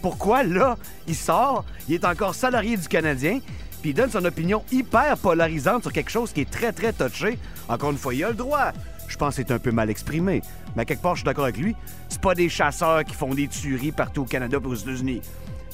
Pourquoi, 0.01 0.45
là, 0.45 0.77
il 1.07 1.17
sort, 1.17 1.65
il 1.89 1.95
est 1.95 2.05
encore 2.05 2.35
salarié 2.35 2.77
du 2.77 2.87
Canadien, 2.87 3.41
puis 3.81 3.91
il 3.91 3.95
donne 3.95 4.11
son 4.11 4.25
opinion 4.25 4.65
hyper 4.73 5.17
polarisante 5.19 5.83
sur 5.83 5.93
quelque 5.93 6.11
chose 6.11 6.33
qui 6.33 6.43
est 6.43 6.51
très, 6.51 6.73
très 6.73 6.93
touché. 6.93 7.39
Encore 7.69 7.91
une 7.91 7.99
fois, 7.99 8.15
il 8.15 8.25
a 8.25 8.29
le 8.29 8.35
droit. 8.35 8.73
Je 9.09 9.17
pense 9.17 9.37
que 9.37 9.43
c'est 9.43 9.53
un 9.53 9.59
peu 9.59 9.71
mal 9.71 9.89
exprimé. 9.89 10.43
Mais 10.77 10.83
à 10.83 10.85
quelque 10.85 11.03
part, 11.03 11.15
je 11.15 11.21
suis 11.21 11.25
d'accord 11.25 11.45
avec 11.45 11.59
lui. 11.59 11.75
C'est 12.09 12.21
pas 12.21 12.35
des 12.35 12.49
chasseurs 12.49 13.05
qui 13.05 13.15
font 13.15 13.35
des 13.35 13.49
tueries 13.49 13.93
partout 13.93 14.23
au 14.23 14.25
Canada 14.25 14.59
et 14.63 14.67
aux 14.67 14.75
États-Unis. 14.75 15.23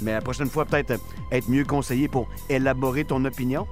Mais 0.03 0.12
la 0.12 0.21
prochaine 0.21 0.49
fois, 0.49 0.64
peut-être 0.64 0.93
euh, 0.93 0.99
être 1.33 1.49
mieux 1.49 1.64
conseillé 1.64 2.09
pour 2.09 2.29
élaborer 2.49 3.05
ton 3.05 3.25
opinion. 3.25 3.67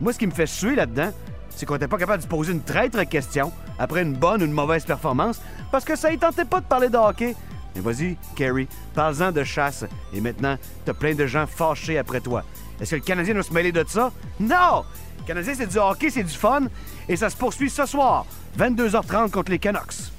Moi, 0.00 0.12
ce 0.12 0.18
qui 0.18 0.26
me 0.26 0.32
fait 0.32 0.46
suer 0.46 0.74
là-dedans, 0.74 1.12
c'est 1.50 1.66
qu'on 1.66 1.74
n'était 1.74 1.88
pas 1.88 1.98
capable 1.98 2.18
de 2.18 2.24
se 2.24 2.28
poser 2.28 2.52
une 2.52 2.62
traître 2.62 3.02
question 3.08 3.52
après 3.78 4.02
une 4.02 4.14
bonne 4.14 4.42
ou 4.42 4.44
une 4.44 4.52
mauvaise 4.52 4.84
performance 4.84 5.40
parce 5.70 5.84
que 5.84 5.96
ça 5.96 6.10
ne 6.10 6.16
tentait 6.16 6.44
pas 6.44 6.60
de 6.60 6.66
parler 6.66 6.88
de 6.88 6.96
hockey. 6.96 7.34
Mais 7.74 7.80
vas-y, 7.80 8.16
Kerry, 8.36 8.68
parle-en 8.94 9.32
de 9.32 9.44
chasse. 9.44 9.84
Et 10.12 10.20
maintenant, 10.20 10.56
t'as 10.84 10.94
plein 10.94 11.14
de 11.14 11.26
gens 11.26 11.46
fâchés 11.46 11.98
après 11.98 12.20
toi. 12.20 12.44
Est-ce 12.80 12.92
que 12.92 12.96
le 12.96 13.02
Canadien 13.02 13.34
doit 13.34 13.42
se 13.42 13.52
mêler 13.52 13.72
de 13.72 13.84
ça? 13.86 14.12
Non! 14.40 14.84
Le 15.18 15.24
Canadien, 15.26 15.54
c'est 15.56 15.66
du 15.66 15.78
hockey, 15.78 16.10
c'est 16.10 16.24
du 16.24 16.34
fun. 16.34 16.66
Et 17.08 17.16
ça 17.16 17.30
se 17.30 17.36
poursuit 17.36 17.70
ce 17.70 17.86
soir, 17.86 18.26
22h30 18.58 19.30
contre 19.30 19.50
les 19.50 19.58
Canucks. 19.58 20.10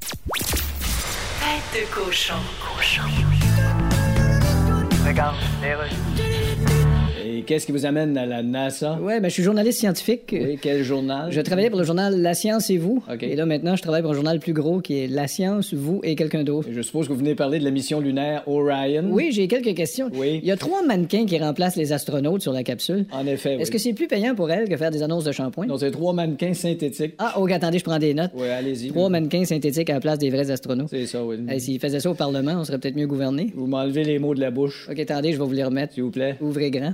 Tête 1.40 1.82
de 1.82 1.94
cochon. 1.94 2.34
Cochon. 2.76 3.04
Regarde, 5.06 5.36
les 5.62 5.76
rues. 5.76 6.35
Qu'est-ce 7.46 7.66
qui 7.66 7.72
vous 7.72 7.86
amène 7.86 8.18
à 8.18 8.26
la 8.26 8.42
NASA? 8.42 8.98
Ouais, 9.02 9.20
ben, 9.20 9.28
je 9.30 9.34
suis 9.34 9.44
journaliste 9.44 9.80
scientifique. 9.80 10.30
Oui, 10.32 10.58
quel 10.62 10.84
journal? 10.84 11.32
Je 11.32 11.42
travaillais 11.42 11.70
pour 11.70 11.80
le 11.80 11.86
journal 11.86 12.20
La 12.22 12.34
Science 12.34 12.70
et 12.70 12.78
vous. 12.78 13.04
Et 13.22 13.36
là, 13.36 13.46
maintenant, 13.46 13.76
je 13.76 13.82
travaille 13.82 14.02
pour 14.02 14.12
un 14.12 14.16
journal 14.16 14.40
plus 14.40 14.54
gros 14.54 14.80
qui 14.80 15.00
est 15.00 15.08
La 15.08 15.28
Science, 15.28 15.74
vous 15.74 16.00
et 16.04 16.16
quelqu'un 16.16 16.44
d'autre. 16.44 16.68
Je 16.72 16.82
suppose 16.82 17.08
que 17.08 17.14
vous 17.14 17.20
venez 17.20 17.36
parler 17.36 17.60
de 17.60 17.64
la 17.64 17.72
mission 17.72 18.00
lunaire 18.00 18.44
Orion. 18.48 19.06
Oui, 19.10 19.30
j'ai 19.32 19.48
quelques 19.48 19.76
questions. 19.76 20.10
Oui. 20.14 20.40
Il 20.42 20.48
y 20.48 20.52
a 20.52 20.58
trois 20.58 20.84
mannequins 20.84 21.26
qui 21.26 21.38
remplacent 21.38 21.76
les 21.76 21.94
astronautes 21.94 22.42
sur 22.42 22.52
la 22.54 22.64
capsule. 22.64 23.06
En 23.12 23.26
effet, 23.28 23.56
oui. 23.56 23.62
Est-ce 23.62 23.72
que 23.72 23.78
c'est 23.78 23.94
plus 23.94 24.08
payant 24.08 24.34
pour 24.36 24.50
elles 24.50 24.68
que 24.68 24.78
faire 24.78 24.92
des 24.92 25.04
annonces 25.04 25.24
de 25.26 25.32
shampoing? 25.32 25.68
Non, 25.68 25.78
c'est 25.78 25.92
trois 25.92 26.14
mannequins 26.14 26.54
synthétiques. 26.54 27.14
Ah, 27.20 27.40
ok, 27.40 27.52
attendez, 27.52 27.80
je 27.80 27.84
prends 27.84 28.00
des 28.00 28.14
notes. 28.14 28.32
Oui, 28.36 28.48
allez-y. 28.48 28.90
Trois 28.90 29.10
mannequins 29.10 29.46
synthétiques 29.46 29.90
à 29.90 29.94
la 29.94 30.00
place 30.00 30.18
des 30.20 30.30
vrais 30.30 30.50
astronautes. 30.50 30.88
C'est 30.90 31.06
ça, 31.06 31.24
oui. 31.24 31.38
Hey, 31.48 31.60
S'ils 31.62 31.80
faisaient 31.80 32.00
ça 32.00 32.10
au 32.10 32.16
Parlement, 32.16 32.54
on 32.58 32.64
serait 32.64 32.80
peut-être 32.80 32.96
mieux 32.96 33.08
gouverné. 33.08 33.52
Vous 33.56 33.68
m'enlevez 33.68 34.04
les 34.04 34.20
mots 34.20 34.34
de 34.36 34.40
la 34.42 34.52
bouche, 34.52 34.88
Ok, 34.90 35.00
attendez, 35.00 35.34
je 35.34 35.38
vais 35.38 35.46
vous 35.46 35.52
les 35.54 35.64
remettre. 35.64 35.94
s'il 35.94 36.04
vous 36.04 36.12
plaît. 36.12 36.36
Ouvrez 36.42 36.72
grand. 36.72 36.92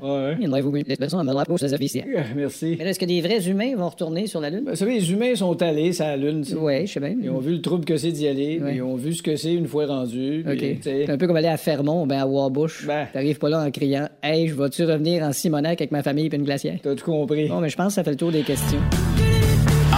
Merci. 2.35 2.75
Mais 2.79 2.85
est-ce 2.89 2.99
que 2.99 3.05
des 3.05 3.21
vrais 3.21 3.47
humains 3.47 3.75
vont 3.75 3.89
retourner 3.89 4.27
sur 4.27 4.39
la 4.39 4.49
Lune? 4.49 4.63
Ben, 4.65 4.71
vous 4.71 4.77
savez, 4.77 4.95
les 4.95 5.11
humains 5.11 5.35
sont 5.35 5.61
allés 5.61 5.93
sur 5.93 6.05
la 6.05 6.17
Lune. 6.17 6.43
Oui, 6.57 6.87
je 6.87 6.93
sais 6.93 6.99
bien. 6.99 7.15
Ils 7.21 7.29
ont 7.29 7.39
vu 7.39 7.53
le 7.53 7.61
trouble 7.61 7.85
que 7.85 7.97
c'est 7.97 8.11
d'y 8.11 8.27
aller, 8.27 8.59
puis 8.63 8.75
ils 8.75 8.81
ont 8.81 8.95
vu 8.95 9.13
ce 9.13 9.23
que 9.23 9.35
c'est 9.35 9.53
une 9.53 9.67
fois 9.67 9.85
rendu. 9.85 10.43
OK. 10.47 10.57
puis, 10.57 10.79
C'est 10.81 11.09
un 11.09 11.17
peu 11.17 11.27
comme 11.27 11.35
aller 11.35 11.47
à 11.47 11.57
Fermont, 11.57 12.05
ben 12.05 12.19
à 12.19 12.27
Warbush. 12.27 12.85
Ben. 12.87 13.07
T'arrives 13.11 13.39
pas 13.39 13.49
là 13.49 13.63
en 13.65 13.71
criant 13.71 14.07
Hey, 14.23 14.47
je 14.47 14.55
vas-tu 14.55 14.83
revenir 14.85 15.23
en 15.23 15.31
Simonac 15.31 15.79
avec 15.81 15.91
ma 15.91 16.03
famille 16.03 16.29
puis 16.29 16.37
une 16.37 16.45
glacière? 16.45 16.77
T'as 16.81 16.95
tout 16.95 17.05
compris. 17.05 17.47
Bon, 17.47 17.59
mais 17.59 17.69
je 17.69 17.77
pense 17.77 17.87
que 17.87 17.93
ça 17.93 18.03
fait 18.03 18.11
le 18.11 18.17
tour 18.17 18.31
des 18.31 18.41
questions. 18.43 18.79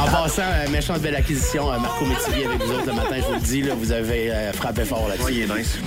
En 0.04 0.08
passant, 0.12 0.42
euh, 0.44 0.70
méchante 0.70 1.02
belle 1.02 1.16
acquisition, 1.16 1.72
euh, 1.72 1.80
Marco 1.80 2.04
Métivier 2.06 2.46
avec 2.46 2.62
vous 2.62 2.74
autres 2.74 2.88
le 2.88 2.94
matin, 2.94 3.16
je 3.16 3.22
vous 3.26 3.34
le 3.36 3.39
dis, 3.39 3.62
là, 3.62 3.74
vous 3.74 3.92
avez 3.94 4.32
euh, 4.32 4.52
frappé 4.52 4.84
fort 4.84 5.08
là-dessus. 5.08 5.32
il 5.34 5.42
est 5.44 5.56
nice. 5.58 5.80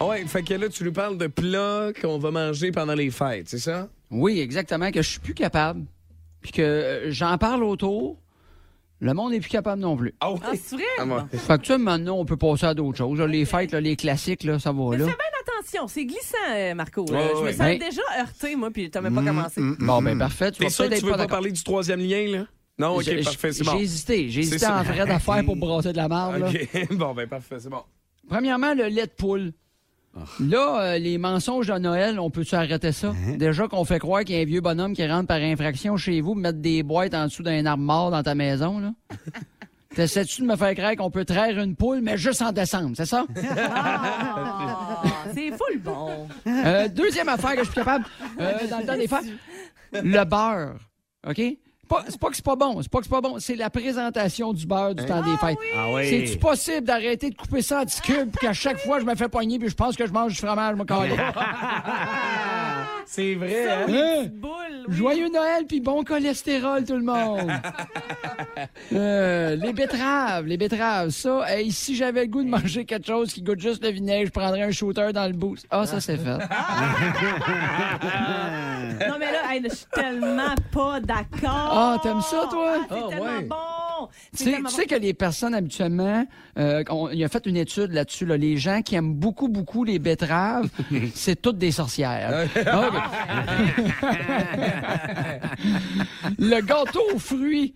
Ah 0.00 0.06
Ouais, 0.06 0.24
fait 0.26 0.42
que 0.42 0.54
là, 0.54 0.70
tu 0.70 0.84
nous 0.84 0.92
parles 0.92 1.18
de 1.18 1.26
plats 1.26 1.90
qu'on 2.00 2.16
va 2.18 2.30
manger 2.30 2.72
pendant 2.72 2.94
les 2.94 3.10
fêtes, 3.10 3.50
c'est 3.50 3.58
ça? 3.58 3.88
Oui, 4.10 4.40
exactement, 4.40 4.90
que 4.90 5.02
je 5.02 5.10
suis 5.10 5.20
plus 5.20 5.34
capable. 5.34 5.84
Puis 6.40 6.52
que 6.52 6.62
euh, 6.62 7.10
j'en 7.10 7.36
parle 7.36 7.62
autour. 7.62 8.16
Le 9.00 9.12
monde 9.14 9.32
n'est 9.32 9.40
plus 9.40 9.50
capable 9.50 9.82
non 9.82 9.96
plus. 9.96 10.14
Ah 10.20 10.32
oui? 10.32 10.38
Ah, 10.44 10.52
c'est 10.54 10.76
vrai? 10.76 10.84
Ah. 10.98 11.26
Fait 11.36 11.58
que 11.58 11.62
tu 11.62 11.72
sais, 11.72 11.78
maintenant, 11.78 12.16
on 12.18 12.24
peut 12.24 12.36
passer 12.36 12.66
à 12.66 12.74
d'autres 12.74 12.98
choses. 12.98 13.18
là. 13.18 13.26
Les 13.26 13.44
fêtes, 13.44 13.72
là, 13.72 13.80
les 13.80 13.96
classiques, 13.96 14.44
là, 14.44 14.58
ça 14.60 14.70
va, 14.72 14.90
Mais 14.90 14.98
là. 14.98 15.06
Attention, 15.62 15.88
c'est 15.88 16.04
glissant, 16.04 16.36
euh, 16.50 16.74
Marco. 16.74 17.04
là. 17.10 17.18
Ouais, 17.18 17.28
je 17.34 17.38
me 17.40 17.44
ouais. 17.44 17.52
sens 17.52 17.58
Ben- 17.58 17.78
déjà 17.78 18.02
heurté, 18.18 18.56
moi, 18.56 18.70
puis 18.70 18.90
t'as 18.90 19.00
même 19.00 19.14
pas 19.14 19.22
commencé. 19.22 19.60
Bon, 19.80 20.02
ben 20.02 20.18
parfait. 20.18 20.50
Tu 20.52 20.58
T'es 20.58 20.64
vas 20.64 20.70
sûr 20.70 20.84
que 20.84 20.88
peut-être 20.90 21.00
tu 21.00 21.04
être 21.06 21.06
veux 21.06 21.10
pas 21.12 21.16
pas 21.18 21.22
d'accord. 21.24 21.36
parler 21.38 21.52
du 21.52 21.62
troisième 21.64 22.00
lien, 22.00 22.26
là? 22.30 22.44
Non, 22.78 22.96
OK, 22.96 23.02
J'ai- 23.04 23.22
parfait, 23.22 23.52
c'est 23.52 23.64
bon. 23.64 23.72
J'ai 23.76 23.82
hésité. 23.84 24.28
J'ai 24.30 24.40
hésité 24.40 24.58
ça. 24.58 24.78
en 24.78 24.82
vrai 24.82 25.06
d'affaires 25.06 25.44
pour 25.44 25.56
brasser 25.56 25.92
de 25.92 25.96
la 25.98 26.08
marde. 26.08 26.38
là. 26.38 26.48
OK, 26.48 26.88
bon, 26.96 27.14
ben 27.14 27.28
parfait, 27.28 27.56
c'est 27.58 27.68
bon. 27.68 27.82
Premièrement, 28.28 28.74
le 28.74 28.86
lait 28.86 29.06
de 29.06 29.12
poule. 29.16 29.52
Là, 30.40 30.80
euh, 30.82 30.98
les 30.98 31.16
mensonges 31.16 31.68
de 31.68 31.78
Noël, 31.78 32.20
on 32.20 32.28
peut-tu 32.30 32.54
arrêter 32.54 32.92
ça? 32.92 33.14
Déjà 33.38 33.66
qu'on 33.66 33.84
fait 33.86 33.98
croire 33.98 34.24
qu'il 34.24 34.36
y 34.36 34.38
a 34.38 34.42
un 34.42 34.44
vieux 34.44 34.60
bonhomme 34.60 34.94
qui 34.94 35.06
rentre 35.06 35.26
par 35.26 35.38
infraction 35.40 35.96
chez 35.96 36.20
vous, 36.20 36.34
mettre 36.34 36.58
des 36.58 36.82
boîtes 36.82 37.14
en 37.14 37.24
dessous 37.24 37.42
d'un 37.42 37.64
arbre 37.64 37.82
mort 37.82 38.10
dans 38.10 38.22
ta 38.22 38.34
maison, 38.34 38.78
là? 38.78 38.92
T'essaies-tu 39.94 40.40
de 40.42 40.46
me 40.46 40.56
faire 40.56 40.74
croire 40.74 40.96
qu'on 40.96 41.10
peut 41.10 41.24
traire 41.26 41.58
une 41.58 41.76
poule, 41.76 42.00
mais 42.02 42.16
juste 42.16 42.40
en 42.40 42.52
décembre, 42.52 42.92
c'est 42.96 43.04
ça? 43.06 43.26
Ah, 45.24 45.28
c'est 45.34 45.50
full 45.50 45.78
bon. 45.78 46.28
Euh, 46.46 46.88
deuxième 46.88 47.28
affaire 47.28 47.52
que 47.52 47.58
je 47.60 47.64
suis 47.64 47.74
capable, 47.74 48.04
euh, 48.40 48.52
dans 48.68 48.78
le 48.78 48.86
temps 48.86 48.96
des 48.96 49.08
fêtes, 49.08 49.24
le 49.92 50.24
beurre. 50.24 50.74
OK? 51.28 51.40
Pas- 51.88 52.04
C'est 52.08 52.18
pas 52.18 52.28
que 52.30 52.36
c'est 52.36 52.44
pas 52.44 52.56
bon, 52.56 52.80
c'est 52.80 52.90
pas 52.90 52.98
que 52.98 53.04
c'est 53.04 53.10
pas 53.10 53.20
bon, 53.20 53.38
c'est 53.38 53.54
la 53.56 53.68
présentation 53.68 54.52
du 54.54 54.66
beurre 54.66 54.94
du 54.94 55.04
temps 55.04 55.20
des 55.22 55.36
fêtes. 55.36 55.58
Ah 55.76 55.92
oui. 55.92 56.08
C'est-tu 56.08 56.38
possible 56.38 56.86
d'arrêter 56.86 57.28
de 57.30 57.34
couper 57.36 57.60
ça 57.60 57.80
en 57.80 57.84
petits 57.84 58.00
cubes 58.00 58.30
puis 58.30 58.46
qu'à 58.46 58.52
chaque 58.54 58.78
fois 58.78 58.98
je 59.00 59.04
me 59.04 59.14
fais 59.14 59.28
poigner 59.28 59.58
puis 59.58 59.68
je 59.68 59.74
pense 59.74 59.94
que 59.96 60.06
je 60.06 60.12
mange 60.12 60.32
du 60.32 60.38
fromage, 60.38 60.74
moi, 60.76 60.86
carré. 60.86 61.10
C'est 63.06 63.34
vrai, 63.34 63.64
Ça, 63.66 63.78
hein? 63.80 63.84
oui, 63.88 63.98
Hein? 63.98 64.26
Oui. 64.88 64.96
Joyeux 64.96 65.28
Noël 65.28 65.66
puis 65.66 65.80
bon 65.80 66.02
cholestérol 66.04 66.84
tout 66.84 66.96
le 66.96 67.02
monde. 67.04 67.50
Euh, 68.92 69.56
les 69.56 69.72
betteraves, 69.72 70.46
les 70.46 70.56
betteraves, 70.56 71.10
ça, 71.10 71.40
hey, 71.48 71.70
si 71.72 71.96
j'avais 71.96 72.22
le 72.22 72.26
goût 72.28 72.42
de 72.42 72.48
manger 72.48 72.84
quelque 72.84 73.06
chose 73.06 73.32
qui 73.32 73.42
goûte 73.42 73.60
juste 73.60 73.82
le 73.82 73.90
vinaigre, 73.90 74.26
je 74.26 74.30
prendrais 74.32 74.62
un 74.62 74.70
shooter 74.70 75.12
dans 75.12 75.26
le 75.26 75.32
boost. 75.32 75.66
Ah, 75.70 75.86
ça 75.86 76.00
c'est 76.00 76.16
fait. 76.18 76.38
Non, 79.08 79.16
mais 79.18 79.32
là, 79.32 79.52
hey, 79.52 79.62
je 79.68 79.74
suis 79.74 79.86
tellement 79.92 80.54
pas 80.70 81.00
d'accord. 81.00 81.70
Ah, 81.72 81.96
t'aimes 82.02 82.20
ça, 82.20 82.46
toi? 82.50 82.74
Ah, 82.76 82.86
c'est 82.88 82.94
Ah, 83.04 83.08
tellement 83.08 83.24
ouais. 83.24 83.42
bon. 83.42 83.56
Tu 84.36 84.44
C'est 84.44 84.68
sais, 84.68 84.82
tu 84.82 84.86
que 84.86 84.94
les 84.94 85.14
personnes 85.14 85.54
habituellement, 85.54 86.26
euh, 86.58 86.82
on- 86.90 87.08
il 87.10 87.22
a 87.24 87.28
fait 87.28 87.46
une 87.46 87.56
étude 87.56 87.92
là-dessus, 87.92 88.26
là, 88.26 88.36
les 88.36 88.56
gens 88.56 88.82
qui 88.82 88.94
aiment 88.94 89.14
beaucoup, 89.14 89.48
beaucoup 89.48 89.84
les 89.84 89.98
betteraves, 89.98 90.68
c'est 91.14 91.40
toutes 91.40 91.58
des 91.58 91.72
sorcières. 91.72 92.46
OK. 92.56 92.64
Le 96.38 96.60
gâteau 96.60 97.02
aux 97.14 97.18
fruits. 97.18 97.74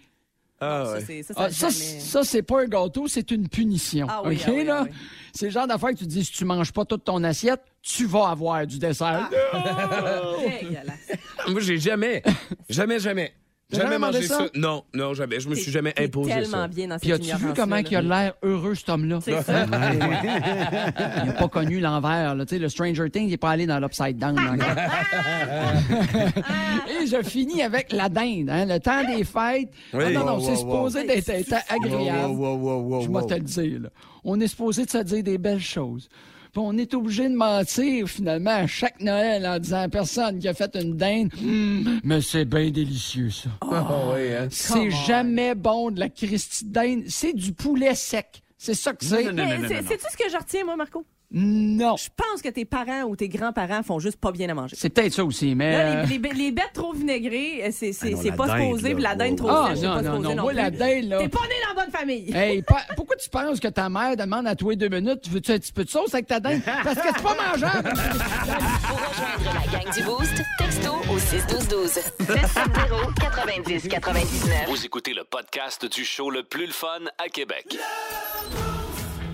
Ah, 0.59 0.85
Ça, 0.87 0.92
ouais. 0.92 1.01
c'est- 1.07 1.22
ça, 1.22 1.35
Ah, 1.37 1.51
ça, 1.51 1.53
ça, 1.53 1.68
jamais- 1.70 2.01
ça, 2.01 2.25
c'est 2.25 2.42
pas 2.42 2.62
un 2.62 2.66
gâteau, 2.66 3.09
c'est 3.09 3.31
une 3.31 3.46
punition. 3.46 4.07
Ah 4.09 4.22
oui, 4.25 4.37
OK, 4.37 4.42
ah 4.46 4.51
oui, 4.55 4.64
là? 4.64 4.79
ah 4.81 4.85
oui. 4.85 4.90
C'est 5.35 5.46
le 5.46 5.53
genre 5.53 5.66
d'affaire 5.66 5.90
que 5.90 5.96
tu 5.96 6.07
dis, 6.07 6.25
si 6.25 6.33
tu 6.33 6.46
manges 6.46 6.72
pas 6.72 6.87
toute 6.87 7.05
ton 7.05 7.22
assiette, 7.25 7.61
tu 7.83 8.07
vas 8.07 8.29
avoir 8.31 8.66
du 8.66 8.79
dessert. 8.79 9.29
Moi, 11.49 11.61
j'ai 11.61 11.79
jamais, 11.79 12.22
jamais, 12.70 12.99
jamais, 12.99 13.35
jamais 13.72 13.85
jamais 13.85 13.98
mangé 13.98 14.22
ça? 14.22 14.38
ça? 14.38 14.46
Non, 14.55 14.85
non, 14.94 15.12
jamais. 15.14 15.40
Je 15.40 15.48
me 15.48 15.55
suis 15.57 15.72
jamais 15.72 15.92
imposé 15.98 16.31
tellement 16.31 16.50
ça. 16.62 16.68
bien 16.68 16.87
dans 16.88 16.98
Puis 16.98 17.11
cette 17.11 17.20
as-tu 17.33 17.46
vu 17.46 17.52
comment 17.57 17.76
il 17.76 17.96
a 17.96 18.02
l'air 18.02 18.35
heureux, 18.44 18.74
cet 18.76 18.88
homme-là? 18.90 19.18
C'est 19.22 19.42
ça. 19.42 19.64
Il 19.66 21.26
n'a 21.26 21.33
pas 21.33 21.48
connu 21.48 21.81
l'envers. 21.81 22.35
là. 22.37 22.46
Tu 22.46 22.55
sais, 22.55 22.61
Le 22.61 22.68
Stranger 22.68 23.11
Things, 23.11 23.24
il 23.26 23.31
n'est 23.31 23.37
pas 23.37 23.50
allé 23.50 23.66
dans 23.66 23.81
l'Upside 23.81 24.18
Down. 24.18 24.38
encore. 24.38 24.68
Et 27.02 27.07
je 27.07 27.22
finis 27.22 27.62
avec 27.62 27.92
la 27.92 28.09
dinde. 28.09 28.50
hein, 28.50 28.66
Le 28.66 28.79
temps 28.79 29.05
des 29.05 29.24
fêtes. 29.24 29.70
Oui. 29.92 30.05
Ah 30.07 30.11
non, 30.11 30.24
non, 30.26 30.35
Wow, 30.37 30.40
c'est 30.40 30.50
wow, 30.50 30.57
supposé 30.59 31.00
wow. 31.00 31.07
d'être 31.07 31.29
être 31.31 31.55
agréable. 31.68 32.35
Wow, 32.35 32.37
wow, 32.37 32.57
wow, 32.57 32.81
wow, 32.83 33.00
Je 33.02 33.09
wow. 33.09 33.20
vais 33.20 33.26
te 33.26 33.35
le 33.35 33.40
dire. 33.40 33.81
là. 33.81 33.88
On 34.24 34.40
est 34.40 34.48
supposé 34.48 34.85
de 34.85 34.90
se 34.90 34.98
dire 34.98 35.22
des 35.22 35.38
belles 35.38 35.61
choses. 35.61 36.09
Puis 36.57 36.64
on 36.66 36.79
est 36.79 36.95
obligé 36.95 37.29
de 37.29 37.35
mentir 37.35 38.09
finalement 38.09 38.51
à 38.53 38.66
chaque 38.66 38.99
Noël 39.03 39.47
en 39.47 39.59
disant 39.59 39.83
à 39.83 39.88
personne 39.90 40.38
qui 40.38 40.49
a 40.49 40.55
fait 40.55 40.75
une 40.75 40.97
dinde. 40.97 41.31
Hum, 41.45 42.01
mais 42.03 42.23
c'est 42.23 42.47
bien 42.47 42.71
délicieux, 42.71 43.29
ça. 43.29 43.51
Ah 43.61 43.87
oui, 44.14 44.33
hein? 44.33 44.49
C'est 44.51 44.90
jamais 44.90 45.55
bon 45.55 45.90
de 45.90 46.01
la 46.01 46.09
Christie 46.09 46.64
de 46.64 46.73
dinde. 46.73 47.03
C'est 47.09 47.35
du 47.35 47.53
poulet 47.53 47.95
sec. 47.95 48.40
C'est 48.57 48.73
ça 48.73 48.95
que 48.95 49.05
c'est. 49.05 49.25
Non, 49.25 49.33
non, 49.33 49.44
Mais 49.44 49.59
non, 49.59 49.69
c'est- 49.69 49.75
non, 49.75 49.83
non. 49.83 49.88
Sais-tu 49.88 50.04
ce 50.11 50.17
que 50.17 50.31
je 50.33 50.37
retiens, 50.38 50.65
moi, 50.65 50.77
Marco? 50.77 51.04
Non. 51.33 51.96
Je 51.96 52.08
pense 52.16 52.40
que 52.40 52.48
tes 52.48 52.64
parents 52.64 53.02
ou 53.02 53.16
tes 53.16 53.29
grands-parents 53.29 53.83
font 53.83 53.98
juste 53.98 54.18
pas 54.20 54.31
bien 54.31 54.48
à 54.48 54.54
manger. 54.54 54.77
C'est 54.79 54.90
peut-être 54.90 55.12
ça 55.12 55.24
aussi, 55.24 55.54
mais. 55.56 55.72
Là, 55.72 55.79
euh, 55.79 56.04
les, 56.06 56.18
les- 56.18 56.35
les 56.35 56.52
bêtes 56.52 56.70
trop 56.72 56.92
vinaigrées, 56.92 57.64
euh, 57.64 57.68
c'est 57.72 57.92
c'est- 57.92 58.14
Ah 58.14 58.31
non, 58.31 58.37
pas 58.37 58.46
là, 58.46 58.74
puis 58.94 59.02
la 59.02 59.14
dinde 59.16 59.37
trop 59.37 59.48
Ah, 59.50 59.70
c'est 59.74 59.83
non, 59.87 59.94
pas 59.96 60.02
non, 60.02 60.18
non. 60.20 60.35
non 60.37 60.42
Moi, 60.42 60.52
plus. 60.52 60.56
la 60.62 60.70
dinde, 60.70 61.04
là. 61.08 61.18
T'es 61.18 61.29
pas 61.29 61.40
né 61.48 61.54
dans 61.68 61.74
la 61.74 61.85
bonne 61.85 61.92
famille. 61.92 62.33
Hey, 62.35 62.62
pa- 62.62 62.83
pourquoi 62.94 63.16
tu 63.16 63.29
penses 63.29 63.58
que 63.58 63.68
ta 63.68 63.88
mère 63.88 64.16
demande 64.16 64.46
à 64.46 64.54
toi 64.54 64.74
deux 64.77 64.88
minutes, 64.88 65.20
tu 65.22 65.31
veux-tu 65.31 65.50
un 65.52 65.58
petit 65.58 65.72
peu 65.72 65.85
de 65.85 65.90
sauce 65.90 66.14
avec 66.14 66.27
ta 66.29 66.38
dinde? 66.38 66.62
Parce 66.64 66.94
que 67.00 67.08
c'est 67.14 67.22
pas 67.22 67.35
mangeable. 67.35 67.88
Pour 67.92 68.98
rejoindre 69.08 69.44
la 69.72 69.79
gang 69.81 69.94
du 69.94 70.02
Boost, 70.04 70.42
texto 70.58 70.92
au 71.12 71.18
61212. 71.18 71.90
670 71.90 73.14
90 73.20 73.88
99. 73.88 74.68
Vous 74.68 74.85
écoutez 74.87 75.12
le 75.12 75.24
podcast 75.24 75.85
du 75.90 76.04
show 76.04 76.31
le 76.31 76.44
plus 76.44 76.66
le 76.66 76.72
fun 76.72 76.87
à 77.18 77.29
Québec. 77.29 77.77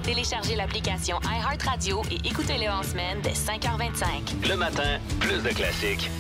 Téléchargez 0.03 0.57
l'application 0.57 1.21
iHeartRadio 1.25 2.03
et 2.11 2.29
écoutez-le 2.29 2.69
en 2.69 2.83
semaine 2.83 3.21
dès 3.23 3.31
5h25. 3.31 4.49
Le 4.49 4.57
matin, 4.57 4.99
plus 5.21 5.41
de 5.43 5.51
classiques, 5.51 6.11